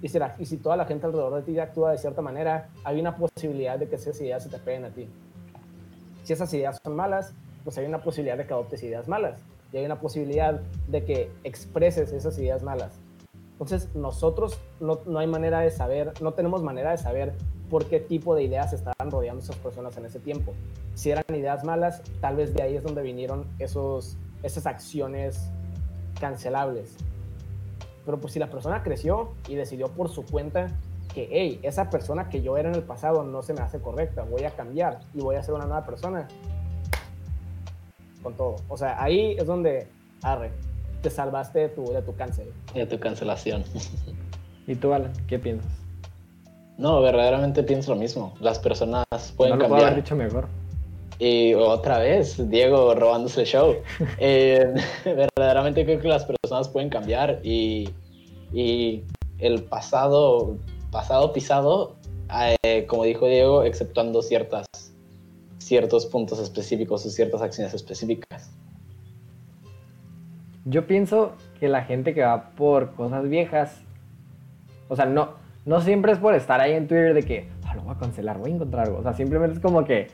Y 0.04 0.08
si, 0.10 0.20
la- 0.20 0.36
y 0.38 0.46
si 0.46 0.58
toda 0.58 0.78
la 0.78 0.86
gente 0.86 1.08
alrededor 1.08 1.34
de 1.34 1.42
ti 1.42 1.58
actúa 1.58 1.94
de 1.94 1.98
cierta 1.98 2.22
manera, 2.22 2.70
hay 2.84 3.00
una 3.02 3.18
posibilidad 3.18 3.80
de 3.80 3.90
que 3.90 3.96
esas 3.96 4.22
ideas 4.22 4.44
se 4.44 4.50
te 4.50 4.60
peguen 4.60 4.86
a 4.86 4.90
ti. 4.92 5.10
Si 6.24 6.34
esas 6.34 6.54
ideas 6.54 6.78
son 6.84 6.96
malas, 6.96 7.34
pues 7.64 7.76
hay 7.80 7.88
una 7.88 8.04
posibilidad 8.04 8.38
de 8.38 8.46
que 8.46 8.54
adoptes 8.54 8.84
ideas 8.84 9.08
malas. 9.08 9.42
Y 9.74 9.78
hay 9.78 9.86
una 9.86 10.00
posibilidad 10.00 10.62
de 10.88 11.06
que 11.06 11.32
expreses 11.44 12.14
esas 12.14 12.38
ideas 12.38 12.62
malas. 12.62 13.00
Entonces, 13.54 13.94
nosotros 13.96 14.60
no, 14.80 15.00
no 15.08 15.18
hay 15.18 15.26
manera 15.28 15.62
de 15.62 15.72
saber, 15.72 16.14
no 16.22 16.34
tenemos 16.34 16.62
manera 16.62 16.92
de 16.92 17.00
saber 17.00 17.34
por 17.70 17.86
qué 17.86 18.00
tipo 18.00 18.36
de 18.36 18.44
ideas 18.44 18.74
estaban 18.74 19.12
rodeando 19.12 19.42
esas 19.42 19.56
personas 19.58 19.96
en 19.98 20.06
ese 20.06 20.20
tiempo. 20.20 20.54
Si 20.96 21.12
eran 21.12 21.24
ideas 21.30 21.64
malas, 21.64 22.02
tal 22.20 22.36
vez 22.36 22.54
de 22.54 22.64
ahí 22.64 22.76
es 22.76 22.84
donde 22.84 23.02
vinieron 23.02 23.46
esos, 23.60 24.18
esas 24.44 24.66
acciones 24.66 25.50
cancelables. 26.20 26.96
Pero 28.06 28.20
pues 28.20 28.34
si 28.34 28.40
la 28.40 28.50
persona 28.50 28.84
creció 28.84 29.34
y 29.48 29.56
decidió 29.56 29.88
por 29.90 30.10
su 30.10 30.26
cuenta 30.26 30.68
que, 31.14 31.28
hey, 31.32 31.60
esa 31.64 31.90
persona 31.90 32.30
que 32.30 32.42
yo 32.42 32.58
era 32.58 32.70
en 32.70 32.76
el 32.76 32.84
pasado 32.84 33.24
no 33.24 33.42
se 33.42 33.54
me 33.54 33.62
hace 33.62 33.80
correcta, 33.80 34.24
voy 34.24 34.44
a 34.44 34.52
cambiar 34.52 35.00
y 35.14 35.22
voy 35.22 35.36
a 35.36 35.44
ser 35.44 35.54
una 35.54 35.66
nueva 35.66 35.86
persona. 35.86 36.28
Con 38.24 38.34
todo. 38.36 38.58
O 38.68 38.78
sea, 38.78 39.02
ahí 39.02 39.36
es 39.38 39.46
donde, 39.46 39.88
arre. 40.22 40.52
te 41.02 41.10
salvaste 41.10 41.60
de 41.60 41.70
tu, 41.70 41.86
de 41.92 42.02
tu 42.02 42.16
cáncer. 42.16 42.52
De 42.74 42.86
tu 42.86 43.00
cancelación. 43.00 43.64
¿Y 44.68 44.76
tú, 44.76 44.94
Alan, 44.94 45.14
qué 45.28 45.40
piensas? 45.40 45.89
No, 46.80 47.02
verdaderamente 47.02 47.62
pienso 47.62 47.94
lo 47.94 48.00
mismo. 48.00 48.34
Las 48.40 48.58
personas 48.58 49.06
pueden 49.36 49.52
no 49.52 49.58
lo 49.58 49.68
puedo 49.68 49.82
cambiar. 49.82 49.92
haber 49.92 50.02
dicho 50.02 50.16
mejor. 50.16 50.48
Y 51.20 51.54
otra 51.54 52.00
vez, 52.00 52.50
Diego 52.50 52.96
robándose 52.96 53.42
el 53.42 53.48
show. 53.48 53.76
Eh, 54.18 54.74
verdaderamente 55.06 55.84
creo 55.84 56.00
que 56.00 56.08
las 56.08 56.24
personas 56.24 56.70
pueden 56.70 56.90
cambiar 56.90 57.42
y, 57.44 57.90
y 58.54 59.04
el 59.40 59.64
pasado, 59.64 60.58
pasado 60.90 61.34
pisado, 61.34 61.98
eh, 62.64 62.86
como 62.88 63.04
dijo 63.04 63.28
Diego, 63.28 63.64
exceptuando 63.64 64.22
ciertas, 64.22 64.66
ciertos 65.58 66.06
puntos 66.06 66.40
específicos 66.40 67.06
o 67.06 67.10
ciertas 67.10 67.42
acciones 67.42 67.74
específicas. 67.74 68.52
Yo 70.64 70.88
pienso 70.88 71.34
que 71.60 71.68
la 71.68 71.84
gente 71.84 72.14
que 72.14 72.22
va 72.22 72.52
por 72.52 72.96
cosas 72.96 73.28
viejas, 73.28 73.82
o 74.88 74.96
sea, 74.96 75.06
no, 75.06 75.49
no 75.70 75.82
siempre 75.82 76.12
es 76.12 76.18
por 76.18 76.34
estar 76.34 76.60
ahí 76.60 76.74
en 76.74 76.88
Twitter 76.88 77.14
de 77.14 77.22
que, 77.22 77.48
"Ah, 77.64 77.76
lo 77.76 77.84
voy 77.84 77.94
a 77.94 78.00
cancelar, 78.00 78.40
voy 78.40 78.50
a 78.52 78.56
encontrar 78.56 78.88
algo. 78.88 78.98
O 78.98 79.04
sea, 79.04 79.14
simplemente 79.14 79.54
es 79.58 79.60
como 79.60 79.86
que 79.86 80.08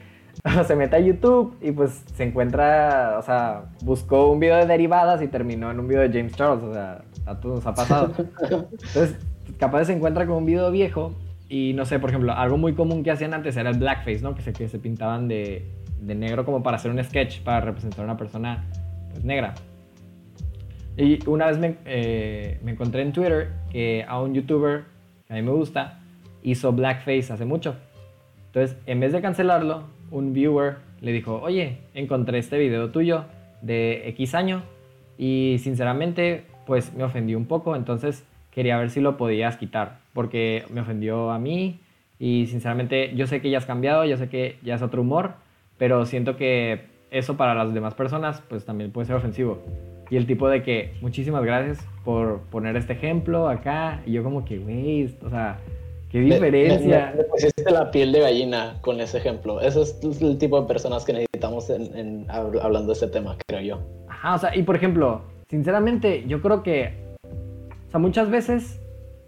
se 0.68 0.76
mete 0.76 0.98
a 0.98 1.00
YouTube 1.00 1.56
y 1.62 1.72
pues 1.72 2.04
se 2.14 2.24
encuentra, 2.24 3.16
o 3.18 3.22
sea, 3.22 3.64
buscó 3.82 4.30
un 4.30 4.42
video 4.42 4.58
de 4.58 4.66
derivadas 4.66 5.22
y 5.22 5.30
terminó 5.30 5.72
en 5.72 5.80
un 5.80 5.88
video 5.88 6.02
de 6.02 6.10
James 6.10 6.36
Charles. 6.36 6.62
O 6.62 6.74
sea, 6.74 7.04
a 7.26 7.40
todos 7.40 7.56
nos 7.56 7.68
ha 7.68 7.74
pasado. 7.74 8.12
Entonces, 8.42 9.16
capaz 9.58 9.86
se 9.86 9.94
encuentra 9.94 10.28
con 10.28 10.36
un 10.36 10.46
video 10.46 10.70
viejo 10.72 11.16
y 11.48 11.72
no 11.74 11.86
sé, 11.86 12.00
por 12.00 12.10
ejemplo, 12.10 12.34
algo 12.34 12.58
muy 12.58 12.74
común 12.74 13.02
que 13.02 13.12
hacían 13.12 13.34
antes 13.34 13.56
era 13.56 13.70
el 13.70 13.80
blackface, 13.80 14.20
¿no? 14.22 14.36
Que 14.36 14.42
se, 14.42 14.52
que 14.52 14.68
se 14.68 14.78
pintaban 14.78 15.30
de, 15.30 15.72
de 16.02 16.16
negro 16.16 16.44
como 16.44 16.64
para 16.64 16.76
hacer 16.76 16.92
un 16.92 17.02
sketch, 17.02 17.42
para 17.44 17.62
representar 17.62 18.02
a 18.02 18.04
una 18.04 18.18
persona 18.18 18.66
pues, 19.12 19.24
negra. 19.24 19.54
Y 20.98 21.26
una 21.30 21.48
vez 21.48 21.58
me, 21.58 21.78
eh, 21.86 22.60
me 22.62 22.72
encontré 22.72 23.04
en 23.04 23.14
Twitter 23.14 23.54
que 23.70 24.06
a 24.06 24.20
un 24.22 24.34
youtuber 24.34 24.95
que 25.28 25.34
a 25.34 25.36
mí 25.36 25.42
me 25.42 25.52
gusta 25.52 26.00
hizo 26.44 26.72
blackface 26.72 27.34
hace 27.34 27.46
mucho. 27.46 27.76
Entonces, 28.48 28.78
en 28.86 29.00
vez 29.00 29.12
de 29.12 29.22
cancelarlo, 29.22 29.84
un 30.12 30.34
viewer 30.34 30.78
le 31.02 31.12
dijo, 31.12 31.42
oye, 31.42 31.80
encontré 31.94 32.38
este 32.38 32.58
video 32.58 32.92
tuyo 32.92 33.26
de 33.62 34.08
X 34.10 34.36
año 34.36 34.64
y 35.18 35.58
sinceramente, 35.60 36.46
pues 36.66 36.94
me 36.94 37.04
ofendió 37.04 37.38
un 37.38 37.46
poco, 37.46 37.76
entonces 37.76 38.26
quería 38.52 38.78
ver 38.78 38.90
si 38.90 39.02
lo 39.02 39.18
podías 39.18 39.58
quitar, 39.58 40.00
porque 40.14 40.64
me 40.70 40.82
ofendió 40.82 41.32
a 41.32 41.40
mí 41.40 41.80
y 42.20 42.48
sinceramente 42.48 43.14
yo 43.16 43.28
sé 43.28 43.42
que 43.42 43.50
ya 43.50 43.58
has 43.58 43.66
cambiado, 43.66 44.06
yo 44.06 44.18
sé 44.18 44.30
que 44.30 44.58
ya 44.64 44.76
es 44.76 44.82
otro 44.82 45.02
humor, 45.02 45.34
pero 45.78 46.06
siento 46.06 46.38
que 46.38 46.86
eso 47.12 47.38
para 47.38 47.56
las 47.56 47.74
demás 47.74 47.94
personas 47.96 48.42
pues 48.48 48.66
también 48.66 48.92
puede 48.92 49.08
ser 49.08 49.16
ofensivo. 49.16 49.62
Y 50.10 50.18
el 50.18 50.28
tipo 50.28 50.48
de 50.48 50.62
que, 50.62 50.94
muchísimas 51.02 51.44
gracias 51.44 51.86
por 52.04 52.42
poner 52.52 52.76
este 52.76 52.94
ejemplo 52.94 53.50
acá. 53.50 54.02
Y 54.06 54.14
yo 54.14 54.24
como 54.24 54.46
que, 54.46 54.60
güey, 54.60 55.06
o 55.24 55.30
sea, 55.30 55.60
qué 56.12 56.20
diferencia. 56.20 57.08
Me, 57.08 57.12
me, 57.12 57.18
me 57.18 57.24
pusiste 57.24 57.72
la 57.72 57.90
piel 57.92 58.12
de 58.12 58.20
gallina 58.20 58.78
con 58.82 59.02
ese 59.02 59.18
ejemplo. 59.18 59.60
Ese 59.62 59.82
es 59.82 60.22
el 60.22 60.38
tipo 60.38 60.62
de 60.62 60.68
personas 60.68 61.06
que 61.06 61.14
necesitamos 61.14 61.70
en, 61.70 61.98
en, 61.98 62.26
hablando 62.30 62.88
de 62.88 62.94
este 62.94 63.08
tema, 63.08 63.36
creo 63.48 63.62
yo. 63.62 63.80
Ajá, 64.08 64.36
o 64.36 64.38
sea, 64.38 64.56
y 64.56 64.64
por 64.64 64.76
ejemplo, 64.76 65.22
sinceramente, 65.50 66.24
yo 66.28 66.42
creo 66.42 66.62
que, 66.62 66.94
o 67.88 67.92
sea, 67.92 68.00
muchas 68.00 68.30
veces 68.30 68.80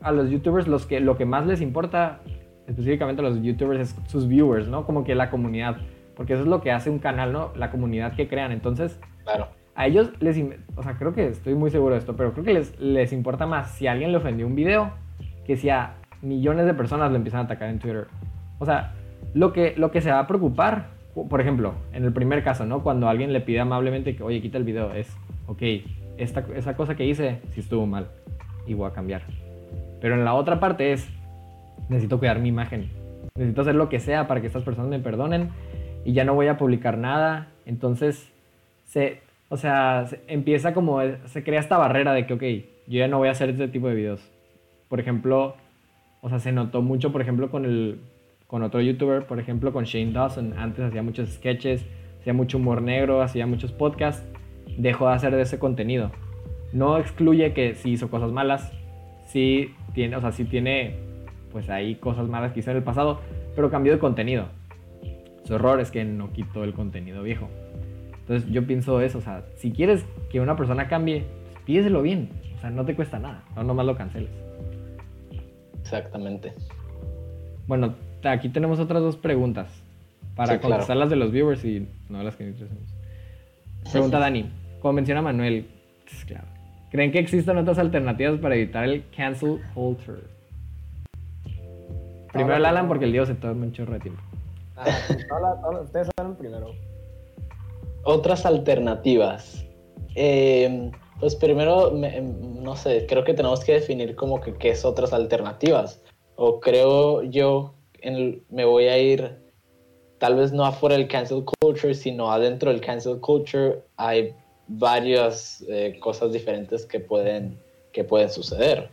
a 0.01 0.11
los 0.11 0.30
youtubers 0.30 0.67
los 0.67 0.86
que, 0.86 0.99
lo 0.99 1.17
que 1.17 1.25
más 1.25 1.47
les 1.47 1.61
importa, 1.61 2.19
específicamente 2.67 3.21
a 3.21 3.30
los 3.30 3.41
youtubers, 3.41 3.82
es 3.82 3.95
sus 4.07 4.28
viewers, 4.28 4.67
¿no? 4.67 4.86
Como 4.86 5.03
que 5.03 5.15
la 5.15 5.32
comunidad. 5.32 5.78
Porque 6.15 6.34
eso 6.34 6.43
es 6.43 6.47
lo 6.47 6.61
que 6.61 6.71
hace 6.71 6.89
un 6.89 6.99
canal, 6.99 7.32
¿no? 7.34 7.51
La 7.55 7.71
comunidad 7.71 8.15
que 8.15 8.28
crean. 8.28 8.51
Entonces, 8.51 8.99
claro 9.23 9.56
a 9.78 9.86
ellos 9.86 10.11
les, 10.19 10.43
o 10.75 10.82
sea, 10.82 10.97
creo 10.97 11.13
que 11.13 11.28
estoy 11.28 11.53
muy 11.53 11.69
seguro 11.69 11.93
de 11.93 11.99
esto, 11.99 12.15
pero 12.15 12.34
creo 12.34 12.43
que 12.43 12.53
les, 12.53 12.78
les 12.80 13.13
importa 13.13 13.45
más 13.45 13.69
si 13.71 13.86
alguien 13.86 14.11
le 14.11 14.17
ofendió 14.17 14.47
un 14.47 14.55
video 14.55 14.91
que 15.45 15.55
si 15.55 15.69
a 15.69 15.93
millones 16.23 16.65
de 16.65 16.73
personas 16.73 17.11
lo 17.11 17.15
empiezan 17.15 17.41
a 17.41 17.43
atacar 17.43 17.69
en 17.69 17.78
Twitter. 17.78 18.07
O 18.57 18.65
sea, 18.65 18.95
lo 19.36 19.53
que, 19.53 19.75
lo 19.78 19.91
que 19.91 20.01
se 20.01 20.09
va 20.11 20.17
a 20.17 20.28
preocupar, 20.28 20.88
por 21.30 21.39
ejemplo, 21.39 21.75
en 21.93 22.05
el 22.05 22.11
primer 22.11 22.43
caso, 22.43 22.65
¿no? 22.65 22.82
Cuando 22.82 23.07
alguien 23.07 23.32
le 23.34 23.39
pide 23.39 23.59
amablemente 23.59 24.15
que, 24.15 24.23
oye, 24.23 24.41
quita 24.41 24.57
el 24.57 24.63
video, 24.63 24.93
es, 24.93 25.15
ok, 25.45 25.61
esta, 26.17 26.43
esa 26.55 26.75
cosa 26.75 26.95
que 26.95 27.05
hice 27.05 27.39
sí 27.51 27.59
estuvo 27.59 27.86
mal 27.86 28.07
y 28.65 28.73
voy 28.73 28.89
a 28.89 28.93
cambiar. 28.93 29.21
Pero 30.01 30.15
en 30.15 30.25
la 30.25 30.34
otra 30.34 30.59
parte 30.59 30.91
es, 30.91 31.07
necesito 31.88 32.17
cuidar 32.17 32.39
mi 32.39 32.49
imagen. 32.49 32.89
Necesito 33.36 33.61
hacer 33.61 33.75
lo 33.75 33.89
que 33.89 33.99
sea 33.99 34.28
para 34.28 34.41
que 34.41 34.47
estas 34.47 34.63
personas 34.63 34.89
me 34.89 34.99
perdonen 34.99 35.51
y 36.03 36.13
ya 36.13 36.23
no 36.23 36.34
voy 36.34 36.47
a 36.47 36.57
publicar 36.57 36.97
nada. 36.97 37.49
Entonces, 37.67 38.34
se, 38.86 39.21
o 39.49 39.57
sea, 39.57 40.05
se 40.07 40.21
empieza 40.27 40.73
como, 40.73 40.99
se 41.25 41.43
crea 41.43 41.59
esta 41.59 41.77
barrera 41.77 42.13
de 42.13 42.25
que, 42.25 42.33
ok, 42.33 42.43
yo 42.87 42.99
ya 42.99 43.07
no 43.07 43.17
voy 43.17 43.29
a 43.29 43.31
hacer 43.31 43.49
este 43.49 43.67
tipo 43.67 43.87
de 43.87 43.95
videos. 43.95 44.31
Por 44.89 44.99
ejemplo, 44.99 45.55
o 46.21 46.29
sea, 46.29 46.39
se 46.39 46.51
notó 46.51 46.81
mucho, 46.81 47.11
por 47.11 47.21
ejemplo, 47.21 47.49
con, 47.49 47.65
el, 47.65 48.01
con 48.47 48.63
otro 48.63 48.81
youtuber, 48.81 49.25
por 49.25 49.39
ejemplo, 49.39 49.71
con 49.71 49.85
Shane 49.85 50.11
Dawson. 50.11 50.53
Antes 50.57 50.85
hacía 50.85 51.01
muchos 51.01 51.29
sketches, 51.29 51.85
hacía 52.19 52.33
mucho 52.33 52.57
humor 52.57 52.81
negro, 52.81 53.21
hacía 53.21 53.47
muchos 53.47 53.71
podcasts. 53.71 54.25
Dejó 54.77 55.07
de 55.07 55.15
hacer 55.15 55.35
de 55.35 55.41
ese 55.41 55.59
contenido. 55.59 56.11
No 56.73 56.97
excluye 56.97 57.53
que 57.53 57.75
sí 57.75 57.91
hizo 57.91 58.09
cosas 58.09 58.31
malas, 58.31 58.73
sí 59.27 59.73
tiene, 59.93 60.17
o 60.17 60.21
sea, 60.21 60.33
sí 60.33 60.43
tiene, 60.43 60.97
pues 61.51 61.69
ahí 61.69 61.95
cosas 61.95 62.27
malas 62.27 62.51
que 62.51 62.59
hizo 62.59 62.71
en 62.71 62.77
el 62.77 62.83
pasado, 62.83 63.21
pero 63.55 63.71
cambió 63.71 63.93
de 63.93 63.99
contenido. 63.99 64.49
Su 65.45 65.55
error 65.55 65.79
es 65.79 65.91
que 65.91 66.03
no 66.03 66.33
quitó 66.33 66.65
el 66.65 66.73
contenido 66.73 67.23
viejo. 67.23 67.49
Entonces 68.28 68.51
yo 68.51 68.67
pienso 68.67 68.99
eso, 68.99 69.19
o 69.19 69.21
sea, 69.21 69.45
si 69.55 69.71
quieres 69.71 70.05
que 70.30 70.41
una 70.41 70.57
persona 70.57 70.89
cambie, 70.89 71.25
pues 71.53 71.63
pídeselo 71.63 72.01
bien, 72.01 72.30
o 72.57 72.59
sea, 72.59 72.69
no 72.69 72.84
te 72.84 72.93
cuesta 72.93 73.19
nada, 73.19 73.41
no 73.55 73.63
nomás 73.63 73.86
lo 73.86 73.95
canceles. 73.95 74.32
Exactamente. 75.80 76.53
Bueno, 77.67 77.95
aquí 78.25 78.49
tenemos 78.49 78.82
otras 78.82 79.01
dos 79.01 79.15
preguntas 79.15 79.71
para 80.36 80.55
sí, 80.55 80.59
contestar 80.59 80.88
claro. 80.88 80.99
las 80.99 81.09
de 81.09 81.15
los 81.15 81.32
viewers 81.32 81.63
y 81.63 81.88
no 82.09 82.21
las 82.21 82.36
que 82.36 82.47
nosotros. 82.47 82.78
Pregunta 83.89 84.19
Dani, 84.19 84.51
como 84.82 84.91
menciona 84.91 85.21
Manuel, 85.21 85.65
pues, 86.03 86.25
claro, 86.25 86.47
¿creen 86.91 87.13
que 87.13 87.19
existen 87.19 87.55
otras 87.55 87.80
alternativas 87.80 88.41
para 88.41 88.55
evitar 88.55 88.84
el 88.84 89.05
cancel 89.15 89.61
culture? 89.73 90.23
Primero 92.34 92.57
el 92.57 92.65
Alan 92.65 92.89
porque 92.89 93.05
el 93.05 93.13
Dios 93.13 93.30
se 93.30 93.36
toma 93.36 93.63
un 93.63 93.71
chorro 93.71 93.93
de 93.93 93.99
tiempo. 94.01 94.21
Ah, 94.75 94.86
hola, 95.32 95.61
hola, 95.63 95.82
ustedes 95.84 96.09
saben 96.17 96.36
primero 96.36 96.73
otras 98.07 98.45
alternativas. 98.45 99.65
Eh, 100.15 100.91
pues 101.19 101.35
primero, 101.35 101.91
me, 101.91 102.21
no 102.21 102.75
sé, 102.77 103.05
creo 103.05 103.25
que 103.25 103.33
tenemos 103.33 103.63
que 103.65 103.73
definir 103.73 104.15
como 104.15 104.39
que 104.39 104.53
qué 104.55 104.69
es 104.69 104.85
otras 104.85 105.11
alternativas. 105.11 106.01
O 106.37 106.61
creo 106.61 107.21
yo, 107.23 107.73
me 108.49 108.63
voy 108.63 108.85
a 108.85 108.97
ir, 108.97 109.37
tal 110.19 110.35
vez 110.35 110.53
no 110.53 110.65
afuera 110.65 110.95
del 110.95 111.09
cancel 111.09 111.43
culture, 111.59 111.93
sino 111.93 112.31
adentro 112.31 112.71
del 112.71 112.79
cancel 112.79 113.19
culture 113.19 113.81
hay 113.97 114.33
varias 114.67 115.65
eh, 115.67 115.97
cosas 115.99 116.31
diferentes 116.31 116.85
que 116.85 117.01
pueden, 117.01 117.59
que 117.91 118.05
pueden 118.05 118.29
suceder. 118.29 118.89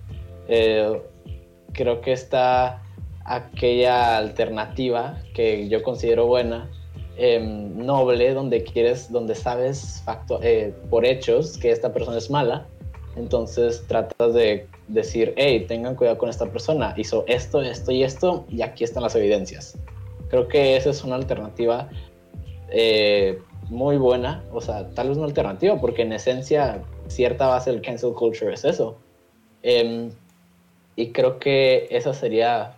Eh, 0.48 1.00
creo 1.72 2.00
que 2.00 2.12
está 2.12 2.82
aquella 3.24 4.16
alternativa 4.16 5.22
que 5.34 5.68
yo 5.68 5.84
considero 5.84 6.26
buena, 6.26 6.68
eh, 7.16 7.40
noble 7.40 8.34
donde 8.34 8.64
quieres, 8.64 9.10
donde 9.10 9.34
sabes 9.34 10.02
eh, 10.42 10.74
por 10.90 11.04
hechos 11.04 11.56
que 11.58 11.70
esta 11.70 11.92
persona 11.92 12.18
es 12.18 12.30
mala, 12.30 12.66
entonces 13.16 13.84
tratas 13.86 14.34
de 14.34 14.66
decir, 14.88 15.32
hey, 15.36 15.64
tengan 15.68 15.94
cuidado 15.94 16.18
con 16.18 16.28
esta 16.28 16.46
persona, 16.46 16.94
hizo 16.96 17.24
esto, 17.28 17.62
esto 17.62 17.92
y 17.92 18.02
esto, 18.02 18.44
y 18.48 18.62
aquí 18.62 18.84
están 18.84 19.02
las 19.02 19.14
evidencias. 19.14 19.78
Creo 20.28 20.48
que 20.48 20.76
esa 20.76 20.90
es 20.90 21.04
una 21.04 21.14
alternativa 21.14 21.88
eh, 22.70 23.38
muy 23.68 23.96
buena, 23.96 24.42
o 24.52 24.60
sea, 24.60 24.88
tal 24.90 25.08
vez 25.08 25.16
una 25.16 25.26
alternativa, 25.26 25.80
porque 25.80 26.02
en 26.02 26.12
esencia 26.12 26.82
cierta 27.06 27.46
base 27.46 27.70
del 27.70 27.80
cancel 27.82 28.12
culture 28.14 28.52
es 28.52 28.64
eso. 28.64 28.96
Eh, 29.62 30.10
y 30.96 31.12
creo 31.12 31.38
que 31.38 31.86
eso 31.90 32.12
sería 32.12 32.76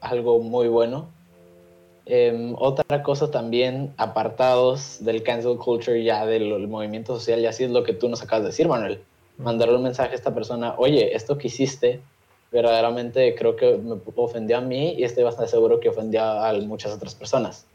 algo 0.00 0.38
muy 0.40 0.68
bueno 0.68 1.08
eh, 2.06 2.54
otra 2.58 3.02
cosa 3.02 3.30
también, 3.30 3.94
apartados 3.96 4.98
del 5.00 5.22
cancel 5.22 5.56
culture 5.56 6.02
ya 6.02 6.26
del 6.26 6.68
movimiento 6.68 7.14
social, 7.18 7.40
y 7.40 7.46
así 7.46 7.64
es 7.64 7.70
lo 7.70 7.82
que 7.82 7.94
tú 7.94 8.08
nos 8.08 8.22
acabas 8.22 8.42
de 8.42 8.48
decir, 8.48 8.68
Manuel. 8.68 9.02
Mandarle 9.38 9.76
un 9.76 9.82
mensaje 9.82 10.12
a 10.12 10.14
esta 10.14 10.34
persona, 10.34 10.74
oye, 10.78 11.14
esto 11.16 11.38
que 11.38 11.48
hiciste, 11.48 12.00
verdaderamente 12.52 13.34
creo 13.34 13.56
que 13.56 13.76
me 13.78 13.96
ofendió 14.16 14.58
a 14.58 14.60
mí 14.60 14.94
y 14.96 15.02
estoy 15.04 15.24
bastante 15.24 15.50
seguro 15.50 15.80
que 15.80 15.88
ofendió 15.88 16.22
a 16.22 16.52
muchas 16.52 16.92
otras 16.92 17.14
personas. 17.14 17.66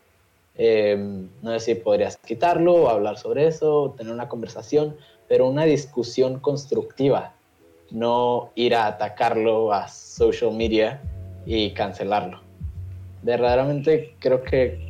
Eh, 0.55 0.95
no 1.41 1.51
sé 1.51 1.59
si 1.59 1.75
podrías 1.75 2.17
quitarlo 2.17 2.75
o 2.75 2.89
hablar 2.89 3.17
sobre 3.17 3.47
eso, 3.47 3.93
tener 3.97 4.13
una 4.13 4.29
conversación, 4.29 4.95
pero 5.27 5.47
una 5.47 5.65
discusión 5.65 6.39
constructiva, 6.39 7.33
no 7.91 8.51
ir 8.55 8.75
a 8.75 8.87
atacarlo 8.87 9.73
a 9.73 9.87
social 9.87 10.53
media 10.53 11.01
y 11.45 11.71
cancelarlo 11.71 12.48
verdaderamente 13.21 14.15
creo 14.19 14.43
que 14.43 14.89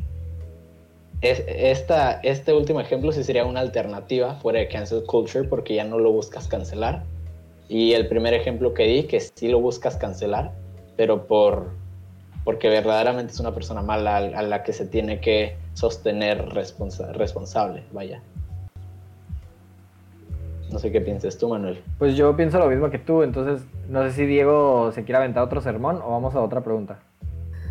es- 1.22 1.44
esta, 1.48 2.20
este 2.22 2.54
último 2.54 2.80
ejemplo 2.80 3.12
sí 3.12 3.24
sería 3.24 3.46
una 3.46 3.60
alternativa 3.60 4.36
fuera 4.36 4.60
de 4.60 4.68
cancel 4.68 5.04
culture 5.06 5.48
porque 5.48 5.76
ya 5.76 5.84
no 5.84 6.00
lo 6.00 6.12
buscas 6.12 6.48
cancelar. 6.48 7.04
Y 7.68 7.94
el 7.94 8.08
primer 8.08 8.34
ejemplo 8.34 8.74
que 8.74 8.84
di, 8.84 9.04
que 9.04 9.20
sí 9.20 9.48
lo 9.48 9.60
buscas 9.60 9.96
cancelar, 9.98 10.52
pero 10.98 11.28
por, 11.28 11.70
porque 12.44 12.68
verdaderamente 12.70 13.32
es 13.34 13.40
una 13.40 13.54
persona 13.54 13.82
mala 13.82 14.18
a, 14.18 14.42
la 14.42 14.64
que 14.64 14.74
se 14.74 14.88
tiene 14.88 15.20
que 15.20 15.56
sostener 15.74 16.46
responsa- 16.50 17.12
responsable, 17.12 17.84
vaya. 17.92 18.22
No 20.72 20.80
sé 20.80 20.92
qué 20.92 21.02
piensas 21.02 21.38
tú, 21.38 21.50
Manuel. 21.50 21.84
Pues 21.98 22.16
yo 22.16 22.36
pienso 22.36 22.60
lo 22.60 22.68
mismo 22.68 22.90
que 22.90 23.00
tú, 23.00 23.24
entonces 23.24 23.66
no 23.88 24.04
sé 24.04 24.12
si 24.14 24.26
Diego 24.26 24.92
se 24.92 25.04
quiere 25.04 25.18
aventar 25.18 25.44
otro 25.44 25.62
sermón 25.62 26.00
o 26.04 26.12
vamos 26.12 26.36
a 26.36 26.42
otra 26.42 26.62
pregunta. 26.62 27.00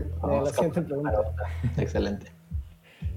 Eh, 0.05 0.07
la 0.23 0.27
Vamos 0.29 0.49
siguiente 0.51 0.81
con- 0.81 0.85
pregunta. 0.87 1.19
Excelente. 1.79 2.33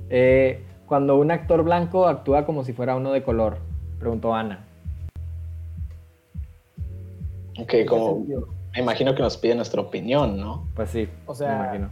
Eh, 0.09 0.63
cuando 0.85 1.17
un 1.17 1.31
actor 1.31 1.63
blanco 1.63 2.07
actúa 2.07 2.45
como 2.45 2.63
si 2.63 2.73
fuera 2.73 2.95
uno 2.95 3.11
de 3.11 3.23
color, 3.23 3.57
preguntó 3.99 4.33
Ana. 4.33 4.65
Ok, 7.59 7.59
¿En 7.59 7.65
qué 7.67 7.85
como 7.85 8.25
me 8.73 8.79
imagino 8.81 9.13
que 9.13 9.21
nos 9.21 9.37
pide 9.37 9.55
nuestra 9.55 9.81
opinión, 9.81 10.39
¿no? 10.39 10.67
Pues 10.75 10.89
sí, 10.89 11.09
O 11.25 11.35
sea, 11.35 11.49
me 11.49 11.63
imagino. 11.63 11.89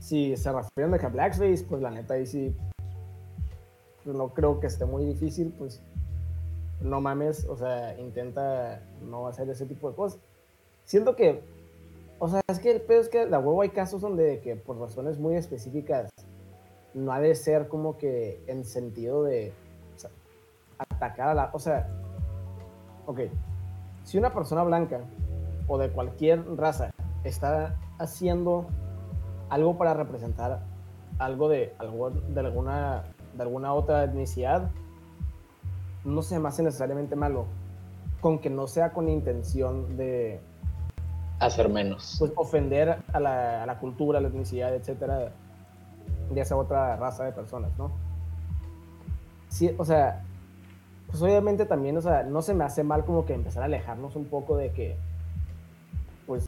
Si 0.00 0.36
se 0.36 0.52
refieren 0.52 0.92
de 0.92 0.98
que 0.98 1.06
a 1.06 1.08
Blackface, 1.08 1.64
pues 1.68 1.80
la 1.82 1.90
neta 1.90 2.14
ahí 2.14 2.26
sí. 2.26 2.54
pues, 4.04 4.14
no 4.16 4.28
creo 4.28 4.60
que 4.60 4.66
esté 4.66 4.84
muy 4.84 5.04
difícil, 5.06 5.52
pues 5.58 5.82
no 6.80 7.00
mames, 7.00 7.44
o 7.46 7.56
sea, 7.56 7.98
intenta 7.98 8.80
no 9.02 9.26
hacer 9.26 9.48
ese 9.48 9.66
tipo 9.66 9.88
de 9.90 9.96
cosas. 9.96 10.20
Siento 10.84 11.16
que, 11.16 11.42
o 12.18 12.28
sea, 12.28 12.40
es 12.48 12.58
que 12.58 12.72
el 12.72 12.80
pedo 12.80 13.00
es 13.00 13.08
que 13.08 13.26
la 13.26 13.38
huevo 13.38 13.62
hay 13.62 13.70
casos 13.70 14.00
donde 14.00 14.40
que 14.40 14.56
por 14.56 14.78
razones 14.78 15.18
muy 15.18 15.36
específicas 15.36 16.10
no 16.94 17.12
ha 17.12 17.20
de 17.20 17.34
ser 17.34 17.68
como 17.68 17.96
que 17.96 18.42
en 18.46 18.64
sentido 18.64 19.22
de 19.22 19.52
atacar 20.78 21.28
a 21.28 21.34
la, 21.34 21.50
o 21.52 21.58
sea, 21.58 21.88
ok, 23.06 23.20
si 24.04 24.18
una 24.18 24.32
persona 24.32 24.62
blanca 24.62 25.00
o 25.66 25.78
de 25.78 25.90
cualquier 25.90 26.44
raza 26.56 26.90
está 27.24 27.76
haciendo 27.98 28.66
algo 29.48 29.76
para 29.76 29.94
representar 29.94 30.62
algo 31.18 31.48
de, 31.48 31.74
algo 31.78 32.10
de, 32.10 32.40
alguna, 32.40 33.04
de 33.34 33.42
alguna 33.42 33.74
otra 33.74 34.04
etnicidad, 34.04 34.70
no 36.04 36.22
se 36.22 36.38
me 36.38 36.48
hace 36.48 36.62
necesariamente 36.62 37.16
malo, 37.16 37.46
con 38.20 38.38
que 38.38 38.50
no 38.50 38.66
sea 38.66 38.92
con 38.92 39.08
intención 39.08 39.96
de 39.96 40.40
Hacer 41.40 41.68
menos. 41.68 42.16
pues, 42.18 42.32
ofender 42.36 42.98
a 43.12 43.20
la, 43.20 43.62
a 43.62 43.66
la 43.66 43.78
cultura, 43.78 44.18
a 44.18 44.22
la 44.22 44.28
etnicidad, 44.28 44.74
etcétera, 44.74 45.30
de 46.30 46.40
esa 46.40 46.56
otra 46.56 46.96
raza 46.96 47.24
de 47.24 47.32
personas, 47.32 47.70
¿no? 47.78 47.90
Sí, 49.48 49.74
o 49.78 49.84
sea, 49.84 50.22
pues 51.06 51.22
obviamente 51.22 51.64
también, 51.64 51.96
o 51.96 52.02
sea, 52.02 52.22
no 52.24 52.42
se 52.42 52.54
me 52.54 52.64
hace 52.64 52.82
mal 52.82 53.04
como 53.04 53.24
que 53.24 53.34
empezar 53.34 53.62
a 53.62 53.66
alejarnos 53.66 54.16
un 54.16 54.24
poco 54.26 54.56
de 54.56 54.70
que, 54.72 54.96
pues, 56.26 56.46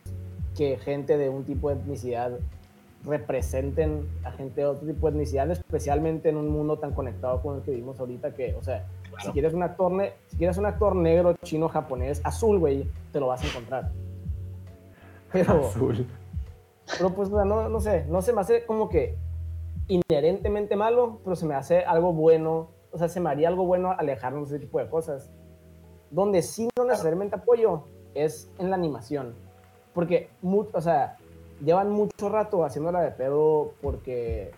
que 0.57 0.77
gente 0.79 1.17
de 1.17 1.29
un 1.29 1.45
tipo 1.45 1.69
de 1.71 1.77
etnicidad 1.77 2.33
representen 3.05 4.07
a 4.25 4.33
gente 4.33 4.61
de 4.61 4.67
otro 4.67 4.87
tipo 4.87 5.07
de 5.07 5.13
etnicidad, 5.17 5.51
especialmente 5.51 6.29
en 6.29 6.37
un 6.37 6.49
mundo 6.49 6.79
tan 6.79 6.93
conectado 6.93 7.41
con 7.41 7.57
el 7.57 7.63
que 7.63 7.71
vivimos 7.71 7.99
ahorita 7.99 8.35
que, 8.35 8.55
o 8.57 8.63
sea, 8.63 8.85
si 9.05 9.11
Claro. 9.15 9.33
quieres 9.33 9.55
un 9.55 9.63
actor, 9.63 9.93
ne- 9.93 10.13
si 10.29 10.37
quieres 10.37 10.59
un 10.59 10.67
actor 10.67 10.95
negro, 10.95 11.35
chino, 11.43 11.69
japonés, 11.69 12.21
azul, 12.25 12.59
güey, 12.59 12.87
te 13.13 13.21
lo 13.21 13.29
vas 13.29 13.43
a 13.43 13.47
encontrar. 13.47 13.91
Pero, 15.33 15.67
Azul. 15.67 16.07
pero 16.99 17.15
pues, 17.15 17.29
o 17.31 17.37
sea, 17.37 17.45
no, 17.45 17.69
no 17.69 17.81
sé, 17.81 18.05
no 18.09 18.21
se 18.23 18.33
me 18.33 18.41
hace 18.41 18.67
como 18.67 18.89
que 18.89 19.17
inherentemente 19.89 20.77
malo, 20.77 21.21
pero 21.25 21.37
se 21.37 21.47
me 21.47 21.55
hace 21.55 21.85
algo 21.85 22.13
bueno, 22.13 22.71
o 22.93 22.99
sea, 22.99 23.09
se 23.09 23.21
me 23.21 23.31
haría 23.31 23.49
algo 23.49 23.65
bueno 23.65 23.93
alejarnos 23.93 24.51
de 24.51 24.57
ese 24.57 24.67
tipo 24.67 24.79
de 24.79 24.89
cosas. 24.89 25.31
Donde 26.11 26.43
sí 26.43 26.69
no 26.77 26.85
necesariamente 26.85 27.37
apoyo 27.37 27.85
es 28.15 28.51
en 28.59 28.71
la 28.71 28.77
animación. 28.77 29.35
Porque, 29.95 30.31
o 30.43 30.81
sea, 30.81 31.17
llevan 31.65 31.91
mucho 31.91 32.29
rato 32.29 32.65
haciéndola 32.65 33.01
de 33.01 33.11
pedo 33.11 33.73
porque, 33.81 34.53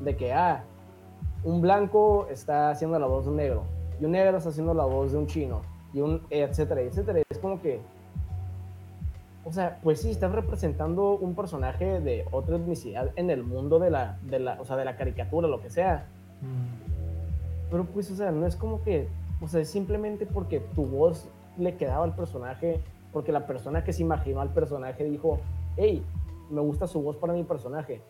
de 0.00 0.16
que, 0.16 0.32
ah, 0.32 0.64
un 1.42 1.60
blanco 1.60 2.26
está 2.30 2.70
haciendo 2.70 2.98
la 2.98 3.06
voz 3.06 3.24
de 3.24 3.30
un 3.30 3.36
negro, 3.36 3.64
y 4.00 4.04
un 4.04 4.12
negro 4.12 4.36
está 4.36 4.50
haciendo 4.50 4.74
la 4.74 4.84
voz 4.84 5.12
de 5.12 5.18
un 5.18 5.26
chino, 5.26 5.62
y 5.92 6.00
un 6.00 6.26
etcétera, 6.30 6.80
etcétera. 6.80 7.20
Es 7.28 7.38
como 7.38 7.60
que, 7.60 7.80
o 9.44 9.52
sea, 9.52 9.78
pues 9.82 10.00
sí, 10.00 10.10
estás 10.10 10.32
representando 10.32 11.16
un 11.16 11.34
personaje 11.34 12.00
de 12.00 12.24
otra 12.30 12.56
etnicidad 12.56 13.10
en 13.16 13.30
el 13.30 13.42
mundo 13.42 13.78
de 13.78 13.90
la, 13.90 14.18
de 14.22 14.38
la, 14.38 14.60
o 14.60 14.64
sea, 14.64 14.76
de 14.76 14.84
la 14.84 14.96
caricatura, 14.96 15.48
lo 15.48 15.60
que 15.60 15.70
sea. 15.70 16.06
Pero 17.70 17.84
pues, 17.84 18.10
o 18.10 18.16
sea, 18.16 18.30
no 18.30 18.46
es 18.46 18.56
como 18.56 18.82
que, 18.82 19.08
o 19.42 19.48
sea, 19.48 19.60
es 19.60 19.68
simplemente 19.68 20.24
porque 20.26 20.60
tu 20.60 20.86
voz 20.86 21.28
le 21.58 21.76
quedaba 21.76 22.04
al 22.04 22.14
personaje, 22.14 22.80
porque 23.12 23.32
la 23.32 23.46
persona 23.46 23.84
que 23.84 23.92
se 23.92 24.02
imaginó 24.02 24.40
al 24.40 24.50
personaje 24.50 25.04
dijo, 25.04 25.38
hey, 25.76 26.02
me 26.50 26.60
gusta 26.62 26.86
su 26.86 27.02
voz 27.02 27.16
para 27.16 27.34
mi 27.34 27.44
personaje. 27.44 28.00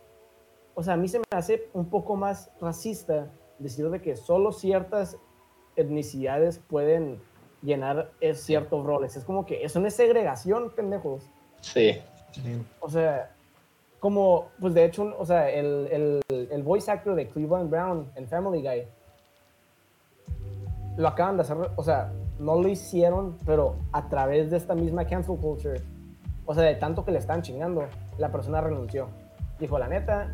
O 0.74 0.82
sea, 0.82 0.95
a 0.95 0.97
mí 0.97 1.09
se 1.09 1.18
me 1.18 1.24
hace 1.32 1.68
un 1.72 1.87
poco 1.87 2.16
más 2.16 2.51
racista 2.61 3.28
decir 3.59 3.91
de 3.91 4.01
que 4.01 4.16
solo 4.16 4.53
ciertas 4.53 5.18
etnicidades 5.76 6.59
pueden 6.59 7.20
llenar 7.65 8.11
es- 8.21 8.43
ciertos 8.43 8.85
roles. 8.85 9.17
Es 9.17 9.25
como 9.25 9.45
que 9.47 9.65
eso 9.65 9.81
no 9.81 9.89
es 9.89 9.95
segregación, 9.97 10.71
pendejos. 10.71 11.23
Sí. 11.61 11.99
O 12.81 12.89
sea, 12.91 13.31
como, 14.01 14.49
pues 14.61 14.75
de 14.75 14.85
hecho, 14.85 15.15
o 15.19 15.25
sea, 15.25 15.49
el, 15.51 16.21
el, 16.31 16.49
el 16.51 16.62
voice 16.62 16.91
actor 16.91 17.15
de 17.15 17.27
Cleveland 17.29 17.71
Brown 17.71 18.11
en 18.17 18.29
Family 18.29 18.61
Guy 18.61 18.83
lo 20.97 21.09
acaban 21.09 21.37
de 21.37 21.43
hacer, 21.43 21.57
o 21.77 21.83
sea, 21.83 22.12
no 22.39 22.61
lo 22.61 22.69
hicieron, 22.69 23.37
pero 23.45 23.77
a 23.93 24.09
través 24.09 24.51
de 24.51 24.57
esta 24.57 24.75
misma 24.75 25.07
cancel 25.07 25.37
culture, 25.39 25.81
o 26.47 26.55
sea, 26.55 26.62
de 26.65 26.75
tanto 26.77 27.05
que 27.05 27.11
le 27.12 27.19
están 27.19 27.43
chingando, 27.43 27.87
la 28.19 28.31
persona 28.31 28.61
renunció. 28.61 29.09
Dijo, 29.59 29.79
la 29.79 29.89
neta, 29.89 30.33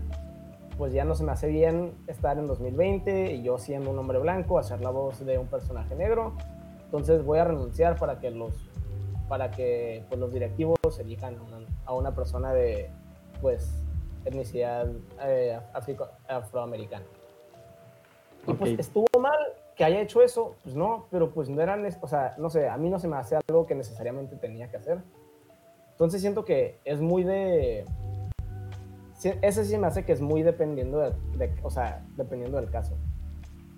pues 0.77 0.93
ya 0.93 1.05
no 1.05 1.15
se 1.15 1.25
me 1.25 1.33
hace 1.33 1.49
bien 1.49 1.93
estar 2.09 2.39
en 2.39 2.47
2020 2.47 3.33
y 3.35 3.43
yo 3.43 3.59
siendo 3.59 3.91
un 3.91 3.99
hombre 3.99 4.19
blanco, 4.19 4.59
hacer 4.59 4.81
la 4.81 4.91
voz 4.91 5.25
de 5.25 5.39
un 5.39 5.47
personaje 5.47 5.95
negro. 5.95 6.33
Entonces 6.91 7.25
voy 7.25 7.39
a 7.39 7.45
renunciar 7.45 7.97
para 7.97 8.19
que 8.19 8.33
los, 8.33 8.53
para 9.29 9.53
que 9.53 10.05
pues, 10.09 10.19
los 10.19 10.33
directivos 10.33 10.77
elijan 10.99 11.37
a 11.39 11.43
una, 11.43 11.67
a 11.87 11.95
una 11.95 12.15
persona 12.17 12.53
de, 12.53 12.91
pues, 13.41 13.73
etnicidad 14.25 14.89
eh, 15.23 15.57
africo- 15.73 16.09
afroamericana. 16.29 17.05
Y 18.49 18.55
pues 18.55 18.71
estuvo 18.79 19.07
mal 19.21 19.39
que 19.77 19.85
haya 19.85 20.01
hecho 20.01 20.21
eso, 20.21 20.57
pues 20.65 20.75
no, 20.75 21.07
pero 21.13 21.31
pues 21.31 21.49
no 21.49 21.63
eran, 21.63 21.87
o 22.01 22.09
sea, 22.09 22.35
no 22.39 22.51
sé, 22.51 22.69
a 22.69 22.77
mí 22.77 22.91
no 22.91 22.99
se 22.99 23.07
me 23.07 23.17
hace 23.17 23.37
algo 23.49 23.67
que 23.67 23.75
necesariamente 23.77 24.35
tenía 24.37 24.69
que 24.69 24.77
hacer. 24.79 24.99
Entonces 25.93 26.21
siento 26.21 26.45
que 26.45 26.81
es 26.85 27.01
muy 27.01 27.23
de... 27.23 27.85
Ese 29.43 29.65
sí 29.65 29.79
me 29.79 29.87
hace 29.87 30.05
que 30.05 30.13
es 30.13 30.21
muy 30.23 30.43
dependiendo 30.43 30.99
de, 30.99 31.13
de- 31.37 31.55
o 31.63 31.71
sea, 31.71 32.05
dependiendo 32.17 32.57
del 32.61 32.69
caso 32.71 32.97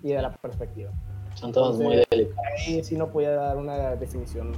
y 0.01 0.13
de 0.13 0.21
la 0.21 0.33
perspectiva. 0.33 0.91
Son 1.35 1.51
todos 1.51 1.75
muy 1.77 1.93
Entonces- 1.97 2.07
delicados. 2.09 2.45
Ahí 2.67 2.83
sí 2.83 2.95
no 2.97 3.07
podía 3.07 3.31
dar 3.31 3.57
una 3.57 3.95
definición. 3.95 4.51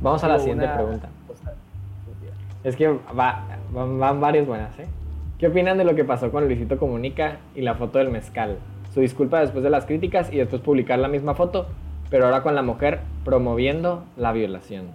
Vamos 0.00 0.22
a 0.24 0.28
la 0.28 0.38
siguiente 0.38 0.68
pregunta. 0.68 1.08
Es 2.64 2.74
que 2.76 2.88
va, 2.88 3.44
van, 3.70 3.98
van 3.98 4.20
varias 4.20 4.46
buenas, 4.46 4.76
¿eh? 4.78 4.86
¿Qué 5.38 5.46
opinan 5.48 5.78
de 5.78 5.84
lo 5.84 5.94
que 5.94 6.04
pasó 6.04 6.30
con 6.30 6.46
Luisito 6.46 6.78
Comunica 6.78 7.38
y 7.54 7.60
la 7.62 7.74
foto 7.74 7.98
del 7.98 8.10
mezcal? 8.10 8.58
Su 8.92 9.00
disculpa 9.00 9.40
después 9.40 9.62
de 9.62 9.70
las 9.70 9.84
críticas 9.84 10.32
y 10.32 10.38
después 10.38 10.62
publicar 10.62 10.98
la 10.98 11.08
misma 11.08 11.34
foto, 11.34 11.66
pero 12.10 12.24
ahora 12.24 12.42
con 12.42 12.54
la 12.54 12.62
mujer 12.62 13.00
promoviendo 13.24 14.02
la 14.16 14.32
violación. 14.32 14.86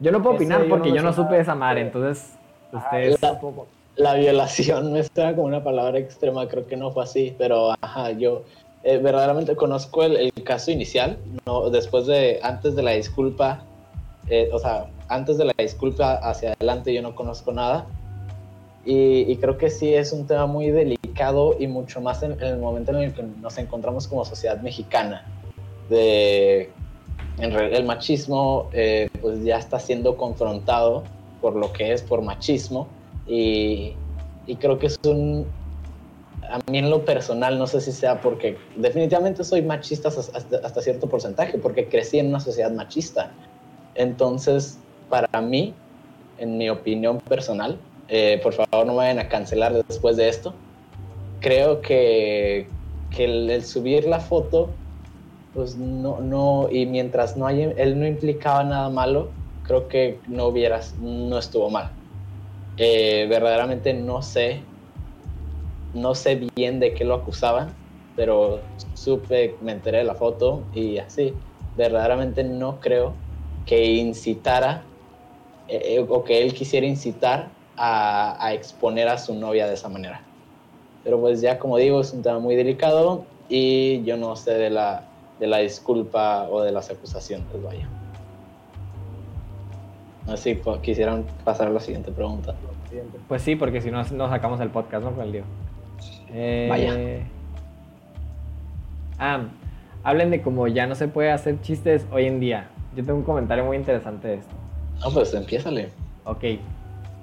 Yo 0.00 0.10
no 0.12 0.22
puedo 0.22 0.36
Ese 0.36 0.44
opinar 0.44 0.60
yo 0.62 0.68
no 0.68 0.70
porque 0.70 0.90
me 0.90 0.96
yo 0.96 1.02
no 1.02 1.12
supe 1.12 1.24
nada. 1.24 1.36
de 1.36 1.42
esa 1.42 1.54
madre, 1.54 1.80
entonces 1.82 2.36
Ah, 2.72 2.78
ustedes... 2.78 3.20
tampoco. 3.20 3.66
La 3.96 4.14
violación 4.14 4.90
no 4.92 4.96
está 4.96 5.34
como 5.34 5.46
una 5.46 5.62
palabra 5.62 5.98
extrema, 5.98 6.46
creo 6.48 6.66
que 6.66 6.76
no 6.76 6.90
fue 6.90 7.04
así, 7.04 7.34
pero 7.38 7.74
ajá, 7.80 8.10
yo 8.12 8.44
eh, 8.82 8.98
verdaderamente 8.98 9.56
conozco 9.56 10.02
el, 10.02 10.16
el 10.16 10.32
caso 10.44 10.70
inicial, 10.70 11.18
no, 11.46 11.70
después 11.70 12.06
de, 12.06 12.40
antes 12.42 12.74
de 12.76 12.82
la 12.82 12.92
disculpa, 12.92 13.62
eh, 14.28 14.48
o 14.52 14.58
sea, 14.58 14.86
antes 15.08 15.38
de 15.38 15.46
la 15.46 15.54
disculpa 15.58 16.14
hacia 16.14 16.52
adelante 16.52 16.92
yo 16.92 17.02
no 17.02 17.14
conozco 17.14 17.52
nada. 17.52 17.86
Y, 18.84 19.30
y 19.30 19.36
creo 19.36 19.58
que 19.58 19.68
sí 19.68 19.92
es 19.92 20.12
un 20.12 20.26
tema 20.26 20.46
muy 20.46 20.70
delicado 20.70 21.56
y 21.58 21.66
mucho 21.66 22.00
más 22.00 22.22
en, 22.22 22.32
en 22.32 22.44
el 22.44 22.58
momento 22.58 22.92
en 22.92 22.98
el 22.98 23.12
que 23.12 23.22
nos 23.22 23.58
encontramos 23.58 24.08
como 24.08 24.24
sociedad 24.24 24.60
mexicana. 24.62 25.26
De, 25.90 26.70
en 27.38 27.52
re- 27.52 27.76
el 27.76 27.84
machismo 27.84 28.70
eh, 28.72 29.10
pues 29.20 29.44
ya 29.44 29.58
está 29.58 29.78
siendo 29.78 30.16
confrontado 30.16 31.02
por 31.42 31.54
lo 31.54 31.72
que 31.72 31.92
es 31.92 32.02
por 32.02 32.22
machismo 32.22 32.88
y, 33.26 33.94
y 34.46 34.56
creo 34.56 34.78
que 34.78 34.86
es 34.86 34.96
un 35.04 35.46
a 36.50 36.58
mí 36.70 36.78
en 36.78 36.90
lo 36.90 37.04
personal 37.04 37.58
no 37.58 37.66
sé 37.66 37.80
si 37.80 37.92
sea 37.92 38.20
porque 38.20 38.56
definitivamente 38.76 39.44
soy 39.44 39.62
machista 39.62 40.08
hasta, 40.08 40.82
cierto 40.82 41.08
porcentaje 41.08 41.58
porque 41.58 41.88
crecí 41.88 42.18
en 42.18 42.28
una 42.28 42.40
sociedad 42.40 42.70
machista 42.70 43.32
entonces 43.94 44.78
para 45.08 45.40
mí 45.40 45.74
en 46.38 46.58
mi 46.58 46.70
opinión 46.70 47.18
personal 47.28 47.78
eh, 48.08 48.40
por 48.42 48.54
favor 48.54 48.86
no 48.86 48.92
me 48.92 48.98
vayan 48.98 49.18
a 49.18 49.28
cancelar 49.28 49.72
después 49.88 50.16
de 50.16 50.28
esto 50.28 50.54
creo 51.40 51.80
que, 51.80 52.68
que 53.10 53.24
el, 53.24 53.50
el 53.50 53.64
subir 53.64 54.06
la 54.06 54.20
foto, 54.20 54.70
pues 55.54 55.76
no, 55.76 56.20
no, 56.20 56.68
y 56.70 56.86
mientras 56.86 57.36
no 57.36 57.46
haya, 57.46 57.70
él 57.76 57.98
no 57.98 58.06
implicaba 58.06 58.64
nada 58.64 58.88
malo, 58.88 59.30
creo 59.64 59.88
que 59.88 60.20
no 60.28 60.46
hubieras, 60.46 60.94
no 61.00 61.38
estuvo 61.38 61.70
mal. 61.70 61.90
Eh, 62.76 63.26
verdaderamente 63.28 63.92
no 63.92 64.22
sé, 64.22 64.62
no 66.00 66.14
sé 66.14 66.48
bien 66.56 66.80
de 66.80 66.94
qué 66.94 67.04
lo 67.04 67.14
acusaban, 67.14 67.72
pero 68.16 68.60
supe, 68.94 69.56
me 69.60 69.72
enteré 69.72 69.98
de 69.98 70.04
la 70.04 70.14
foto 70.14 70.62
y 70.74 70.98
así. 70.98 71.34
Verdaderamente 71.76 72.42
no 72.42 72.80
creo 72.80 73.12
que 73.66 73.84
incitara 73.84 74.82
eh, 75.68 75.96
eh, 75.96 76.06
o 76.08 76.24
que 76.24 76.42
él 76.42 76.54
quisiera 76.54 76.86
incitar 76.86 77.50
a, 77.76 78.52
exponer 78.52 79.08
a 79.08 79.18
su 79.18 79.34
novia 79.34 79.66
de 79.66 79.74
esa 79.74 79.88
manera. 79.88 80.20
Pero 81.04 81.20
pues 81.20 81.40
ya 81.40 81.58
como 81.58 81.76
digo, 81.76 82.00
es 82.00 82.12
un 82.12 82.22
tema 82.22 82.38
muy 82.38 82.56
delicado 82.56 83.24
y 83.48 84.02
yo 84.02 84.16
no 84.16 84.34
sé 84.34 84.54
de 84.54 84.70
la, 84.70 85.04
de 85.38 85.46
la 85.46 85.58
disculpa 85.58 86.48
o 86.50 86.62
de 86.62 86.72
las 86.72 86.90
acusaciones, 86.90 87.46
vaya. 87.62 87.88
Así 90.26 90.54
pues, 90.56 90.80
quisieran 90.80 91.24
pasar 91.44 91.68
a 91.68 91.70
la 91.70 91.80
siguiente 91.80 92.10
pregunta. 92.10 92.54
Pues 93.28 93.42
sí, 93.42 93.56
porque 93.56 93.80
si 93.80 93.90
no, 93.90 94.02
no 94.02 94.28
sacamos 94.28 94.60
el 94.60 94.70
podcast, 94.70 95.04
¿no? 95.04 95.12
Eh, 96.32 96.66
Vaya. 96.68 96.94
Ah, 99.18 99.40
hablen 100.04 100.30
de 100.30 100.42
cómo 100.42 100.66
ya 100.68 100.86
no 100.86 100.94
se 100.94 101.08
puede 101.08 101.30
hacer 101.32 101.60
chistes 101.60 102.06
hoy 102.12 102.26
en 102.26 102.40
día. 102.40 102.68
Yo 102.96 103.04
tengo 103.04 103.18
un 103.18 103.24
comentario 103.24 103.64
muy 103.64 103.76
interesante 103.76 104.28
de 104.28 104.34
esto. 104.36 104.54
No, 105.04 105.12
pues 105.12 105.32
empiézale. 105.34 105.90
Ok. 106.24 106.40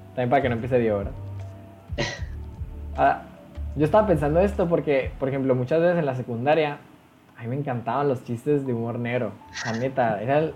También 0.10 0.30
para 0.30 0.42
que 0.42 0.50
no 0.50 0.56
empiece 0.56 0.80
Diego, 0.80 1.00
¿verdad? 1.00 1.12
Ah, 2.98 3.24
yo 3.76 3.84
estaba 3.84 4.08
pensando 4.08 4.40
esto 4.40 4.70
porque, 4.70 5.12
por 5.20 5.28
ejemplo, 5.28 5.54
muchas 5.54 5.82
veces 5.82 5.98
en 6.00 6.06
la 6.06 6.16
secundaria, 6.16 6.78
a 7.38 7.42
mí 7.42 7.50
me 7.50 7.58
encantaban 7.58 8.08
los 8.08 8.24
chistes 8.24 8.66
de 8.66 8.72
humor 8.74 8.98
negro. 9.00 9.34
La 9.66 9.74
neta, 9.74 10.22
era 10.22 10.40
el- 10.40 10.54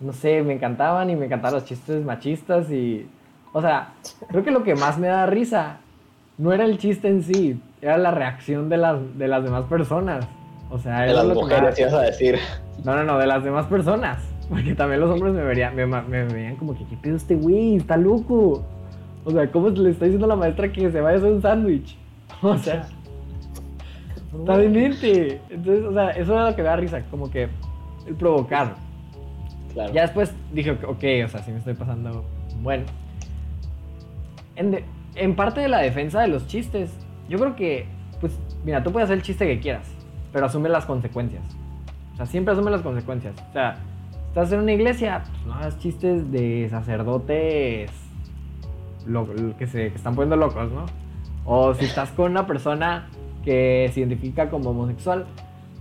no 0.00 0.14
sé, 0.14 0.40
me 0.42 0.54
encantaban 0.54 1.10
y 1.10 1.16
me 1.16 1.26
encantaban 1.26 1.52
los 1.60 1.66
chistes 1.66 2.02
machistas 2.02 2.70
y... 2.70 3.06
O 3.52 3.60
sea, 3.60 3.92
creo 4.28 4.42
que 4.42 4.50
lo 4.52 4.62
que 4.62 4.74
más 4.74 4.96
me 4.98 5.08
da 5.08 5.26
risa 5.26 5.76
no 6.38 6.50
era 6.54 6.64
el 6.64 6.78
chiste 6.78 7.08
en 7.08 7.22
sí, 7.22 7.60
era 7.82 7.96
la 7.98 8.10
reacción 8.10 8.68
de 8.68 8.76
las, 8.78 8.98
de 9.18 9.28
las 9.28 9.44
demás 9.44 9.64
personas. 9.66 10.26
O 10.70 10.78
sea, 10.78 11.00
De 11.02 11.10
era 11.10 11.22
las 11.22 11.26
lo 11.26 11.34
que 11.40 11.44
me 11.46 11.50
da- 11.52 11.56
mujeres 11.60 11.78
ibas 11.78 11.94
a 11.94 12.02
decir. 12.02 12.38
no, 12.84 12.94
no, 12.96 13.04
no, 13.04 13.18
de 13.18 13.26
las 13.26 13.44
demás 13.44 13.66
personas. 13.66 14.22
Porque 14.48 14.74
también 14.74 15.00
los 15.00 15.10
hombres 15.10 15.34
me 15.34 15.42
verían, 15.42 15.74
me, 15.74 15.86
me 15.86 16.24
veían 16.24 16.56
como 16.56 16.76
que, 16.76 16.84
¿qué 16.86 16.96
pedo 16.96 17.16
este 17.16 17.34
güey? 17.34 17.76
Está 17.76 17.96
loco. 17.96 18.64
O 19.24 19.30
sea, 19.30 19.50
¿cómo 19.50 19.68
le 19.70 19.90
está 19.90 20.04
diciendo 20.04 20.26
a 20.26 20.28
la 20.28 20.36
maestra 20.36 20.70
que 20.70 20.90
se 20.90 21.00
vaya 21.00 21.16
a 21.16 21.18
hacer 21.18 21.32
un 21.32 21.42
sándwich? 21.42 21.96
O 22.42 22.56
sea, 22.58 22.86
está 24.38 24.56
demente. 24.58 25.40
Entonces, 25.50 25.84
o 25.84 25.92
sea, 25.92 26.10
eso 26.10 26.32
era 26.34 26.50
lo 26.50 26.56
que 26.56 26.62
me 26.62 26.68
da 26.68 26.76
risa, 26.76 27.02
como 27.10 27.30
que 27.30 27.48
el 28.06 28.14
provocar. 28.14 28.74
Claro. 29.72 29.92
Ya 29.92 30.02
después 30.02 30.32
dije, 30.52 30.70
ok, 30.72 31.04
o 31.24 31.28
sea, 31.28 31.42
sí 31.42 31.50
me 31.50 31.58
estoy 31.58 31.74
pasando. 31.74 32.24
Bueno. 32.62 32.84
En, 34.56 34.70
de- 34.70 34.84
en 35.16 35.34
parte 35.36 35.60
de 35.60 35.68
la 35.68 35.78
defensa 35.78 36.20
de 36.20 36.28
los 36.28 36.46
chistes, 36.46 36.90
yo 37.28 37.38
creo 37.38 37.56
que, 37.56 37.86
pues, 38.20 38.38
mira, 38.64 38.82
tú 38.82 38.92
puedes 38.92 39.06
hacer 39.06 39.18
el 39.18 39.22
chiste 39.22 39.46
que 39.46 39.60
quieras, 39.60 39.86
pero 40.32 40.46
asume 40.46 40.68
las 40.68 40.86
consecuencias. 40.86 41.42
O 42.14 42.16
sea, 42.16 42.26
siempre 42.26 42.52
asume 42.54 42.70
las 42.70 42.82
consecuencias. 42.82 43.34
O 43.50 43.52
sea, 43.52 43.76
estás 44.28 44.52
en 44.52 44.60
una 44.60 44.72
iglesia, 44.72 45.22
pues 45.30 45.46
no 45.46 45.54
hagas 45.54 45.78
chistes 45.78 46.30
de 46.30 46.66
sacerdotes 46.70 47.90
lo- 49.06 49.26
lo 49.26 49.56
que 49.56 49.66
se 49.66 49.90
que 49.90 49.96
están 49.96 50.14
poniendo 50.14 50.36
locos, 50.36 50.70
¿no? 50.72 50.86
O 51.44 51.74
si 51.74 51.84
estás 51.84 52.10
con 52.10 52.32
una 52.32 52.46
persona 52.46 53.06
que 53.44 53.88
se 53.94 54.00
identifica 54.00 54.50
como 54.50 54.70
homosexual, 54.70 55.26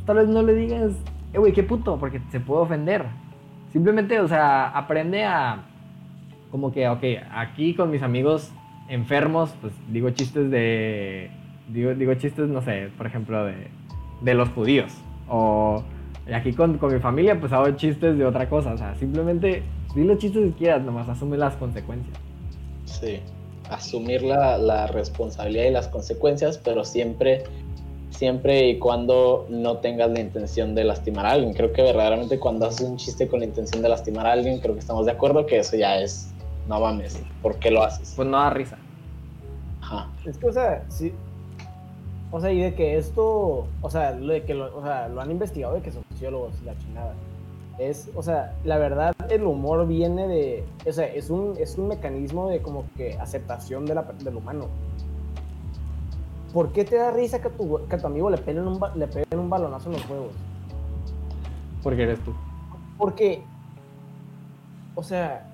tal 0.06 0.18
vez 0.18 0.28
no 0.28 0.44
le 0.44 0.54
digas, 0.54 0.92
eh, 1.34 1.40
güey, 1.40 1.54
qué 1.54 1.64
puto, 1.64 1.98
porque 1.98 2.22
se 2.32 2.40
puede 2.40 2.62
ofender. 2.62 3.06
Simplemente, 3.74 4.20
o 4.20 4.28
sea, 4.28 4.68
aprende 4.70 5.24
a, 5.26 5.64
como 6.52 6.72
que, 6.72 6.88
ok, 6.88 7.04
aquí 7.34 7.74
con 7.74 7.90
mis 7.90 8.04
amigos 8.04 8.54
enfermos, 8.90 9.54
pues 9.62 9.74
digo 9.90 10.10
chistes 10.12 10.50
de, 10.52 11.30
digo, 11.68 12.14
chistes, 12.16 12.48
no 12.48 12.62
sé, 12.62 12.90
por 12.98 13.08
ejemplo, 13.08 13.46
de, 13.46 13.68
de 14.22 14.34
los 14.34 14.50
judíos. 14.50 14.94
O 15.28 15.84
aquí 16.34 16.54
con, 16.54 16.78
con 16.78 16.94
mi 16.94 17.00
familia, 17.00 17.40
pues 17.40 17.52
hago 17.54 17.70
chistes 17.72 18.18
de 18.18 18.26
otra 18.26 18.48
cosa. 18.50 18.74
O 18.74 18.78
sea, 18.78 18.96
simplemente, 18.96 19.64
di 19.96 20.04
los 20.04 20.18
chistes 20.18 20.44
que 20.52 20.58
quieras, 20.58 20.84
nomás 20.84 21.10
asume 21.10 21.38
las 21.38 21.56
consecuencias. 21.56 22.18
Sí. 22.86 23.20
Asumir 23.70 24.22
la, 24.22 24.58
la 24.58 24.88
responsabilidad 24.88 25.66
y 25.66 25.72
las 25.72 25.88
consecuencias, 25.88 26.60
pero 26.60 26.84
siempre, 26.84 27.44
siempre 28.12 28.70
y 28.70 28.78
cuando 28.78 29.48
no 29.50 29.78
tengas 29.78 30.12
la 30.12 30.20
intención 30.20 30.76
de 30.76 30.84
lastimar 30.84 31.26
a 31.26 31.32
alguien. 31.32 31.54
Creo 31.54 31.74
que 31.74 31.82
verdaderamente 31.82 32.38
cuando 32.38 32.68
haces 32.68 32.88
un 32.88 32.98
chiste 32.98 33.28
con 33.28 33.40
la 33.40 33.48
intención 33.48 33.82
de 33.82 33.90
lastimar 33.90 34.28
a 34.28 34.34
alguien, 34.34 34.60
creo 34.60 34.76
que 34.76 34.82
estamos 34.82 35.08
de 35.08 35.14
acuerdo 35.14 35.48
que 35.48 35.58
eso 35.58 35.76
ya 35.76 36.00
es, 36.00 36.32
no 36.68 36.80
mames, 36.80 37.22
¿por 37.42 37.56
qué 37.58 37.72
lo 37.72 37.84
haces? 37.84 38.14
Pues 38.16 38.28
no 38.28 38.38
da 38.38 38.50
risa. 38.50 38.78
Ajá. 39.82 40.10
Es 40.26 40.38
que, 40.38 40.48
o 40.48 40.54
sea, 40.54 40.84
sí. 40.90 41.14
O 42.32 42.42
sea, 42.42 42.52
y 42.52 42.60
de 42.62 42.74
que 42.76 42.98
esto, 42.98 43.68
o 43.82 43.90
sea, 43.90 44.12
lo 44.12 44.34
de 44.34 44.44
que 44.44 44.54
lo, 44.56 44.76
o 44.76 44.82
sea, 44.82 45.08
lo 45.08 45.22
han 45.22 45.32
investigado 45.32 45.76
de 45.76 45.82
que 45.82 45.92
son 45.92 46.04
sociólogos 46.12 46.54
y 46.62 46.66
la 46.66 46.78
chingada. 46.80 47.14
Es, 47.78 48.10
o 48.16 48.24
sea, 48.24 48.56
la 48.64 48.78
verdad, 48.78 49.14
el 49.30 49.44
humor 49.44 49.86
viene 49.88 50.28
de, 50.28 50.66
o 50.88 50.92
sea, 50.92 51.06
es 51.06 51.30
un, 51.30 51.54
es 51.60 51.78
un 51.78 51.90
mecanismo 51.90 52.50
de 52.50 52.62
como 52.62 52.86
que 52.98 53.14
aceptación 53.20 53.86
de 53.86 53.96
la, 53.96 54.04
del 54.04 54.36
humano. 54.36 54.68
¿Por 56.54 56.72
qué 56.72 56.86
te 56.86 56.96
da 56.96 57.12
risa 57.12 57.42
que 57.42 57.50
a 57.50 57.52
tu, 57.52 57.86
que 57.88 57.96
a 57.96 58.00
tu 58.00 58.08
amigo 58.08 58.30
le 58.30 58.38
peguen, 58.38 58.66
un, 58.68 58.80
ba- 58.80 58.94
le 58.96 59.08
peguen 59.08 59.40
un 59.40 59.50
balonazo 59.50 59.90
en 59.90 59.98
los 59.98 60.10
huevos? 60.10 60.32
Porque 61.84 62.04
eres 62.04 62.20
tú. 62.22 62.34
Porque, 62.98 63.44
o 64.96 65.04
sea, 65.04 65.46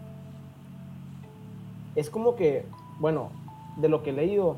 es 1.96 2.10
como 2.10 2.36
que, 2.36 2.66
bueno, 3.00 3.30
de 3.78 3.90
lo 3.90 4.04
que 4.04 4.12
he 4.12 4.14
leído, 4.14 4.58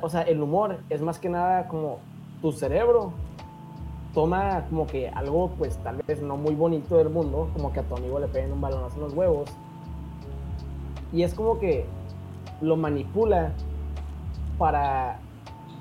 o 0.00 0.08
sea, 0.08 0.22
el 0.22 0.40
humor 0.42 0.80
es 0.90 1.00
más 1.00 1.18
que 1.18 1.28
nada 1.28 1.68
como 1.68 1.98
tu 2.40 2.52
cerebro 2.52 3.12
toma 4.14 4.66
como 4.68 4.86
que 4.86 5.08
algo, 5.08 5.50
pues 5.56 5.78
tal 5.78 6.02
vez 6.06 6.20
no 6.20 6.36
muy 6.36 6.54
bonito 6.54 6.98
del 6.98 7.08
mundo, 7.08 7.50
como 7.54 7.72
que 7.72 7.80
a 7.80 7.82
tu 7.82 7.96
amigo 7.96 8.20
le 8.20 8.28
peguen 8.28 8.52
un 8.52 8.60
balonazo 8.60 8.96
en 8.96 9.02
los 9.02 9.14
huevos, 9.14 9.48
y 11.12 11.22
es 11.22 11.34
como 11.34 11.58
que 11.58 11.86
lo 12.60 12.76
manipula 12.76 13.52
para 14.58 15.18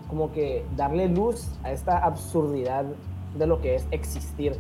como 0.08 0.32
que 0.32 0.66
darle 0.76 1.08
luz 1.08 1.50
a 1.64 1.72
esta 1.72 1.98
absurdidad 1.98 2.86
de 3.38 3.48
lo 3.48 3.62
que 3.62 3.76
es 3.76 3.88
existir. 3.92 4.58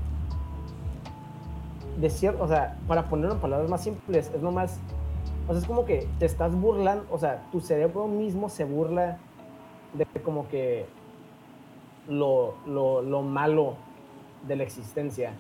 O 2.40 2.48
sea, 2.48 2.78
para 2.88 3.10
ponerlo 3.10 3.36
en 3.36 3.42
palabras 3.42 3.70
más 3.70 3.84
simples, 3.84 4.32
es 4.34 4.42
nomás, 4.42 4.80
o 5.48 5.52
sea, 5.52 5.62
es 5.62 5.68
como 5.68 5.86
que 5.86 6.08
te 6.20 6.26
estás 6.26 6.56
burlando, 6.56 7.06
o 7.12 7.18
sea, 7.18 7.48
tu 7.52 7.60
cerebro 7.62 8.08
mismo 8.08 8.50
se 8.50 8.64
burla 8.64 9.18
de 9.94 10.06
como 10.22 10.48
que 10.48 10.86
lo, 12.08 12.56
lo, 12.66 13.02
lo 13.02 13.22
malo 13.22 13.76
de 14.48 14.56
la 14.56 14.64
existencia 14.64 15.34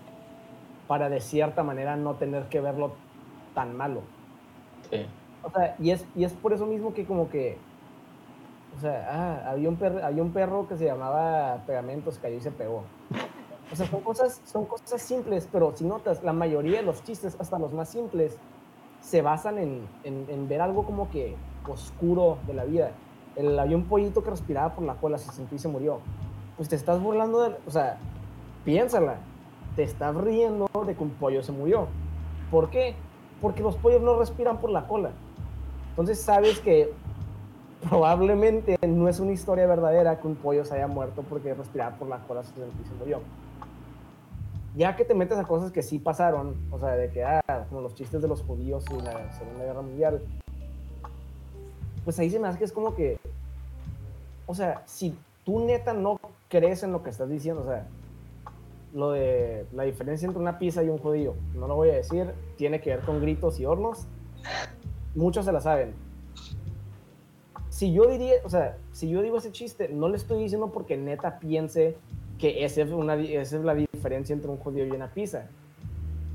para 0.88 1.10
de 1.10 1.22
cierta 1.22 1.64
manera 1.64 1.96
no 1.96 2.16
tener 2.16 2.48
que 2.50 2.60
verlo 2.60 2.94
tan 3.54 3.76
malo. 3.76 4.02
Sí. 4.90 5.06
O 5.44 5.50
sea, 5.50 5.76
y 5.80 5.92
es, 5.92 6.06
y 6.16 6.24
es 6.24 6.34
por 6.34 6.54
eso 6.54 6.66
mismo 6.66 6.94
que 6.94 7.06
como 7.06 7.30
que, 7.30 7.58
o 8.78 8.80
sea, 8.80 9.08
ah, 9.10 9.52
había, 9.52 9.70
un 9.70 9.78
perro, 9.78 10.06
había 10.06 10.22
un 10.22 10.32
perro 10.32 10.68
que 10.68 10.78
se 10.78 10.86
llamaba 10.86 11.64
Pegamentos, 11.66 12.20
cayó 12.20 12.36
y 12.36 12.42
se 12.42 12.52
pegó. 12.52 12.84
O 13.72 13.76
sea, 13.76 13.88
son 13.88 14.02
cosas, 14.02 14.42
son 14.44 14.66
cosas 14.66 15.02
simples, 15.02 15.48
pero 15.52 15.72
si 15.76 15.86
notas, 15.86 16.24
la 16.24 16.34
mayoría 16.34 16.80
de 16.80 16.84
los 16.84 17.04
chistes, 17.04 17.38
hasta 17.40 17.58
los 17.58 17.74
más 17.74 17.90
simples, 17.90 18.38
se 19.02 19.22
basan 19.22 19.58
en, 19.58 19.82
en- 20.04 20.48
ver 20.48 20.62
algo 20.62 20.84
como 20.84 21.10
que 21.10 21.36
oscuro 21.68 22.38
de 22.48 22.54
la 22.54 22.64
vida. 22.66 22.92
El, 23.36 23.58
había 23.60 23.76
un 23.78 23.86
pollito 23.86 24.24
que 24.24 24.30
respiraba 24.30 24.74
por 24.74 24.84
la 24.86 24.96
cola, 24.96 25.18
se 25.18 25.32
sentó 25.32 25.56
y 25.56 25.60
se 25.60 25.68
murió. 25.68 26.00
Pues 26.58 26.70
te 26.70 26.76
estás 26.76 27.02
burlando 27.02 27.42
de, 27.42 27.56
o 27.66 27.72
sea, 27.72 27.98
piénsala, 28.66 29.16
te 29.76 29.84
estás 29.84 30.16
riendo 30.16 30.68
de 30.86 30.96
que 30.96 31.04
un 31.04 31.12
pollo 31.12 31.42
se 31.44 31.52
murió. 31.52 31.88
¿Por 32.50 32.70
qué? 32.70 32.96
Porque 33.42 33.64
los 33.64 33.76
pollos 33.78 34.02
no 34.02 34.18
respiran 34.20 34.58
por 34.60 34.70
la 34.70 34.88
cola. 34.88 35.12
Entonces 35.92 36.20
sabes 36.22 36.60
que 36.60 36.92
probablemente 37.90 38.78
no 38.88 39.08
es 39.08 39.20
una 39.20 39.32
historia 39.32 39.66
verdadera 39.66 40.20
que 40.20 40.28
un 40.28 40.36
pollo 40.36 40.64
se 40.66 40.76
haya 40.76 40.88
muerto 40.88 41.24
porque 41.28 41.54
respiraba 41.54 41.96
por 41.96 42.08
la 42.08 42.20
cola 42.20 42.44
se 42.44 42.54
sentó 42.54 42.82
y 42.84 42.88
se 42.88 42.94
murió. 42.96 43.20
Ya 44.76 44.96
que 44.96 45.04
te 45.04 45.14
metes 45.14 45.38
a 45.38 45.44
cosas 45.44 45.72
que 45.72 45.84
sí 45.84 46.00
pasaron, 46.00 46.56
o 46.72 46.80
sea, 46.80 46.96
de 46.96 47.10
que, 47.10 47.24
ah, 47.24 47.66
como 47.70 47.82
los 47.82 47.94
chistes 47.94 48.22
de 48.22 48.28
los 48.28 48.42
judíos 48.42 48.86
en 48.90 49.04
la 49.04 49.32
Segunda 49.34 49.66
Guerra 49.66 49.82
Mundial, 49.82 50.22
pues 52.06 52.18
ahí 52.20 52.30
se 52.30 52.40
me 52.40 52.48
hace 52.48 52.58
que 52.58 52.66
es 52.66 52.72
como 52.72 52.96
que, 52.96 53.20
o 54.46 54.56
sea, 54.56 54.84
si 54.86 55.16
tú 55.44 55.60
neta 55.66 55.94
no 55.94 56.20
crees 56.50 56.84
en 56.84 56.92
lo 56.92 57.04
que 57.04 57.10
estás 57.10 57.30
diciendo, 57.30 57.64
o 57.64 57.66
sea, 57.66 57.86
lo 58.94 59.12
de 59.12 59.66
la 59.74 59.84
diferencia 59.84 60.26
entre 60.26 60.42
una 60.42 60.58
pizza 60.58 60.84
y 60.84 60.90
un 60.90 60.98
judío, 60.98 61.36
no 61.54 61.68
lo 61.68 61.76
voy 61.76 61.90
a 61.90 61.96
decir, 61.96 62.34
tiene 62.58 62.82
que 62.82 62.92
ver 62.92 63.02
con 63.02 63.22
gritos 63.22 63.60
y 63.60 63.66
hornos, 63.66 64.08
muchos 65.16 65.46
se 65.46 65.52
la 65.52 65.62
saben. 65.62 65.94
si 67.70 67.94
yo 67.94 68.08
diría, 68.08 68.36
o 68.44 68.50
sea, 68.50 68.78
si 68.92 69.10
yo 69.10 69.22
digo 69.22 69.38
ese 69.38 69.52
chiste, 69.52 69.90
no 69.90 70.10
le 70.10 70.18
estoy 70.18 70.44
diciendo 70.44 70.72
porque 70.72 70.98
neta 70.98 71.40
piense 71.40 71.98
que 72.42 72.66
esa 72.66 72.82
es, 72.82 72.90
la 73.64 73.76
diferencia 73.76 74.34
entre 74.34 74.50
un 74.50 74.58
judío 74.58 74.86
y 74.86 74.90
una 74.90 75.14
pizza. 75.14 75.46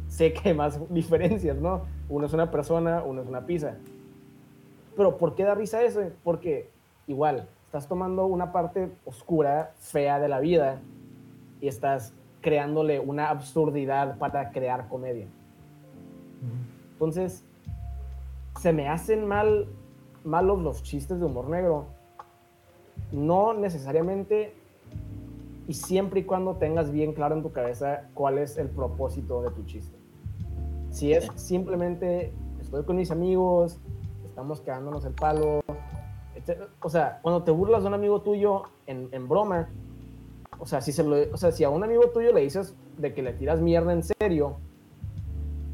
Sé 0.09 0.33
que 0.33 0.51
hay 0.51 0.55
más 0.55 0.81
diferencias, 0.89 1.57
¿no? 1.59 1.83
Uno 2.09 2.27
es 2.27 2.33
una 2.33 2.51
persona, 2.51 3.03
uno 3.05 3.23
es 3.23 3.29
una 3.29 3.45
pizza. 3.45 3.75
Pero 4.97 5.19
¿por 5.19 5.35
qué 5.35 5.43
da 5.43 5.57
risa 5.57 5.83
eso? 5.83 6.01
Porque 6.23 6.71
igual, 7.09 7.49
estás 7.67 7.89
tomando 7.89 8.25
una 8.27 8.53
parte 8.53 8.89
oscura, 9.05 9.73
fea 9.79 10.21
de 10.21 10.29
la 10.29 10.39
vida 10.39 10.81
y 11.61 11.67
estás 11.67 12.15
creándole 12.41 13.01
una 13.01 13.29
absurdidad 13.29 14.17
para 14.19 14.53
crear 14.53 14.89
comedia. 14.89 15.27
Entonces, 16.93 17.45
se 18.61 18.73
me 18.73 18.89
hacen 18.89 19.27
mal 19.27 19.67
malos 20.23 20.61
los 20.63 20.83
chistes 20.85 21.19
de 21.19 21.27
humor 21.27 21.49
negro. 21.49 21.87
No 23.11 23.55
necesariamente 23.55 24.55
y 25.69 25.75
siempre 25.75 26.21
y 26.21 26.25
cuando 26.25 26.57
tengas 26.57 26.91
bien 26.91 27.13
claro 27.13 27.37
en 27.37 27.43
tu 27.43 27.53
cabeza 27.53 28.09
cuál 28.15 28.39
es 28.39 28.57
el 28.57 28.69
propósito 28.69 29.43
de 29.43 29.51
tu 29.51 29.65
chiste. 29.65 29.97
Si 30.91 31.13
es 31.13 31.29
simplemente 31.35 32.33
estoy 32.61 32.85
con 32.85 32.97
mis 32.97 33.11
amigos, 33.11 33.81
estamos 34.25 34.61
quedándonos 34.61 35.05
el 35.05 35.13
palo, 35.13 35.61
o 36.81 36.89
sea, 36.89 37.19
cuando 37.23 37.43
te 37.43 37.51
burlas 37.51 37.83
de 37.83 37.89
un 37.89 37.95
amigo 37.95 38.23
tuyo 38.23 38.63
en, 38.87 39.09
en 39.13 39.29
broma, 39.29 39.69
o 40.59 40.67
sea, 40.67 40.81
si 40.81 40.93
se 40.93 41.03
lo, 41.03 41.17
o 41.33 41.37
sea, 41.37 41.51
si 41.53 41.65
a 41.65 41.71
un 41.71 41.83
amigo 41.83 42.11
tuyo 42.11 42.33
le 42.33 42.41
dices 42.41 42.75
de 42.99 43.13
que 43.13 43.23
le 43.23 43.33
tiras 43.33 43.61
mierda 43.61 43.93
en 43.93 44.03
serio, 44.03 44.59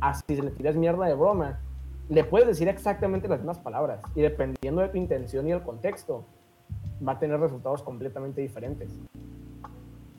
así 0.00 0.22
si 0.28 0.40
le 0.40 0.50
tiras 0.50 0.76
mierda 0.76 1.06
de 1.06 1.14
broma, 1.14 1.60
le 2.08 2.24
puedes 2.24 2.46
decir 2.46 2.68
exactamente 2.68 3.28
las 3.28 3.38
mismas 3.38 3.58
palabras 3.58 4.00
y 4.14 4.22
dependiendo 4.22 4.80
de 4.80 4.88
tu 4.88 4.96
intención 4.96 5.46
y 5.46 5.52
el 5.52 5.62
contexto, 5.62 6.24
va 7.06 7.12
a 7.12 7.18
tener 7.18 7.38
resultados 7.38 7.82
completamente 7.82 8.40
diferentes. 8.40 9.00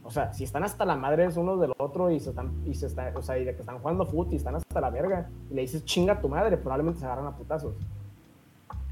O 0.04 0.12
sea, 0.12 0.34
si 0.34 0.44
están 0.44 0.64
hasta 0.64 0.84
la 0.86 0.96
madre 0.96 1.26
es 1.26 1.38
uno 1.38 1.58
del 1.58 1.74
otro 1.78 2.12
y 2.12 2.20
se 2.20 2.32
están, 2.32 2.52
y 2.66 2.74
se 2.74 2.88
está, 2.88 3.14
o 3.16 3.22
sea, 3.22 3.38
y 3.38 3.46
de 3.46 3.56
que 3.56 3.62
están 3.62 3.80
jugando 3.80 4.06
fútbol 4.06 4.28
y 4.32 4.36
están 4.36 4.56
hasta 4.56 4.82
la 4.82 4.90
verga, 4.90 5.30
y 5.50 5.54
le 5.54 5.62
dices 5.62 5.86
chinga 5.86 6.14
a 6.14 6.20
tu 6.20 6.28
madre, 6.28 6.58
probablemente 6.58 7.00
se 7.00 7.06
agarran 7.06 7.28
a 7.28 7.38
putazos. 7.38 7.74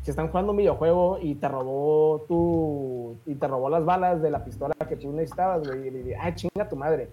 Si 0.04 0.10
están 0.10 0.30
jugando 0.30 0.52
un 0.52 0.58
videojuego 0.58 1.20
y 1.22 1.36
te 1.36 1.48
robó 1.48 2.22
tu, 2.28 3.18
y 3.26 3.36
te 3.36 3.48
robó 3.48 3.70
las 3.70 3.86
balas 3.86 4.22
de 4.22 4.32
la 4.32 4.44
pistola 4.44 4.74
que 4.88 4.96
tú 4.96 5.12
necesitabas, 5.12 5.68
güey, 5.68 5.88
y 5.88 5.92
le 5.92 5.98
dices, 6.00 6.18
ay, 6.20 6.34
chinga 6.34 6.64
a 6.64 6.70
tu 6.70 6.76
madre. 6.76 7.10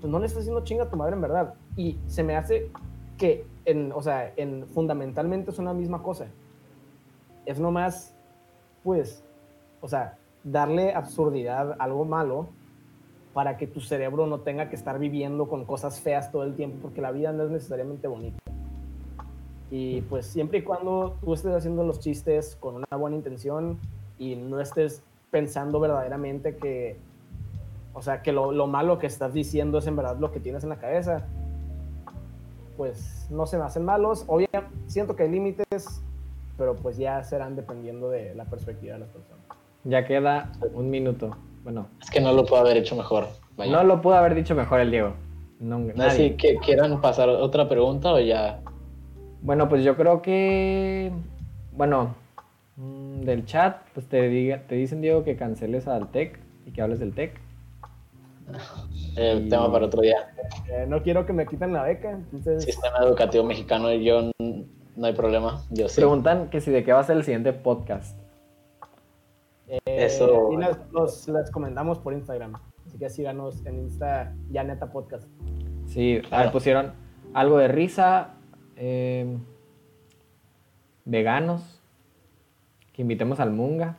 Pues 0.00 0.10
no 0.10 0.18
le 0.18 0.26
estás 0.26 0.44
diciendo 0.44 0.64
chinga 0.64 0.84
a 0.84 0.88
tu 0.88 0.96
madre 0.96 1.14
en 1.14 1.20
verdad. 1.20 1.54
Y 1.76 1.98
se 2.06 2.22
me 2.22 2.36
hace 2.36 2.70
que, 3.18 3.46
en, 3.66 3.92
o 3.92 4.00
sea, 4.00 4.32
en, 4.36 4.66
fundamentalmente 4.68 5.50
es 5.50 5.58
una 5.58 5.74
misma 5.74 6.02
cosa. 6.02 6.28
Es 7.44 7.60
nomás, 7.60 8.14
pues, 8.82 9.22
o 9.82 9.88
sea, 9.88 10.16
darle 10.44 10.94
absurdidad 10.94 11.72
a 11.72 11.84
algo 11.84 12.04
malo 12.04 12.48
para 13.32 13.56
que 13.56 13.66
tu 13.66 13.80
cerebro 13.80 14.26
no 14.26 14.40
tenga 14.40 14.68
que 14.68 14.76
estar 14.76 14.98
viviendo 14.98 15.48
con 15.48 15.64
cosas 15.64 16.00
feas 16.00 16.30
todo 16.30 16.42
el 16.44 16.54
tiempo, 16.54 16.78
porque 16.82 17.00
la 17.00 17.10
vida 17.10 17.32
no 17.32 17.44
es 17.44 17.50
necesariamente 17.50 18.08
bonita. 18.08 18.38
Y 19.70 20.02
pues 20.02 20.26
siempre 20.26 20.58
y 20.58 20.62
cuando 20.62 21.16
tú 21.24 21.32
estés 21.32 21.54
haciendo 21.54 21.82
los 21.82 21.98
chistes 21.98 22.56
con 22.60 22.76
una 22.76 22.96
buena 22.96 23.16
intención 23.16 23.78
y 24.18 24.36
no 24.36 24.60
estés 24.60 25.02
pensando 25.30 25.80
verdaderamente 25.80 26.56
que, 26.56 26.98
o 27.94 28.02
sea, 28.02 28.20
que 28.20 28.32
lo, 28.32 28.52
lo 28.52 28.66
malo 28.66 28.98
que 28.98 29.06
estás 29.06 29.32
diciendo 29.32 29.78
es 29.78 29.86
en 29.86 29.96
verdad 29.96 30.18
lo 30.18 30.30
que 30.30 30.40
tienes 30.40 30.62
en 30.62 30.68
la 30.68 30.76
cabeza, 30.76 31.26
pues 32.76 33.26
no 33.30 33.46
se 33.46 33.56
me 33.56 33.64
hacen 33.64 33.84
malos. 33.84 34.24
Obviamente 34.26 34.68
siento 34.88 35.16
que 35.16 35.22
hay 35.22 35.30
límites, 35.30 36.02
pero 36.58 36.76
pues 36.76 36.98
ya 36.98 37.24
serán 37.24 37.56
dependiendo 37.56 38.10
de 38.10 38.34
la 38.34 38.44
perspectiva 38.44 38.94
de 38.94 39.00
las 39.00 39.08
personas. 39.08 39.40
Ya 39.84 40.06
queda 40.06 40.52
un 40.74 40.90
minuto. 40.90 41.34
Bueno. 41.64 41.88
Es 42.00 42.10
que 42.10 42.20
no 42.20 42.32
lo 42.32 42.44
puedo 42.44 42.62
haber 42.62 42.76
hecho 42.76 42.96
mejor. 42.96 43.28
No 43.56 43.84
lo 43.84 44.00
pudo 44.00 44.14
haber 44.14 44.34
dicho 44.34 44.54
mejor 44.54 44.80
el 44.80 44.90
Diego. 44.90 45.14
No, 45.60 45.78
no 45.78 46.10
si 46.10 46.32
quieran 46.32 47.00
pasar 47.00 47.28
otra 47.28 47.68
pregunta 47.68 48.12
o 48.12 48.18
ya. 48.18 48.60
Bueno, 49.42 49.68
pues 49.68 49.84
yo 49.84 49.96
creo 49.96 50.22
que. 50.22 51.12
Bueno, 51.72 52.14
mm, 52.76 53.20
del 53.20 53.46
chat, 53.46 53.76
pues 53.94 54.08
te, 54.08 54.28
diga, 54.28 54.62
te 54.66 54.74
dicen, 54.74 55.00
Diego, 55.00 55.24
que 55.24 55.36
canceles 55.36 55.86
al 55.86 56.10
TEC 56.10 56.40
y 56.66 56.72
que 56.72 56.82
hables 56.82 56.98
del 56.98 57.14
TEC. 57.14 57.40
El 59.16 59.48
tema 59.48 59.70
para 59.70 59.86
otro 59.86 60.00
día. 60.00 60.34
Eh, 60.68 60.86
no 60.88 61.02
quiero 61.02 61.26
que 61.26 61.32
me 61.32 61.46
quiten 61.46 61.72
la 61.72 61.82
beca. 61.82 62.10
Entonces... 62.10 62.64
Sistema 62.64 62.98
educativo 63.02 63.44
mexicano, 63.44 63.92
yo 63.92 64.30
no 64.38 65.06
hay 65.06 65.12
problema. 65.12 65.62
Yo 65.70 65.88
sí. 65.88 65.96
Preguntan 65.96 66.48
que 66.48 66.60
si 66.60 66.70
de 66.70 66.82
qué 66.82 66.92
va 66.92 67.00
a 67.00 67.04
ser 67.04 67.18
el 67.18 67.24
siguiente 67.24 67.52
podcast. 67.52 68.21
Eh, 69.72 69.80
Eso. 69.86 70.50
Y 70.52 70.58
los, 70.92 71.28
les 71.28 71.50
comentamos 71.50 71.98
por 71.98 72.12
Instagram. 72.12 72.56
Así 72.86 72.98
que 72.98 73.08
síganos 73.08 73.64
en 73.64 73.78
Insta, 73.78 74.34
ya 74.50 74.64
neta 74.64 74.92
podcast. 74.92 75.26
Sí, 75.86 76.20
pusieron 76.52 76.92
algo 77.32 77.56
de 77.56 77.68
risa, 77.68 78.34
eh, 78.76 79.38
veganos, 81.06 81.80
que 82.92 83.00
invitemos 83.00 83.40
al 83.40 83.50
Munga. 83.50 83.96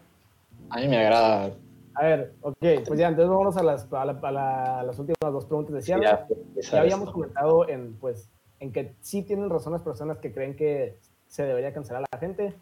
A 0.69 0.77
mí 0.77 0.87
me 0.87 0.97
agrada. 0.97 1.55
A 1.95 2.03
ver, 2.03 2.33
ok, 2.41 2.57
pues 2.85 2.99
ya, 2.99 3.07
entonces 3.07 3.29
vamos 3.29 3.57
a 3.57 3.63
las, 3.63 3.91
a 3.91 4.83
las 4.83 4.99
últimas 4.99 5.33
dos 5.33 5.45
preguntas 5.45 5.73
de 5.73 5.81
cierre. 5.81 6.03
Ya, 6.03 6.27
ya 6.61 6.81
habíamos 6.81 7.11
comentado 7.11 7.67
en, 7.67 7.95
pues, 7.95 8.29
en 8.59 8.71
que 8.71 8.93
sí 9.01 9.23
tienen 9.23 9.49
razón 9.49 9.73
las 9.73 9.81
personas 9.81 10.19
que 10.19 10.31
creen 10.31 10.55
que 10.55 10.97
se 11.25 11.43
debería 11.43 11.73
cancelar 11.73 12.03
a 12.03 12.07
la 12.11 12.19
gente 12.19 12.53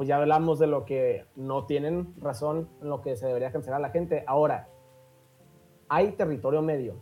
pues 0.00 0.08
ya 0.08 0.16
hablamos 0.16 0.58
de 0.58 0.66
lo 0.66 0.86
que 0.86 1.26
no 1.36 1.66
tienen 1.66 2.14
razón 2.22 2.70
en 2.80 2.88
lo 2.88 3.02
que 3.02 3.16
se 3.16 3.26
debería 3.26 3.52
cancelar 3.52 3.80
a 3.80 3.82
la 3.82 3.90
gente. 3.90 4.24
Ahora, 4.26 4.66
hay 5.90 6.12
territorio 6.12 6.62
medio. 6.62 6.94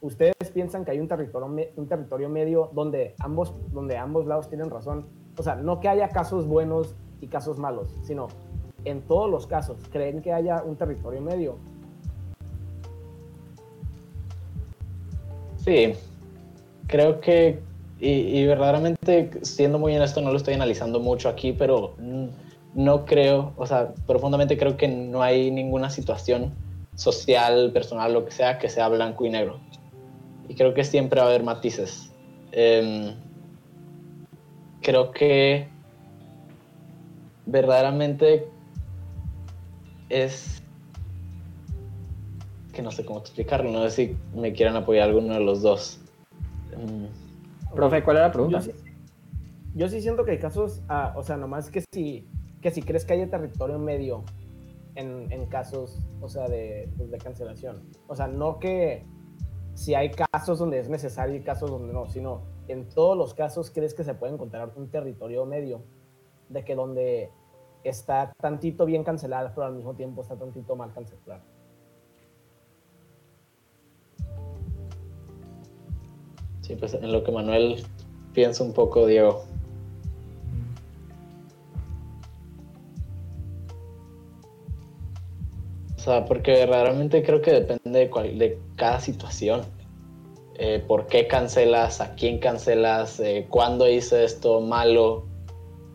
¿Ustedes 0.00 0.34
piensan 0.52 0.84
que 0.84 0.90
hay 0.90 0.98
un 0.98 1.06
territorio, 1.06 1.46
un 1.76 1.86
territorio 1.86 2.28
medio 2.28 2.72
donde 2.74 3.14
ambos, 3.20 3.54
donde 3.70 3.96
ambos 3.96 4.26
lados 4.26 4.48
tienen 4.48 4.68
razón? 4.68 5.06
O 5.38 5.44
sea, 5.44 5.54
no 5.54 5.78
que 5.78 5.88
haya 5.88 6.08
casos 6.08 6.48
buenos 6.48 6.96
y 7.20 7.28
casos 7.28 7.56
malos, 7.56 7.96
sino 8.02 8.26
en 8.84 9.02
todos 9.02 9.30
los 9.30 9.46
casos, 9.46 9.78
¿creen 9.92 10.22
que 10.22 10.32
haya 10.32 10.64
un 10.64 10.74
territorio 10.74 11.20
medio? 11.20 11.56
Sí, 15.54 15.92
creo 16.88 17.20
que 17.20 17.60
y, 17.98 18.44
verdaderamente, 18.44 19.30
siendo 19.42 19.78
muy 19.78 19.96
honesto, 19.96 20.20
no 20.20 20.30
lo 20.30 20.36
estoy 20.36 20.54
analizando 20.54 21.00
mucho 21.00 21.30
aquí, 21.30 21.52
pero 21.52 21.94
no 22.74 23.06
creo, 23.06 23.54
o 23.56 23.66
sea, 23.66 23.94
profundamente 24.06 24.58
creo 24.58 24.76
que 24.76 24.86
no 24.86 25.22
hay 25.22 25.50
ninguna 25.50 25.88
situación 25.88 26.52
social, 26.94 27.72
personal, 27.72 28.12
lo 28.12 28.26
que 28.26 28.32
sea, 28.32 28.58
que 28.58 28.68
sea 28.68 28.88
blanco 28.88 29.24
y 29.24 29.30
negro. 29.30 29.58
Y 30.48 30.54
creo 30.54 30.74
que 30.74 30.84
siempre 30.84 31.20
va 31.20 31.26
a 31.26 31.30
haber 31.30 31.42
matices. 31.42 32.10
Em, 32.52 33.14
creo 34.82 35.10
que 35.10 35.68
verdaderamente 37.46 38.46
es 40.10 40.62
que 42.74 42.82
no 42.82 42.90
sé 42.90 43.06
cómo 43.06 43.20
explicarlo, 43.20 43.70
no 43.70 43.82
sé 43.84 43.90
si 43.90 44.16
me 44.38 44.52
quieran 44.52 44.76
apoyar 44.76 45.08
alguno 45.08 45.32
de 45.32 45.40
los 45.40 45.62
dos. 45.62 45.98
Em, 46.72 47.08
Profe, 47.76 48.02
¿cuál 48.02 48.16
era 48.16 48.26
la 48.26 48.32
pregunta? 48.32 48.60
Yo 49.74 49.88
sí, 49.88 50.00
siento 50.00 50.24
que 50.24 50.32
hay 50.32 50.38
casos, 50.38 50.82
ah, 50.88 51.12
o 51.16 51.22
sea, 51.22 51.36
nomás 51.36 51.70
que 51.70 51.84
si, 51.92 52.28
que 52.62 52.70
si 52.70 52.82
crees 52.82 53.04
que 53.04 53.12
hay 53.12 53.26
territorio 53.26 53.78
medio 53.78 54.24
en, 54.94 55.30
en 55.30 55.46
casos, 55.46 56.00
o 56.20 56.28
sea, 56.28 56.48
de, 56.48 56.90
pues, 56.96 57.10
de 57.10 57.18
cancelación. 57.18 57.82
O 58.06 58.16
sea, 58.16 58.26
no 58.26 58.58
que 58.58 59.04
si 59.74 59.94
hay 59.94 60.10
casos 60.10 60.58
donde 60.58 60.78
es 60.78 60.88
necesario 60.88 61.36
y 61.36 61.42
casos 61.42 61.70
donde 61.70 61.92
no, 61.92 62.06
sino 62.06 62.42
en 62.68 62.88
todos 62.88 63.16
los 63.16 63.34
casos 63.34 63.70
crees 63.70 63.92
que 63.92 64.04
se 64.04 64.14
puede 64.14 64.32
encontrar 64.32 64.72
un 64.74 64.88
territorio 64.90 65.44
medio, 65.44 65.82
de 66.48 66.64
que 66.64 66.74
donde 66.74 67.30
está 67.84 68.32
tantito 68.40 68.86
bien 68.86 69.04
cancelado, 69.04 69.50
pero 69.54 69.66
al 69.66 69.74
mismo 69.74 69.94
tiempo 69.94 70.22
está 70.22 70.36
tantito 70.36 70.74
mal 70.74 70.92
cancelado. 70.92 71.42
Sí, 76.66 76.74
pues 76.74 76.94
en 76.94 77.12
lo 77.12 77.22
que 77.22 77.30
Manuel 77.30 77.84
piensa 78.32 78.64
un 78.64 78.72
poco, 78.72 79.06
Diego. 79.06 79.44
O 85.94 85.98
sea, 85.98 86.24
porque 86.24 86.52
verdaderamente 86.52 87.22
creo 87.22 87.40
que 87.40 87.52
depende 87.52 88.10
de, 88.10 88.32
de 88.32 88.58
cada 88.74 88.98
situación. 88.98 89.62
Eh, 90.58 90.82
¿Por 90.84 91.06
qué 91.06 91.28
cancelas? 91.28 92.00
¿A 92.00 92.16
quién 92.16 92.38
cancelas? 92.38 93.20
Eh, 93.20 93.46
¿Cuándo 93.48 93.88
hice 93.88 94.24
esto 94.24 94.60
malo? 94.60 95.26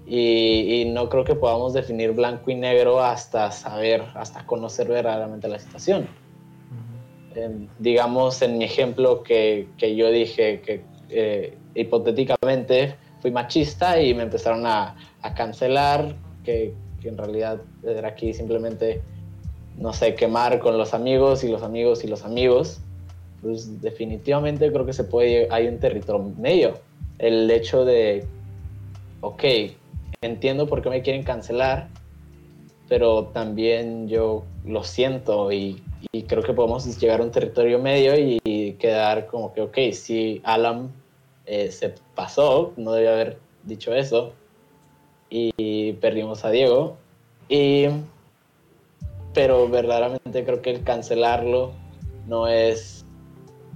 Y, 0.05 0.81
y, 0.81 0.85
no 0.85 1.09
creo 1.09 1.25
que 1.25 1.35
podamos 1.35 1.73
definir 1.73 2.11
blanco 2.11 2.49
y 2.49 2.55
negro 2.55 3.01
hasta 3.01 3.51
saber, 3.51 4.03
hasta 4.15 4.45
conocer 4.45 4.87
verdaderamente 4.87 5.47
la 5.47 5.59
situación 5.59 6.20
digamos 7.79 8.41
en 8.41 8.57
mi 8.57 8.65
ejemplo 8.65 9.23
que, 9.23 9.67
que 9.77 9.95
yo 9.95 10.11
dije 10.11 10.61
que 10.61 10.81
eh, 11.09 11.57
hipotéticamente 11.75 12.95
fui 13.21 13.31
machista 13.31 14.01
y 14.01 14.13
me 14.13 14.23
empezaron 14.23 14.65
a, 14.65 14.95
a, 15.21 15.33
cancelar 15.33 16.15
que, 16.43 16.73
que 17.01 17.09
en 17.09 17.17
realidad 17.17 17.61
era 17.83 18.09
aquí 18.09 18.33
simplemente, 18.33 19.01
no 19.77 19.93
sé, 19.93 20.15
quemar 20.15 20.59
con 20.59 20.77
los 20.77 20.93
amigos 20.93 21.43
y 21.43 21.49
los 21.49 21.63
amigos 21.63 22.03
y 22.03 22.07
los 22.07 22.23
amigos, 22.23 22.79
pues 23.41 23.81
definitivamente 23.81 24.71
creo 24.71 24.85
que 24.85 24.93
se 24.93 25.03
puede, 25.03 25.47
hay 25.51 25.67
un 25.67 25.79
territorio 25.79 26.33
medio. 26.37 26.79
El 27.19 27.49
hecho 27.51 27.85
de, 27.85 28.25
ok, 29.21 29.43
entiendo 30.21 30.67
por 30.67 30.81
qué 30.81 30.89
me 30.89 31.01
quieren 31.01 31.23
cancelar, 31.23 31.89
pero 32.91 33.27
también 33.27 34.09
yo 34.09 34.43
lo 34.65 34.83
siento 34.83 35.49
y, 35.49 35.81
creo 36.27 36.43
que 36.43 36.51
podemos 36.51 36.99
llegar 36.99 37.21
a 37.21 37.23
un 37.23 37.31
territorio 37.31 37.79
medio 37.79 38.19
y, 38.19 38.73
quedar 38.73 39.27
como 39.27 39.53
que, 39.53 39.61
ok, 39.61 39.77
si 39.93 40.41
Alan 40.43 40.91
eh, 41.45 41.71
se 41.71 41.95
pasó, 42.15 42.73
no 42.75 42.91
debía 42.91 43.13
haber 43.13 43.37
dicho 43.63 43.93
eso, 43.95 44.33
y 45.29 45.93
perdimos 46.01 46.43
a 46.43 46.49
Diego, 46.49 46.97
y, 47.47 47.85
pero 49.33 49.69
verdaderamente 49.69 50.43
creo 50.43 50.61
que 50.61 50.71
el 50.71 50.83
cancelarlo 50.83 51.71
no 52.27 52.49
es, 52.49 53.05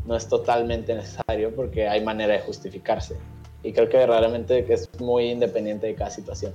no 0.06 0.18
es 0.18 0.28
totalmente 0.28 0.94
necesario 0.94 1.56
porque 1.56 1.88
hay 1.88 2.04
manera 2.04 2.34
de 2.34 2.40
justificarse. 2.40 3.16
Y 3.64 3.72
creo 3.72 3.88
que 3.88 3.96
verdaderamente 3.96 4.66
es 4.74 4.90
muy 5.00 5.32
independiente 5.32 5.88
de 5.88 5.96
cada 5.96 6.10
situación. 6.10 6.54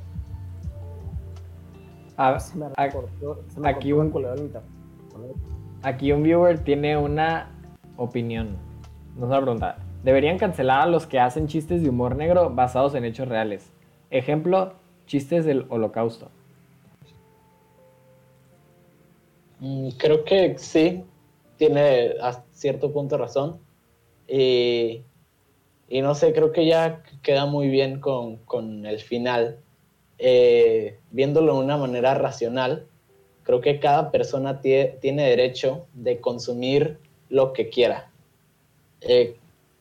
Ah, 2.23 2.37
aquí, 2.77 3.93
un, 3.93 4.13
aquí 5.83 6.13
un 6.13 6.23
viewer 6.23 6.63
tiene 6.63 6.99
una 6.99 7.51
opinión. 7.97 8.59
Nos 9.17 9.31
va 9.31 9.39
a 9.39 9.41
preguntar. 9.41 9.79
Deberían 10.05 10.37
cancelar 10.37 10.83
a 10.83 10.87
los 10.87 11.07
que 11.07 11.19
hacen 11.19 11.49
chistes 11.49 11.83
de 11.83 11.89
humor 11.89 12.17
negro 12.17 12.51
basados 12.51 12.95
en 12.95 13.07
hechos 13.07 13.27
reales. 13.27 13.73
Ejemplo, 14.11 14.75
chistes 15.07 15.47
del 15.47 15.65
holocausto. 15.71 16.31
Mm, 19.61 19.89
creo 19.97 20.23
que 20.23 20.59
sí, 20.59 21.03
tiene 21.57 22.17
a 22.21 22.43
cierto 22.53 22.93
punto 22.93 23.17
razón. 23.17 23.61
Y, 24.29 25.05
y 25.89 26.03
no 26.03 26.15
sé, 26.15 26.35
creo 26.35 26.53
que 26.53 26.67
ya 26.67 27.03
queda 27.23 27.47
muy 27.47 27.69
bien 27.71 27.99
con, 27.99 28.37
con 28.45 28.85
el 28.85 29.01
final 29.01 29.59
eh, 30.21 30.99
viéndolo 31.11 31.55
de 31.55 31.65
una 31.65 31.79
manera 31.79 32.15
racional, 32.15 32.87
creo 33.43 33.61
que 33.61 33.81
cada 33.81 34.11
persona 34.11 34.61
tiene 34.61 35.29
derecho 35.29 35.87
de 35.95 36.21
consumir 36.21 36.99
lo 37.31 37.53
que 37.53 37.71
quiera. 37.71 38.11
Eh, 39.01 39.37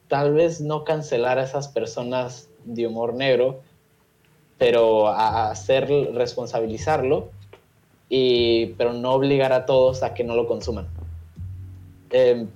tal 0.08 0.34
vez 0.34 0.62
no 0.62 0.86
cancelar 0.86 1.40
a 1.40 1.44
esas 1.44 1.68
personas 1.68 2.50
de 2.64 2.88
humor 2.88 3.14
negro, 3.14 3.60
pero 4.58 5.08
a 5.08 5.52
hacer 5.52 5.88
responsabilizarlo, 6.14 7.30
y, 8.10 8.68
pero 8.78 8.94
no 8.94 9.12
obligar 9.12 9.54
a 9.54 9.66
todos 9.66 10.04
a 10.04 10.14
que 10.14 10.24
no 10.24 10.36
lo 10.36 10.48
consuman. 10.48 10.88
Eh, 12.12 12.48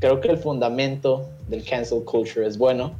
creo 0.00 0.20
que 0.20 0.28
el 0.28 0.38
fundamento 0.38 1.28
del 1.48 1.64
cancel 1.64 2.02
culture 2.04 2.46
es 2.46 2.58
bueno, 2.58 2.94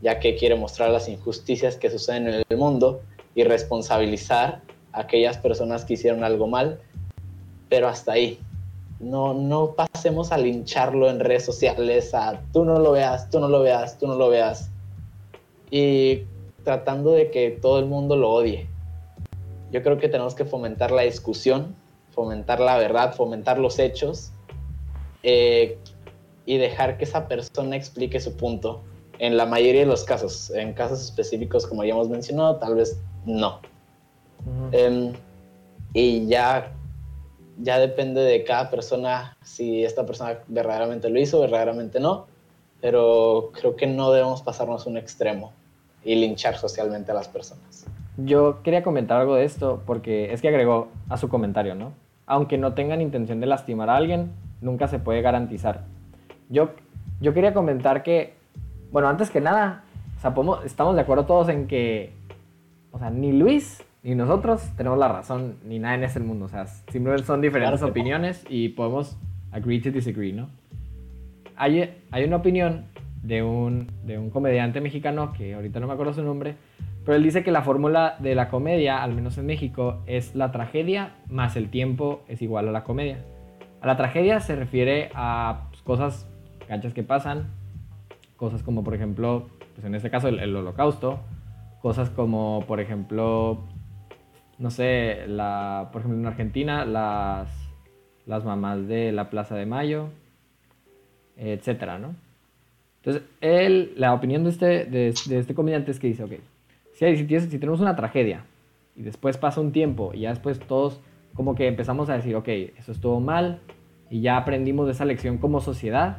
ya 0.00 0.18
que 0.18 0.36
quiere 0.36 0.54
mostrar 0.54 0.90
las 0.90 1.08
injusticias 1.08 1.76
que 1.76 1.90
suceden 1.90 2.28
en 2.28 2.42
el 2.48 2.56
mundo 2.56 3.02
y 3.34 3.44
responsabilizar 3.44 4.62
a 4.92 5.00
aquellas 5.00 5.38
personas 5.38 5.84
que 5.84 5.94
hicieron 5.94 6.24
algo 6.24 6.46
mal, 6.46 6.80
pero 7.68 7.88
hasta 7.88 8.12
ahí. 8.12 8.38
No, 9.00 9.34
no 9.34 9.74
pasemos 9.74 10.30
a 10.30 10.38
lincharlo 10.38 11.10
en 11.10 11.18
redes 11.18 11.44
sociales, 11.44 12.14
a 12.14 12.40
tú 12.52 12.64
no 12.64 12.78
lo 12.78 12.92
veas, 12.92 13.30
tú 13.30 13.40
no 13.40 13.48
lo 13.48 13.60
veas, 13.62 13.98
tú 13.98 14.06
no 14.06 14.14
lo 14.14 14.28
veas. 14.28 14.70
Y 15.70 16.22
tratando 16.64 17.12
de 17.12 17.30
que 17.30 17.50
todo 17.50 17.78
el 17.78 17.86
mundo 17.86 18.16
lo 18.16 18.30
odie. 18.30 18.68
Yo 19.72 19.82
creo 19.82 19.98
que 19.98 20.08
tenemos 20.08 20.34
que 20.34 20.44
fomentar 20.44 20.90
la 20.90 21.02
discusión, 21.02 21.74
fomentar 22.10 22.60
la 22.60 22.76
verdad, 22.76 23.14
fomentar 23.14 23.58
los 23.58 23.78
hechos 23.78 24.32
eh, 25.22 25.78
y 26.44 26.58
dejar 26.58 26.98
que 26.98 27.04
esa 27.04 27.26
persona 27.26 27.76
explique 27.76 28.20
su 28.20 28.36
punto. 28.36 28.82
En 29.18 29.36
la 29.36 29.46
mayoría 29.46 29.80
de 29.80 29.86
los 29.86 30.04
casos, 30.04 30.50
en 30.50 30.74
casos 30.74 31.02
específicos 31.02 31.66
como 31.66 31.84
ya 31.84 31.92
hemos 31.94 32.08
mencionado, 32.08 32.56
tal 32.56 32.74
vez 32.74 33.00
no. 33.24 33.60
Em, 34.72 35.12
y 35.92 36.26
ya, 36.26 36.72
ya 37.58 37.78
depende 37.78 38.20
de 38.20 38.44
cada 38.44 38.70
persona 38.70 39.36
si 39.42 39.84
esta 39.84 40.04
persona 40.06 40.38
verdaderamente 40.48 41.08
lo 41.08 41.20
hizo, 41.20 41.40
verdaderamente 41.40 42.00
no. 42.00 42.26
Pero 42.80 43.50
creo 43.52 43.76
que 43.76 43.86
no 43.86 44.10
debemos 44.10 44.42
pasarnos 44.42 44.86
un 44.86 44.96
extremo 44.96 45.52
y 46.04 46.16
linchar 46.16 46.56
socialmente 46.56 47.12
a 47.12 47.14
las 47.14 47.28
personas. 47.28 47.86
Yo 48.16 48.62
quería 48.62 48.82
comentar 48.82 49.20
algo 49.20 49.36
de 49.36 49.44
esto 49.44 49.82
porque 49.86 50.32
es 50.32 50.42
que 50.42 50.48
agregó 50.48 50.88
a 51.08 51.16
su 51.16 51.28
comentario, 51.28 51.74
¿no? 51.74 51.92
Aunque 52.26 52.58
no 52.58 52.74
tengan 52.74 53.00
intención 53.00 53.40
de 53.40 53.46
lastimar 53.46 53.88
a 53.88 53.96
alguien, 53.96 54.32
nunca 54.60 54.88
se 54.88 54.98
puede 54.98 55.22
garantizar. 55.22 55.84
Yo, 56.48 56.70
yo 57.20 57.32
quería 57.34 57.54
comentar 57.54 58.02
que, 58.02 58.34
bueno, 58.90 59.08
antes 59.08 59.30
que 59.30 59.40
nada, 59.40 59.84
estamos 60.64 60.94
de 60.94 61.00
acuerdo 61.00 61.24
todos 61.24 61.48
en 61.48 61.66
que 61.66 62.12
o 62.92 62.98
sea, 62.98 63.10
ni 63.10 63.32
Luis 63.32 63.82
ni 64.02 64.16
nosotros 64.16 64.68
tenemos 64.76 64.98
la 64.98 65.08
razón, 65.08 65.56
ni 65.64 65.78
nada 65.78 65.94
en 65.94 66.04
este 66.04 66.18
mundo. 66.20 66.46
O 66.46 66.48
sea, 66.48 66.66
simplemente 66.66 67.24
son 67.24 67.40
diferentes 67.40 67.82
opiniones 67.82 68.44
y 68.48 68.70
podemos 68.70 69.16
agree 69.52 69.80
to 69.80 69.90
disagree, 69.90 70.32
¿no? 70.32 70.48
Hay, 71.56 71.94
hay 72.10 72.24
una 72.24 72.36
opinión 72.36 72.86
de 73.22 73.42
un, 73.42 73.88
de 74.04 74.18
un 74.18 74.30
comediante 74.30 74.80
mexicano, 74.80 75.32
que 75.32 75.54
ahorita 75.54 75.78
no 75.78 75.86
me 75.86 75.92
acuerdo 75.92 76.12
su 76.12 76.24
nombre, 76.24 76.56
pero 77.04 77.16
él 77.16 77.22
dice 77.22 77.44
que 77.44 77.52
la 77.52 77.62
fórmula 77.62 78.16
de 78.18 78.34
la 78.34 78.48
comedia, 78.48 79.02
al 79.02 79.14
menos 79.14 79.38
en 79.38 79.46
México, 79.46 80.02
es 80.06 80.34
la 80.34 80.50
tragedia 80.50 81.14
más 81.28 81.56
el 81.56 81.68
tiempo 81.68 82.22
es 82.26 82.42
igual 82.42 82.68
a 82.68 82.72
la 82.72 82.82
comedia. 82.82 83.18
A 83.80 83.86
la 83.86 83.96
tragedia 83.96 84.40
se 84.40 84.56
refiere 84.56 85.10
a 85.14 85.66
pues, 85.70 85.82
cosas 85.82 86.28
ganchas 86.68 86.92
que 86.94 87.04
pasan, 87.04 87.50
cosas 88.36 88.64
como 88.64 88.82
por 88.82 88.94
ejemplo, 88.94 89.48
pues 89.74 89.84
en 89.84 89.94
este 89.94 90.10
caso 90.10 90.26
el 90.26 90.56
holocausto, 90.56 91.20
Cosas 91.82 92.10
como, 92.10 92.64
por 92.66 92.80
ejemplo, 92.80 93.58
no 94.58 94.70
sé, 94.70 95.26
la, 95.26 95.90
por 95.92 96.00
ejemplo 96.00 96.20
en 96.20 96.26
Argentina, 96.26 96.84
las, 96.84 97.48
las 98.24 98.44
mamás 98.44 98.86
de 98.86 99.12
la 99.12 99.28
Plaza 99.28 99.56
de 99.56 99.66
Mayo, 99.66 100.08
etcétera, 101.36 101.98
¿no? 101.98 102.14
Entonces, 102.98 103.24
él, 103.40 103.94
la 103.96 104.14
opinión 104.14 104.44
de 104.44 104.50
este, 104.50 104.84
de, 104.84 105.08
este 105.08 105.54
comediante 105.54 105.90
es 105.90 105.98
que 105.98 106.06
dice, 106.06 106.22
ok, 106.22 106.34
si, 106.92 107.16
si, 107.16 107.40
si 107.40 107.58
tenemos 107.58 107.80
una 107.80 107.96
tragedia 107.96 108.44
y 108.94 109.02
después 109.02 109.36
pasa 109.36 109.60
un 109.60 109.72
tiempo 109.72 110.12
y 110.14 110.20
ya 110.20 110.30
después 110.30 110.60
todos 110.60 111.00
como 111.34 111.54
que 111.56 111.66
empezamos 111.66 112.10
a 112.10 112.14
decir, 112.14 112.36
ok, 112.36 112.48
eso 112.48 112.92
estuvo 112.92 113.18
mal 113.18 113.60
y 114.10 114.20
ya 114.20 114.36
aprendimos 114.36 114.86
de 114.86 114.92
esa 114.92 115.04
lección 115.04 115.38
como 115.38 115.60
sociedad, 115.60 116.18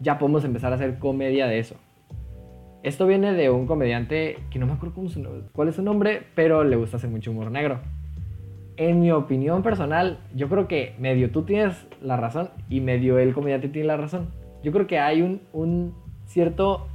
ya 0.00 0.18
podemos 0.18 0.44
empezar 0.44 0.72
a 0.72 0.76
hacer 0.76 0.98
comedia 0.98 1.46
de 1.46 1.58
eso. 1.58 1.76
Esto 2.82 3.06
viene 3.06 3.32
de 3.32 3.50
un 3.50 3.66
comediante 3.66 4.38
que 4.50 4.58
no 4.58 4.66
me 4.66 4.72
acuerdo 4.74 4.94
cómo 4.94 5.08
cuál 5.52 5.68
es 5.68 5.74
su 5.74 5.82
nombre, 5.82 6.22
pero 6.34 6.62
le 6.62 6.76
gusta 6.76 6.96
hacer 6.96 7.10
mucho 7.10 7.32
humor 7.32 7.50
negro. 7.50 7.80
En 8.76 9.00
mi 9.00 9.10
opinión 9.10 9.64
personal, 9.64 10.20
yo 10.34 10.48
creo 10.48 10.68
que 10.68 10.94
medio 10.98 11.32
tú 11.32 11.42
tienes 11.42 11.88
la 12.00 12.16
razón 12.16 12.50
y 12.68 12.80
medio 12.80 13.18
el 13.18 13.34
comediante 13.34 13.68
tiene 13.68 13.88
la 13.88 13.96
razón. 13.96 14.28
Yo 14.62 14.70
creo 14.70 14.86
que 14.86 15.00
hay 15.00 15.22
un, 15.22 15.40
un 15.52 15.94
cierto, 16.26 16.86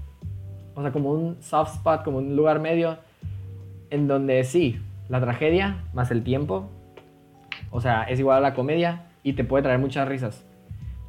o 0.76 0.82
sea, 0.82 0.94
como 0.94 1.12
un 1.12 1.42
soft 1.42 1.76
spot, 1.76 2.04
como 2.04 2.20
un 2.20 2.38
lugar 2.38 2.62
medio, 2.62 2.98
en 3.90 4.08
donde 4.08 4.42
sí, 4.46 4.80
la 5.10 5.20
tragedia 5.20 5.84
más 5.94 6.12
el 6.12 6.24
tiempo, 6.24 6.70
o 7.72 7.82
sea, 7.82 8.04
es 8.04 8.20
igual 8.20 8.38
a 8.38 8.42
la 8.42 8.54
comedia 8.54 9.08
y 9.22 9.34
te 9.34 9.44
puede 9.44 9.64
traer 9.64 9.80
muchas 9.80 10.08
risas. 10.08 10.46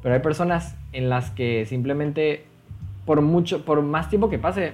Pero 0.01 0.15
hay 0.15 0.21
personas 0.21 0.77
en 0.91 1.09
las 1.09 1.31
que 1.31 1.65
simplemente 1.65 2.45
por 3.05 3.21
mucho, 3.21 3.63
por 3.63 3.81
más 3.81 4.09
tiempo 4.09 4.29
que 4.29 4.39
pase, 4.39 4.73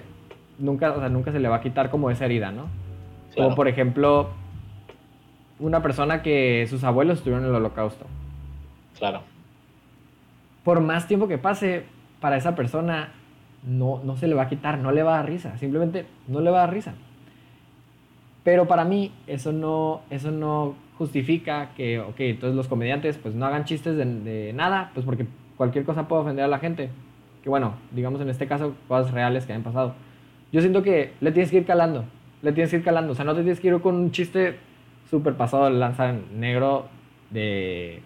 nunca, 0.57 0.91
o 0.93 0.99
sea, 0.99 1.09
nunca 1.09 1.31
se 1.31 1.39
le 1.39 1.49
va 1.49 1.57
a 1.57 1.61
quitar 1.61 1.89
como 1.89 2.09
esa 2.09 2.25
herida, 2.25 2.51
¿no? 2.51 2.67
Como 3.35 3.55
por 3.55 3.67
ejemplo, 3.67 4.29
una 5.59 5.81
persona 5.81 6.21
que 6.21 6.65
sus 6.69 6.83
abuelos 6.83 7.19
estuvieron 7.19 7.43
en 7.43 7.49
el 7.49 7.55
holocausto. 7.55 8.05
Claro. 8.97 9.21
Por 10.63 10.81
más 10.81 11.07
tiempo 11.07 11.27
que 11.27 11.37
pase, 11.37 11.83
para 12.19 12.37
esa 12.37 12.55
persona 12.55 13.09
no, 13.63 14.01
no 14.03 14.15
se 14.17 14.27
le 14.27 14.35
va 14.35 14.43
a 14.43 14.49
quitar, 14.49 14.77
no 14.77 14.91
le 14.91 15.03
va 15.03 15.13
a 15.13 15.17
dar 15.17 15.27
risa, 15.27 15.57
simplemente 15.57 16.05
no 16.27 16.41
le 16.41 16.51
va 16.51 16.59
a 16.59 16.65
dar 16.65 16.73
risa. 16.73 16.93
Pero 18.43 18.67
para 18.67 18.85
mí 18.85 19.11
eso 19.27 19.51
no, 19.51 20.01
eso 20.09 20.31
no 20.31 20.75
justifica 20.97 21.69
que, 21.75 21.99
ok, 21.99 22.19
entonces 22.19 22.55
los 22.55 22.67
comediantes 22.67 23.17
pues 23.17 23.35
no 23.35 23.45
hagan 23.45 23.65
chistes 23.65 23.97
de, 23.97 24.05
de 24.05 24.53
nada, 24.53 24.91
pues 24.93 25.05
porque 25.05 25.25
cualquier 25.57 25.85
cosa 25.85 26.07
puede 26.07 26.23
ofender 26.23 26.45
a 26.45 26.47
la 26.47 26.59
gente 26.59 26.89
que 27.43 27.49
bueno, 27.49 27.75
digamos 27.91 28.21
en 28.21 28.29
este 28.29 28.47
caso, 28.47 28.75
cosas 28.87 29.11
reales 29.11 29.45
que 29.45 29.53
han 29.53 29.63
pasado. 29.63 29.93
Yo 30.51 30.61
siento 30.61 30.83
que 30.83 31.13
le 31.21 31.31
tienes 31.31 31.51
que 31.51 31.57
ir 31.57 31.65
calando, 31.65 32.05
le 32.41 32.51
tienes 32.51 32.71
que 32.71 32.77
ir 32.77 32.83
calando, 32.83 33.13
o 33.13 33.15
sea, 33.15 33.25
no 33.25 33.33
te 33.33 33.41
tienes 33.41 33.59
que 33.59 33.69
ir 33.69 33.79
con 33.81 33.95
un 33.95 34.11
chiste 34.11 34.57
súper 35.09 35.35
pasado 35.35 35.65
de 35.65 35.71
lanza 35.71 36.13
negro 36.33 36.87
de, 37.29 38.01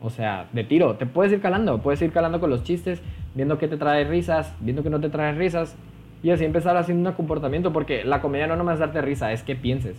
o 0.00 0.10
sea, 0.10 0.48
de 0.52 0.64
tiro, 0.64 0.96
te 0.96 1.06
puedes 1.06 1.32
ir 1.32 1.40
calando, 1.40 1.80
puedes 1.80 2.00
ir 2.02 2.12
calando 2.12 2.40
con 2.40 2.50
los 2.50 2.62
chistes, 2.62 3.02
viendo 3.34 3.58
que 3.58 3.68
te 3.68 3.76
trae 3.76 4.04
risas, 4.04 4.54
viendo 4.60 4.82
que 4.82 4.90
no 4.90 5.00
te 5.00 5.08
trae 5.08 5.32
risas, 5.32 5.76
y 6.22 6.30
así 6.30 6.44
empezar 6.44 6.76
haciendo 6.76 7.10
un 7.10 7.16
comportamiento, 7.16 7.72
porque 7.72 8.04
la 8.04 8.20
comedia 8.20 8.46
no 8.46 8.56
nomás 8.56 8.74
es 8.74 8.80
darte 8.80 9.02
risa, 9.02 9.32
es 9.32 9.42
que 9.42 9.54
pienses. 9.54 9.96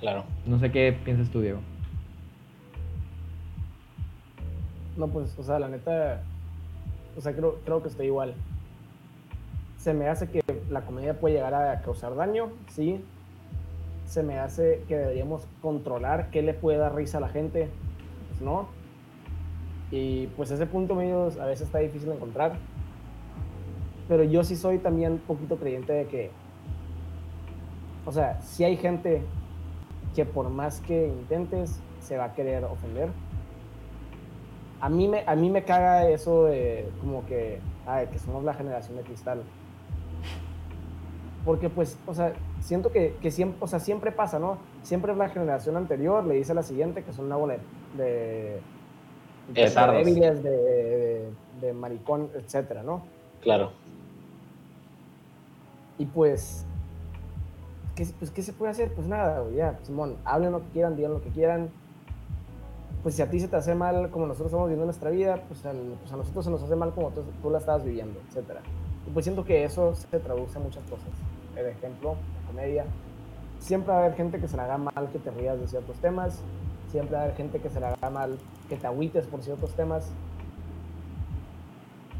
Claro. 0.00 0.24
No 0.46 0.58
sé 0.58 0.70
qué 0.70 0.96
piensas 1.04 1.30
tú, 1.30 1.40
Diego. 1.40 1.60
No, 4.96 5.08
pues, 5.08 5.38
o 5.38 5.42
sea, 5.42 5.58
la 5.58 5.68
neta, 5.68 6.22
o 7.16 7.20
sea, 7.20 7.34
creo, 7.34 7.56
creo 7.64 7.82
que 7.82 7.88
estoy 7.88 8.06
igual. 8.06 8.34
Se 9.78 9.94
me 9.94 10.08
hace 10.08 10.28
que 10.28 10.42
la 10.70 10.82
comedia 10.82 11.18
puede 11.18 11.36
llegar 11.36 11.54
a 11.54 11.80
causar 11.80 12.14
daño, 12.14 12.50
sí. 12.68 13.04
Se 14.06 14.22
me 14.22 14.38
hace 14.38 14.84
que 14.86 14.96
deberíamos 14.96 15.46
controlar 15.60 16.30
qué 16.30 16.42
le 16.42 16.54
puede 16.54 16.78
dar 16.78 16.94
risa 16.94 17.18
a 17.18 17.20
la 17.20 17.28
gente, 17.28 17.68
pues 18.28 18.40
no. 18.40 18.68
Y 19.90 20.26
pues 20.28 20.50
ese 20.50 20.66
punto 20.66 20.94
medio 20.94 21.30
a 21.40 21.46
veces 21.46 21.66
está 21.66 21.78
difícil 21.78 22.08
de 22.08 22.16
encontrar. 22.16 22.56
Pero 24.08 24.22
yo 24.22 24.44
sí 24.44 24.56
soy 24.56 24.78
también 24.78 25.12
un 25.12 25.18
poquito 25.18 25.56
creyente 25.56 25.92
de 25.92 26.06
que, 26.06 26.30
o 28.04 28.12
sea, 28.12 28.40
si 28.42 28.64
hay 28.64 28.76
gente 28.76 29.22
que 30.14 30.24
por 30.24 30.48
más 30.48 30.80
que 30.80 31.08
intentes, 31.08 31.80
se 32.00 32.16
va 32.16 32.26
a 32.26 32.34
querer 32.34 32.64
ofender. 32.64 33.10
A 34.80 34.88
mí 34.88 35.08
me, 35.08 35.24
a 35.26 35.34
mí 35.34 35.50
me 35.50 35.64
caga 35.64 36.08
eso 36.08 36.44
de 36.44 36.88
como 37.00 37.24
que, 37.26 37.60
ay, 37.86 38.08
que 38.08 38.18
somos 38.18 38.44
la 38.44 38.54
generación 38.54 38.96
de 38.96 39.02
cristal. 39.02 39.42
Porque 41.44 41.70
pues, 41.70 41.98
o 42.06 42.14
sea, 42.14 42.32
siento 42.60 42.90
que, 42.90 43.16
que 43.22 43.30
siempre, 43.30 43.58
o 43.60 43.66
sea, 43.66 43.78
siempre 43.78 44.12
pasa, 44.12 44.38
¿no? 44.38 44.58
Siempre 44.82 45.12
es 45.12 45.18
la 45.18 45.28
generación 45.28 45.76
anterior, 45.76 46.24
le 46.24 46.34
dice 46.34 46.52
a 46.52 46.56
la 46.56 46.62
siguiente 46.62 47.04
que 47.04 47.12
son 47.12 47.26
una 47.26 47.36
bola 47.36 47.56
de, 47.96 48.60
de, 49.54 49.64
Petardos. 49.64 50.04
débiles, 50.04 50.42
de, 50.42 50.50
de, 50.50 51.30
de 51.60 51.72
maricón, 51.72 52.30
etcétera, 52.34 52.82
¿no? 52.82 53.02
Claro. 53.40 53.70
Y 55.98 56.06
pues, 56.06 56.66
¿qué, 57.94 58.06
pues, 58.18 58.30
¿qué 58.30 58.42
se 58.42 58.52
puede 58.52 58.72
hacer? 58.72 58.92
Pues 58.92 59.06
nada, 59.06 59.42
ya, 59.54 59.78
Simón, 59.84 60.16
hablen 60.24 60.52
lo 60.52 60.60
que 60.60 60.68
quieran, 60.70 60.96
digan 60.96 61.12
lo 61.12 61.22
que 61.22 61.30
quieran. 61.30 61.70
Pues 63.06 63.14
si 63.14 63.22
a 63.22 63.30
ti 63.30 63.38
se 63.38 63.46
te 63.46 63.54
hace 63.54 63.72
mal 63.72 64.10
como 64.10 64.26
nosotros 64.26 64.48
estamos 64.48 64.66
viviendo 64.66 64.84
nuestra 64.84 65.10
vida, 65.10 65.40
pues, 65.46 65.64
al- 65.64 65.94
pues 66.00 66.12
a 66.12 66.16
nosotros 66.16 66.44
se 66.44 66.50
nos 66.50 66.60
hace 66.60 66.74
mal 66.74 66.92
como 66.92 67.10
tú, 67.10 67.22
tú 67.40 67.50
la 67.50 67.58
estabas 67.58 67.84
viviendo, 67.84 68.18
etcétera. 68.28 68.62
Y 69.06 69.10
pues 69.10 69.24
siento 69.24 69.44
que 69.44 69.62
eso 69.62 69.94
se 69.94 70.18
traduce 70.18 70.58
en 70.58 70.64
muchas 70.64 70.82
cosas. 70.90 71.06
Por 71.54 71.64
ejemplo, 71.64 72.16
la 72.40 72.46
comedia. 72.48 72.84
Siempre 73.60 73.92
va 73.92 73.98
a 74.00 74.04
haber 74.06 74.16
gente 74.16 74.40
que 74.40 74.48
se 74.48 74.56
le 74.56 74.62
haga 74.64 74.78
mal 74.78 75.08
que 75.12 75.20
te 75.20 75.30
rías 75.30 75.60
de 75.60 75.68
ciertos 75.68 75.96
temas. 75.98 76.40
Siempre 76.90 77.14
va 77.14 77.20
a 77.20 77.24
haber 77.26 77.36
gente 77.36 77.60
que 77.60 77.70
se 77.70 77.78
le 77.78 77.86
haga 77.86 78.10
mal 78.10 78.38
que 78.68 78.74
te 78.74 78.88
agüites 78.88 79.24
por 79.28 79.40
ciertos 79.40 79.70
temas. 79.74 80.10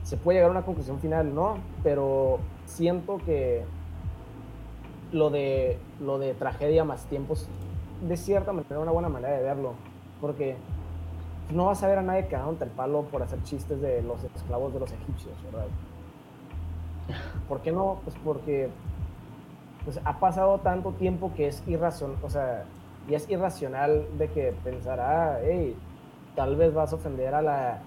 Se 0.04 0.16
puede 0.16 0.38
llegar 0.38 0.50
a 0.50 0.52
una 0.52 0.64
conclusión 0.64 1.00
final, 1.00 1.34
¿no? 1.34 1.56
Pero 1.82 2.38
siento 2.64 3.18
que 3.26 3.64
lo 5.10 5.30
de, 5.30 5.78
lo 6.00 6.20
de 6.20 6.34
tragedia 6.34 6.84
más 6.84 7.06
tiempos, 7.06 7.48
de 8.06 8.16
cierta 8.16 8.52
manera, 8.52 8.78
una 8.78 8.92
buena 8.92 9.08
manera 9.08 9.36
de 9.36 9.42
verlo. 9.42 9.72
Porque 10.20 10.56
no 11.50 11.66
vas 11.66 11.82
a 11.82 11.88
ver 11.88 11.98
a 11.98 12.02
nadie 12.02 12.26
cagándote 12.26 12.64
el 12.64 12.70
palo 12.70 13.02
por 13.02 13.22
hacer 13.22 13.42
chistes 13.42 13.80
de 13.80 14.02
los 14.02 14.22
esclavos 14.24 14.72
de 14.72 14.80
los 14.80 14.92
egipcios, 14.92 15.34
¿verdad? 15.44 15.66
¿Por 17.48 17.60
qué 17.60 17.72
no? 17.72 18.00
Pues 18.04 18.16
porque 18.24 18.68
pues, 19.84 20.00
ha 20.04 20.18
pasado 20.18 20.58
tanto 20.58 20.92
tiempo 20.92 21.32
que 21.34 21.48
es 21.48 21.62
irracional, 21.66 22.16
o 22.22 22.30
sea, 22.30 22.64
y 23.08 23.14
es 23.14 23.28
irracional 23.30 24.06
de 24.18 24.28
que 24.28 24.52
pensará, 24.64 25.38
hey, 25.44 25.76
tal 26.34 26.56
vez 26.56 26.74
vas 26.74 26.92
a 26.92 26.96
ofender 26.96 27.34
a 27.34 27.42
la 27.42 27.80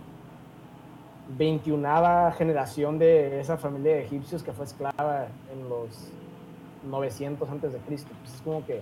21 1.37 2.31
generación 2.31 2.97
de 2.97 3.41
esa 3.41 3.57
familia 3.57 3.95
de 3.95 4.05
egipcios 4.05 4.41
que 4.43 4.53
fue 4.53 4.65
esclava 4.65 5.27
en 5.51 5.69
los 5.69 6.11
900 6.89 7.49
antes 7.49 7.73
de 7.73 7.79
Cristo. 7.79 8.09
Pues 8.21 8.35
es 8.35 8.41
como 8.41 8.65
que, 8.65 8.81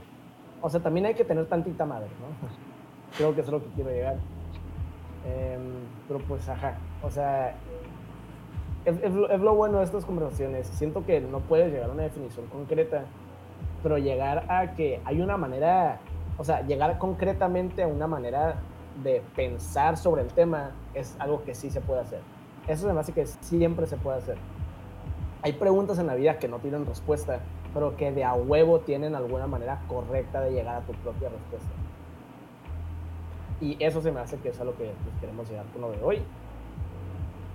o 0.61 0.69
sea, 0.69 0.79
también 0.79 1.07
hay 1.07 1.15
que 1.15 1.25
tener 1.25 1.47
tantita 1.47 1.85
madre, 1.85 2.07
¿no? 2.07 2.47
Creo 3.17 3.33
que 3.33 3.41
eso 3.41 3.49
es 3.49 3.53
lo 3.53 3.67
que 3.67 3.73
quiero 3.75 3.89
llegar. 3.89 4.17
Em, 5.25 5.61
pero 6.07 6.19
pues, 6.19 6.47
ajá, 6.47 6.77
o 7.03 7.09
sea, 7.09 7.55
es, 8.85 9.13
lo, 9.13 9.55
bueno 9.55 9.79
de 9.79 9.83
estas 9.83 10.05
conversaciones. 10.05 10.67
Siento 10.67 11.05
que 11.05 11.19
no 11.19 11.39
puedes 11.39 11.71
llegar 11.71 11.89
a 11.89 11.93
una 11.93 12.03
definición 12.03 12.45
concreta, 12.47 13.03
pero 13.83 13.97
llegar 13.97 14.45
a 14.49 14.73
que 14.75 15.01
hay 15.03 15.21
una 15.21 15.37
manera, 15.37 15.99
o 16.37 16.43
sea, 16.43 16.61
llegar 16.61 16.97
concretamente 16.97 17.83
a 17.83 17.87
una 17.87 18.07
manera 18.07 18.55
de 19.03 19.21
pensar 19.35 19.97
sobre 19.97 20.21
el 20.21 20.29
tema 20.29 20.71
es 20.93 21.15
algo 21.19 21.43
que 21.43 21.53
sí 21.53 21.69
se 21.69 21.81
puede 21.81 22.01
hacer. 22.01 22.21
Eso 22.67 22.89
hace 22.97 23.11
que 23.11 23.25
siempre 23.25 23.87
se 23.87 23.97
puede 23.97 24.17
hacer. 24.17 24.37
Hay 25.41 25.53
preguntas 25.53 25.99
en 25.99 26.07
la 26.07 26.15
vida 26.15 26.39
que 26.39 26.47
no 26.47 26.59
tienen 26.59 26.85
respuesta, 26.85 27.39
pero 27.73 27.95
que 27.95 28.11
de 28.11 28.23
a 28.23 28.33
huevo 28.33 28.79
tienen 28.79 29.15
alguna 29.15 29.47
manera 29.47 29.81
correcta 29.87 30.41
de 30.41 30.51
llegar 30.51 30.75
a 30.77 30.81
tu 30.81 30.93
propia 30.93 31.29
respuesta. 31.29 31.86
Y 33.59 33.83
eso 33.83 34.01
se 34.01 34.11
me 34.11 34.19
hace 34.19 34.37
que 34.37 34.49
es 34.49 34.59
a 34.59 34.63
lo 34.63 34.75
que 34.77 34.85
pues, 34.85 35.15
queremos 35.19 35.49
llegar 35.49 35.65
con 35.67 35.81
lo 35.81 35.91
de 35.91 36.01
hoy. 36.03 36.21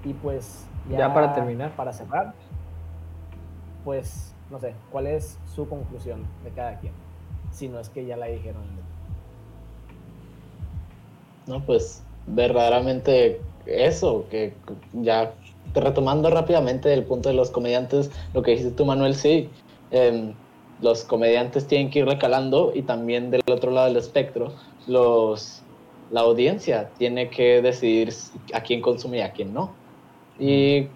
Y 0.04 0.12
pues 0.14 0.66
Ya 0.90 1.12
para 1.14 1.32
terminar. 1.32 1.70
Para 1.76 1.92
cerrar, 1.92 2.34
pues 3.84 4.34
no 4.50 4.58
sé, 4.58 4.74
¿cuál 4.90 5.06
es 5.06 5.38
su 5.54 5.68
conclusión 5.68 6.24
de 6.44 6.50
cada 6.50 6.78
quien? 6.78 6.92
Si 7.50 7.68
no 7.68 7.78
es 7.78 7.88
que 7.88 8.04
ya 8.04 8.16
la 8.16 8.26
dijeron. 8.26 8.62
No, 11.46 11.60
pues 11.64 12.02
verdaderamente 12.26 13.40
eso, 13.66 14.26
que 14.30 14.54
ya 14.92 15.32
retomando 15.74 16.30
rápidamente 16.30 16.92
el 16.92 17.04
punto 17.04 17.28
de 17.28 17.34
los 17.34 17.50
comediantes, 17.50 18.10
lo 18.34 18.42
que 18.42 18.52
dijiste 18.52 18.72
tú, 18.72 18.84
Manuel, 18.84 19.14
sí, 19.14 19.48
em, 19.90 20.34
los 20.80 21.04
comediantes 21.04 21.66
tienen 21.66 21.90
que 21.90 22.00
ir 22.00 22.06
recalando 22.06 22.72
y 22.74 22.82
también 22.82 23.30
del 23.30 23.42
otro 23.50 23.70
lado 23.70 23.88
del 23.88 23.96
espectro, 23.96 24.52
los, 24.86 25.62
la 26.12 26.20
audiencia 26.20 26.90
tiene 26.98 27.30
que 27.30 27.62
decidir 27.62 28.12
a 28.52 28.60
quién 28.60 28.80
consume 28.80 29.18
y 29.18 29.20
a 29.22 29.32
quién 29.32 29.52
no. 29.52 29.70
Y 30.38 30.86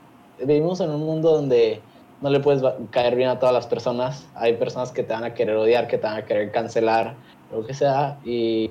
vivimos 0.45 0.81
en 0.81 0.91
un 0.91 1.01
mundo 1.01 1.33
donde 1.33 1.81
no 2.21 2.31
le 2.31 2.41
puedes 2.41 2.63
caer 2.91 3.17
bien 3.17 3.31
a 3.31 3.39
todas 3.39 3.55
las 3.55 3.67
personas, 3.67 4.27
hay 4.35 4.55
personas 4.55 4.93
que 4.93 5.03
te 5.03 5.13
van 5.13 5.25
a 5.25 5.35
querer 5.35 5.57
odiar, 5.57 5.89
que 5.89 5.99
te 5.99 6.07
van 6.07 6.19
a 6.19 6.25
querer 6.25 6.53
cancelar, 6.53 7.15
lo 7.53 7.67
que 7.67 7.75
sea, 7.75 8.19
y, 8.25 8.71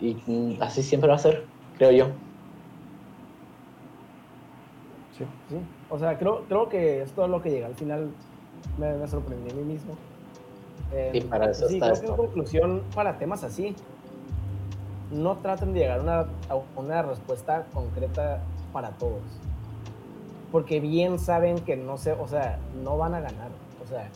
y 0.00 0.56
así 0.60 0.82
siempre 0.82 1.08
va 1.08 1.16
a 1.16 1.18
ser, 1.18 1.44
creo 1.78 1.90
yo. 1.90 2.06
Sí. 5.18 5.24
Sí, 5.48 5.56
o 5.90 5.98
sea, 5.98 6.18
creo, 6.18 6.44
creo 6.48 6.68
que 6.68 7.02
es 7.02 7.12
todo 7.12 7.28
lo 7.28 7.42
que 7.42 7.50
llega. 7.50 7.66
Al 7.66 7.74
final 7.74 8.08
me, 8.78 8.94
me 8.94 9.08
sorprendí 9.08 9.50
a 9.50 9.54
mí 9.54 9.62
mismo. 9.62 9.94
Eh, 10.92 11.10
Y 11.14 11.20
para 11.22 11.50
eso 11.50 11.68
sí, 11.68 11.74
está 11.74 11.90
creo 11.92 12.00
que 12.00 12.06
en 12.06 12.16
conclusión, 12.16 12.82
para 12.94 13.18
temas 13.18 13.44
así, 13.44 13.74
no 15.12 15.36
traten 15.38 15.72
de 15.72 15.80
llegar 15.80 16.00
a 16.48 16.56
una, 16.76 17.02
respuesta 17.02 17.66
concreta 17.72 18.40
para 18.72 18.90
todos. 18.90 19.22
Porque 20.50 20.80
bien 20.80 21.18
saben 21.18 21.58
que 21.58 21.76
no 21.76 21.96
se, 21.96 22.12
o 22.12 22.26
sea, 22.26 22.58
no 22.82 22.96
van 22.96 23.14
a 23.14 23.20
ganar. 23.20 23.50
O 23.82 23.86
sea, 23.86 24.08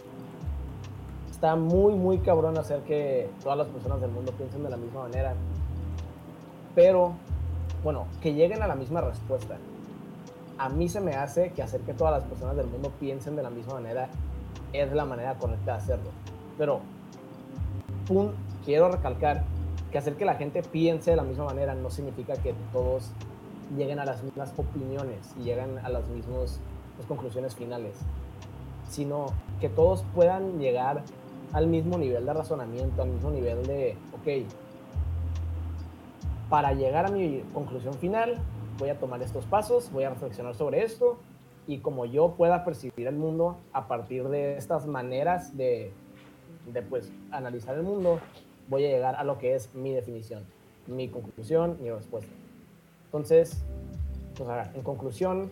está 1.30 1.57
muy, 1.57 1.94
muy 1.94 2.18
cabrón 2.18 2.59
hacer 2.59 2.80
que 2.80 3.30
todas 3.42 3.59
las 3.59 3.68
personas 3.68 4.01
del 4.01 4.11
mundo 4.11 4.32
piensen 4.32 4.62
de 4.62 4.70
la 4.70 4.76
misma 4.76 5.03
manera. 5.03 5.34
Pero, 6.74 7.12
bueno, 7.82 8.07
que 8.20 8.34
lleguen 8.34 8.62
a 8.62 8.66
la 8.66 8.74
misma 8.74 9.01
respuesta 9.01 9.57
a 10.59 10.68
mí 10.68 10.88
se 10.88 11.01
me 11.01 11.12
hace 11.14 11.51
que 11.51 11.62
hacer 11.62 11.80
que 11.82 11.92
todas 11.92 12.20
las 12.20 12.28
personas 12.28 12.57
del 12.57 12.66
mundo 12.66 12.90
piensen 12.99 13.36
de 13.36 13.42
la 13.42 13.51
misma 13.51 13.74
manera 13.74 14.09
es 14.72 14.92
la 14.92 15.05
manera 15.05 15.34
correcta 15.34 15.72
de 15.72 15.78
hacerlo. 15.78 16.11
Pero 16.57 16.80
pum, 18.07 18.30
quiero 18.64 18.90
recalcar 18.90 19.44
que 19.91 19.99
hacer 19.99 20.16
que 20.16 20.24
la 20.24 20.34
gente 20.34 20.62
piense 20.62 21.11
de 21.11 21.16
la 21.16 21.22
misma 21.22 21.45
manera 21.45 21.74
no 21.74 21.91
significa 21.91 22.34
que 22.34 22.55
todos 22.72 23.11
lleguen 23.76 23.99
a 23.99 24.05
las 24.05 24.22
mismas 24.22 24.53
opiniones 24.57 25.34
y 25.39 25.45
lleguen 25.45 25.78
a 25.78 25.89
las 25.89 26.07
mismas 26.09 26.61
pues, 26.97 27.09
conclusiones 27.09 27.55
finales, 27.55 27.97
sino 28.89 29.26
que 29.61 29.68
todos 29.68 30.05
puedan 30.14 30.59
llegar 30.59 31.03
al 31.53 31.66
mismo 31.66 31.99
nivel 31.99 32.26
de 32.26 32.32
razonamiento, 32.32 33.03
al 33.03 33.09
mismo 33.11 33.30
nivel 33.30 33.66
de, 33.66 33.97
ok, 34.12 34.47
para 36.49 36.72
llegar 36.72 37.07
a 37.07 37.11
mi 37.11 37.43
conclusión 37.53 37.95
final, 37.95 38.39
voy 38.78 38.91
a 38.91 38.99
tomar 38.99 39.22
estos 39.22 39.45
pasos, 39.47 39.91
voy 39.93 40.05
a 40.05 40.11
reflexionar 40.11 40.55
sobre 40.55 40.82
esto 40.82 41.18
y 41.66 41.78
como 41.78 42.05
yo 42.05 42.34
pueda 42.37 42.64
percibir 42.64 43.07
el 43.09 43.16
mundo 43.16 43.59
a 43.72 43.89
partir 43.89 44.28
de 44.28 44.57
estas 44.57 44.87
maneras 44.87 45.57
de, 45.57 45.93
de 46.72 46.82
pues 46.82 47.11
analizar 47.30 47.74
el 47.74 47.82
mundo, 47.82 48.20
voy 48.69 48.85
a 48.85 48.89
llegar 48.89 49.14
a 49.17 49.25
lo 49.25 49.39
que 49.39 49.55
es 49.55 49.75
mi 49.75 49.93
definición, 49.93 50.45
mi 50.87 51.09
conclusión, 51.09 51.79
mi 51.81 51.91
respuesta. 51.91 52.33
Entonces, 53.07 53.64
pues, 54.37 54.49
a 54.49 54.57
ver, 54.57 54.71
en 54.75 54.83
conclusión, 54.83 55.51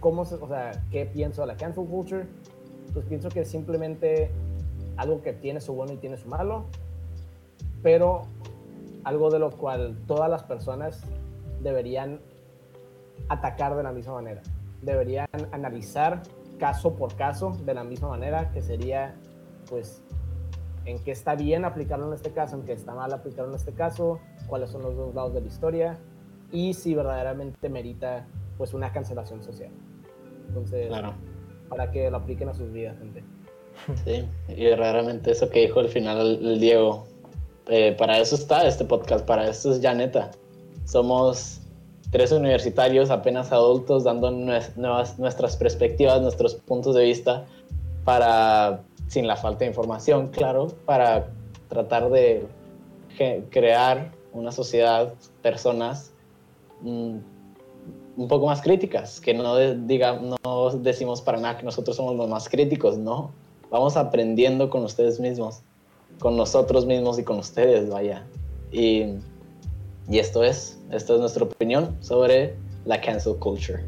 ¿cómo 0.00 0.24
se, 0.24 0.36
o 0.36 0.48
sea, 0.48 0.72
¿qué 0.90 1.06
pienso 1.06 1.42
de 1.42 1.48
la 1.48 1.56
cancel 1.56 1.84
culture? 1.86 2.26
Pues 2.92 3.04
pienso 3.06 3.28
que 3.28 3.40
es 3.40 3.48
simplemente 3.48 4.30
algo 4.96 5.22
que 5.22 5.32
tiene 5.32 5.60
su 5.60 5.74
bueno 5.74 5.92
y 5.92 5.96
tiene 5.96 6.16
su 6.16 6.28
malo, 6.28 6.64
pero 7.82 8.22
algo 9.04 9.30
de 9.30 9.38
lo 9.38 9.50
cual 9.50 9.96
todas 10.06 10.30
las 10.30 10.42
personas 10.42 11.02
deberían 11.62 12.20
atacar 13.28 13.76
de 13.76 13.82
la 13.82 13.92
misma 13.92 14.14
manera. 14.14 14.42
Deberían 14.82 15.28
analizar 15.52 16.22
caso 16.58 16.94
por 16.94 17.14
caso 17.16 17.52
de 17.64 17.74
la 17.74 17.84
misma 17.84 18.08
manera, 18.08 18.50
que 18.52 18.62
sería, 18.62 19.14
pues, 19.68 20.02
en 20.86 20.98
qué 21.00 21.10
está 21.10 21.34
bien 21.34 21.64
aplicarlo 21.64 22.06
en 22.06 22.14
este 22.14 22.30
caso, 22.30 22.56
en 22.56 22.62
qué 22.62 22.72
está 22.72 22.94
mal 22.94 23.12
aplicarlo 23.12 23.50
en 23.50 23.56
este 23.56 23.72
caso, 23.72 24.20
cuáles 24.46 24.70
son 24.70 24.82
los 24.82 24.96
dos 24.96 25.14
lados 25.14 25.34
de 25.34 25.40
la 25.40 25.46
historia 25.48 25.98
y 26.52 26.72
si 26.74 26.94
verdaderamente 26.94 27.68
merita 27.68 28.26
pues 28.56 28.72
una 28.72 28.92
cancelación 28.92 29.42
social. 29.42 29.70
Entonces, 30.48 30.86
Claro. 30.88 31.12
para 31.68 31.90
que 31.90 32.08
lo 32.10 32.18
apliquen 32.18 32.48
a 32.48 32.54
sus 32.54 32.72
vidas, 32.72 32.96
gente. 32.98 33.22
Sí, 34.04 34.24
y 34.48 34.64
verdaderamente 34.64 35.32
eso 35.32 35.50
que 35.50 35.60
dijo 35.66 35.80
al 35.80 35.88
final 35.88 36.38
el, 36.42 36.60
Diego, 36.60 37.04
eh, 37.68 37.94
para 37.98 38.18
eso 38.18 38.36
está 38.36 38.66
este 38.66 38.84
podcast, 38.84 39.26
para 39.26 39.48
eso 39.48 39.72
es 39.72 39.80
ya 39.80 39.92
neta. 39.92 40.30
Somos 40.84 41.60
tres 42.10 42.32
universitarios 42.32 43.10
apenas 43.10 43.52
adultos 43.52 44.04
dando 44.04 44.30
nuevas, 44.30 45.18
nuestras 45.18 45.56
perspectivas, 45.56 46.22
nuestros 46.22 46.54
puntos 46.54 46.94
de 46.94 47.02
vista 47.04 47.44
para, 48.04 48.82
sin 49.08 49.26
la 49.26 49.36
falta 49.36 49.60
de 49.60 49.66
información, 49.66 50.28
claro, 50.28 50.68
para 50.84 51.28
tratar 51.68 52.10
de 52.10 52.46
crear 53.50 54.12
una 54.32 54.52
sociedad, 54.52 55.14
personas 55.42 56.12
mm, 56.82 57.16
un 58.16 58.28
poco 58.28 58.46
más 58.46 58.60
críticas, 58.62 59.20
que 59.20 59.32
no, 59.34 59.54
de- 59.54 59.76
diga, 59.76 60.20
no 60.20 60.70
decimos 60.70 61.22
para 61.22 61.38
nada 61.38 61.56
que 61.58 61.64
nosotros 61.64 61.96
somos 61.96 62.16
los 62.16 62.28
más 62.28 62.48
críticos, 62.48 62.98
no. 62.98 63.30
Vamos 63.70 63.96
aprendiendo 63.96 64.70
con 64.70 64.84
ustedes 64.84 65.18
mismos, 65.20 65.62
con 66.18 66.36
nosotros 66.36 66.86
mismos 66.86 67.18
y 67.18 67.24
con 67.24 67.38
ustedes, 67.38 67.88
vaya. 67.90 68.26
Y, 68.70 69.14
y 70.08 70.18
esto 70.18 70.42
es, 70.44 70.78
esta 70.90 71.14
es 71.14 71.20
nuestra 71.20 71.44
opinión 71.44 71.96
sobre 72.00 72.54
la 72.84 73.00
cancel 73.00 73.36
culture. 73.36 73.84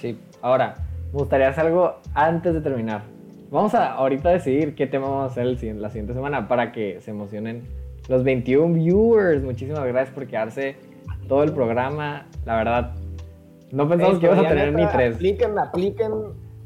Sí, 0.00 0.18
ahora, 0.42 0.74
me 1.12 1.18
gustaría 1.20 1.48
hacer 1.48 1.66
algo 1.66 1.94
antes 2.14 2.54
de 2.54 2.60
terminar. 2.60 3.13
Vamos 3.50 3.74
a 3.74 3.94
ahorita 3.94 4.30
decidir 4.30 4.74
qué 4.74 4.86
tema 4.86 5.08
vamos 5.08 5.22
a 5.22 5.26
hacer 5.26 5.46
el 5.46 5.82
la 5.82 5.90
siguiente 5.90 6.14
semana 6.14 6.48
para 6.48 6.72
que 6.72 7.00
se 7.00 7.10
emocionen 7.10 7.62
los 8.08 8.24
21 8.24 8.74
viewers. 8.74 9.42
Muchísimas 9.42 9.84
gracias 9.86 10.14
por 10.14 10.26
quedarse 10.26 10.76
todo 11.28 11.42
el 11.42 11.52
programa. 11.52 12.26
La 12.44 12.56
verdad, 12.56 12.94
no 13.70 13.88
pensamos 13.88 14.18
que 14.18 14.26
ibas 14.26 14.38
a 14.38 14.48
tener 14.48 14.72
ni 14.72 14.86
tres. 14.86 15.16
Apliquen, 15.16 15.58
apliquen 15.58 16.12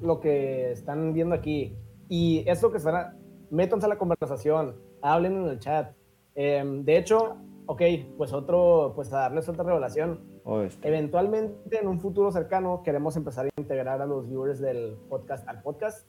lo 0.01 0.21
que 0.21 0.73
están 0.73 1.13
viendo 1.13 1.35
aquí. 1.35 1.77
Y 2.09 2.45
esto 2.47 2.71
que 2.71 2.79
están, 2.79 3.19
métanse 3.51 3.87
a 3.87 3.89
la 3.89 3.99
conversación, 3.99 4.77
hablen 5.03 5.37
en 5.37 5.49
el 5.49 5.59
chat. 5.59 5.93
Em, 6.35 6.85
de 6.85 6.97
hecho, 6.97 7.37
ok, 7.67 7.83
pues 8.17 8.33
otro, 8.33 8.93
pues 8.95 9.13
a 9.13 9.19
darles 9.21 9.49
otra 9.49 9.65
revelación. 9.65 10.21
Oh, 10.45 10.63
este, 10.63 10.89
Eventualmente, 10.89 11.79
en 11.81 11.89
un 11.89 12.01
futuro 12.01 12.31
cercano, 12.31 12.83
queremos 12.83 13.17
empezar 13.17 13.47
a 13.47 13.49
integrar 13.61 14.01
a 14.01 14.07
los 14.07 14.29
viewers 14.29 14.61
del 14.61 14.97
podcast 15.09 15.47
al 15.49 15.63
podcast. 15.63 16.07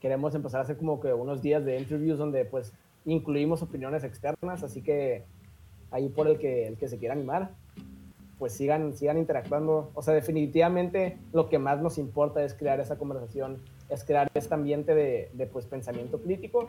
Queremos 0.00 0.34
empezar 0.34 0.60
a 0.60 0.64
hacer 0.64 0.76
como 0.76 1.00
que 1.00 1.12
unos 1.12 1.42
días 1.42 1.64
de 1.64 1.78
interviews 1.78 2.18
donde 2.18 2.44
pues 2.44 2.72
incluimos 3.04 3.62
opiniones 3.62 4.04
externas, 4.04 4.62
así 4.62 4.82
que 4.82 5.24
ahí 5.90 6.08
por 6.08 6.28
el 6.28 6.38
que, 6.38 6.66
el 6.66 6.76
que 6.76 6.88
se 6.88 6.98
quiera 6.98 7.14
animar, 7.14 7.50
pues 8.38 8.52
sigan, 8.52 8.94
sigan 8.96 9.18
interactuando. 9.18 9.90
O 9.94 10.02
sea, 10.02 10.12
definitivamente 10.14 11.16
lo 11.32 11.48
que 11.48 11.58
más 11.58 11.80
nos 11.80 11.98
importa 11.98 12.44
es 12.44 12.54
crear 12.54 12.80
esa 12.80 12.98
conversación, 12.98 13.58
es 13.88 14.04
crear 14.04 14.28
este 14.34 14.52
ambiente 14.54 14.94
de, 14.94 15.30
de 15.32 15.46
pues 15.46 15.64
pensamiento 15.66 16.20
crítico 16.20 16.68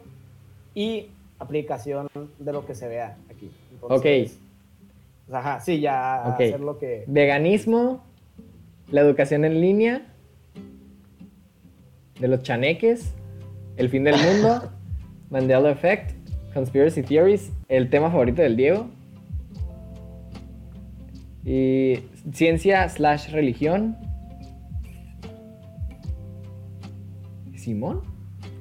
y 0.73 1.09
aplicación 1.39 2.09
de 2.39 2.53
lo 2.53 2.65
que 2.65 2.75
se 2.75 2.87
vea 2.87 3.17
aquí. 3.29 3.51
Entonces, 3.71 4.01
pues, 4.01 4.39
Ajá, 5.29 5.59
sí, 5.59 5.81
ya 5.81 6.23
Ok. 6.27 6.33
hacer 6.35 6.59
lo 6.61 6.77
que... 6.77 7.03
Veganismo, 7.07 8.01
la 8.89 9.01
educación 9.01 9.43
en 9.43 9.59
línea, 9.59 10.13
de 12.19 12.27
los 12.27 12.41
chaneques, 12.43 13.13
el 13.77 13.89
fin 13.89 14.03
del 14.03 14.15
mundo, 14.15 14.71
Mandela 15.29 15.69
Effect, 15.71 16.11
Conspiracy 16.53 17.03
Theories, 17.03 17.51
el 17.67 17.89
tema 17.89 18.09
favorito 18.09 18.41
del 18.41 18.55
Diego, 18.55 18.87
y 21.43 21.99
ciencia 22.33 22.87
slash 22.89 23.31
religión. 23.31 23.95
¿Simón? 27.55 28.01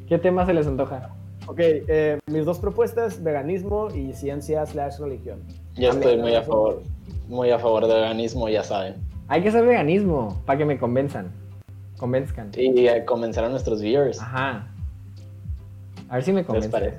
¿Qué 0.09 0.19
tema 0.19 0.47
se 0.47 0.55
les 0.55 0.67
antoja? 0.67 1.15
Ok, 1.49 1.59
eh, 1.61 2.19
mis 2.27 2.45
dos 2.45 2.59
propuestas, 2.59 3.23
veganismo 3.23 3.89
y 3.95 4.13
ciencia 4.13 4.67
slash 4.67 4.99
religión. 4.99 5.41
Yo 5.75 5.91
estoy 5.91 6.17
muy 6.17 6.35
a 6.35 6.43
favor, 6.43 6.83
muy 7.29 7.51
a 7.51 7.59
favor 7.59 7.87
del 7.87 8.01
veganismo, 8.01 8.49
ya 8.49 8.63
saben. 8.63 8.97
Hay 9.29 9.43
que 9.43 9.49
hacer 9.49 9.65
veganismo 9.65 10.43
para 10.45 10.59
que 10.59 10.65
me 10.65 10.79
convenzan. 10.79 11.31
Convenzcan. 11.99 12.51
Y 12.57 12.87
eh, 12.87 13.05
convencer 13.05 13.45
a 13.45 13.49
nuestros 13.49 13.81
viewers. 13.81 14.21
Ajá. 14.21 14.69
A 16.09 16.15
ver 16.17 16.25
si 16.25 16.33
me 16.33 16.39
¿Les 16.41 16.47
convencen. 16.47 16.71
parece? 16.71 16.99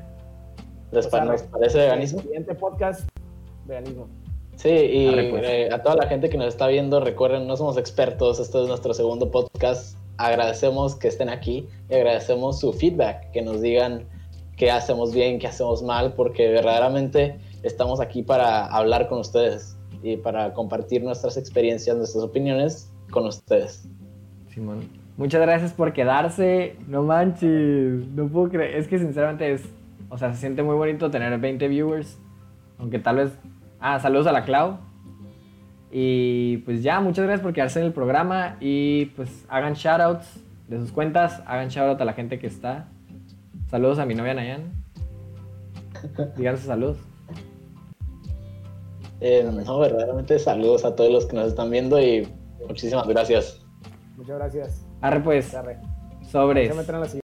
¿Les 0.91 1.05
O 1.05 1.09
sea, 1.09 1.19
pa- 1.23 1.31
¿les 1.31 1.43
parece 1.43 1.77
veganismo? 1.79 2.21
Siguiente 2.21 2.55
podcast, 2.55 3.07
veganismo. 3.65 4.07
Sí, 4.55 4.69
y 4.69 5.07
Arre, 5.07 5.29
pues. 5.29 5.43
eh, 5.45 5.69
a 5.71 5.83
toda 5.83 5.95
la 5.97 6.07
gente 6.07 6.29
que 6.29 6.37
nos 6.37 6.47
está 6.47 6.67
viendo, 6.67 6.99
recuerden, 6.99 7.45
no 7.47 7.55
somos 7.55 7.77
expertos, 7.77 8.39
este 8.39 8.61
es 8.61 8.67
nuestro 8.67 8.93
segundo 8.93 9.29
podcast. 9.29 9.97
Agradecemos 10.17 10.95
que 10.95 11.09
estén 11.09 11.29
aquí 11.29 11.67
y 11.89 11.93
agradecemos 11.93 12.59
su 12.59 12.73
feedback, 12.73 13.29
que 13.31 13.43
nos 13.43 13.61
digan 13.61 14.07
qué 14.55 14.71
hacemos 14.71 15.13
bien, 15.13 15.37
qué 15.37 15.45
hacemos 15.45 15.83
mal, 15.83 16.13
porque 16.13 16.47
verdaderamente 16.49 17.37
estamos 17.61 17.99
aquí 17.99 18.23
para 18.23 18.65
hablar 18.65 19.07
con 19.09 19.19
ustedes 19.19 19.77
y 20.01 20.17
para 20.17 20.53
compartir 20.53 21.03
nuestras 21.03 21.37
experiencias, 21.37 21.95
nuestras 21.95 22.23
opiniones 22.23 22.91
con 23.11 23.27
ustedes. 23.27 23.87
Muchas 25.17 25.41
gracias 25.41 25.73
por 25.73 25.93
quedarse. 25.93 26.75
No 26.87 27.03
manches. 27.03 28.07
No 28.09 28.27
puedo 28.27 28.49
creer. 28.49 28.75
Es 28.75 28.87
que 28.87 28.99
sinceramente 28.99 29.51
es. 29.51 29.63
O 30.09 30.17
sea, 30.17 30.33
se 30.33 30.39
siente 30.39 30.63
muy 30.63 30.75
bonito 30.75 31.11
tener 31.11 31.37
20 31.37 31.67
viewers. 31.67 32.19
Aunque 32.77 32.99
tal 32.99 33.17
vez. 33.17 33.31
Ah, 33.79 33.99
saludos 33.99 34.27
a 34.27 34.31
la 34.31 34.43
Clau. 34.43 34.77
Y 35.91 36.57
pues 36.57 36.83
ya, 36.83 36.99
muchas 36.99 37.25
gracias 37.25 37.41
por 37.41 37.53
quedarse 37.53 37.79
en 37.79 37.85
el 37.85 37.93
programa. 37.93 38.57
Y 38.59 39.05
pues 39.15 39.45
hagan 39.49 39.73
shoutouts 39.73 40.43
de 40.67 40.79
sus 40.79 40.91
cuentas. 40.91 41.41
Hagan 41.45 41.69
shoutout 41.69 42.01
a 42.01 42.05
la 42.05 42.13
gente 42.13 42.39
que 42.39 42.47
está. 42.47 42.87
Saludos 43.69 43.99
a 43.99 44.05
mi 44.05 44.13
novia 44.15 44.33
Nayan. 44.33 44.71
Digan 46.37 46.57
sus 46.57 46.67
saludos. 46.67 46.97
Eh, 49.19 49.43
no, 49.43 49.79
verdaderamente 49.79 50.37
saludos 50.37 50.85
a 50.85 50.95
todos 50.95 51.11
los 51.11 51.25
que 51.25 51.35
nos 51.35 51.47
están 51.47 51.71
viendo 51.71 51.99
y 51.99 52.27
muchísimas 52.67 53.07
gracias. 53.07 53.66
Muchas 54.17 54.35
gracias. 54.37 54.85
Arre 55.01 55.19
pues. 55.21 55.53
Arre. 55.53 55.79
Sobres. 56.23 56.69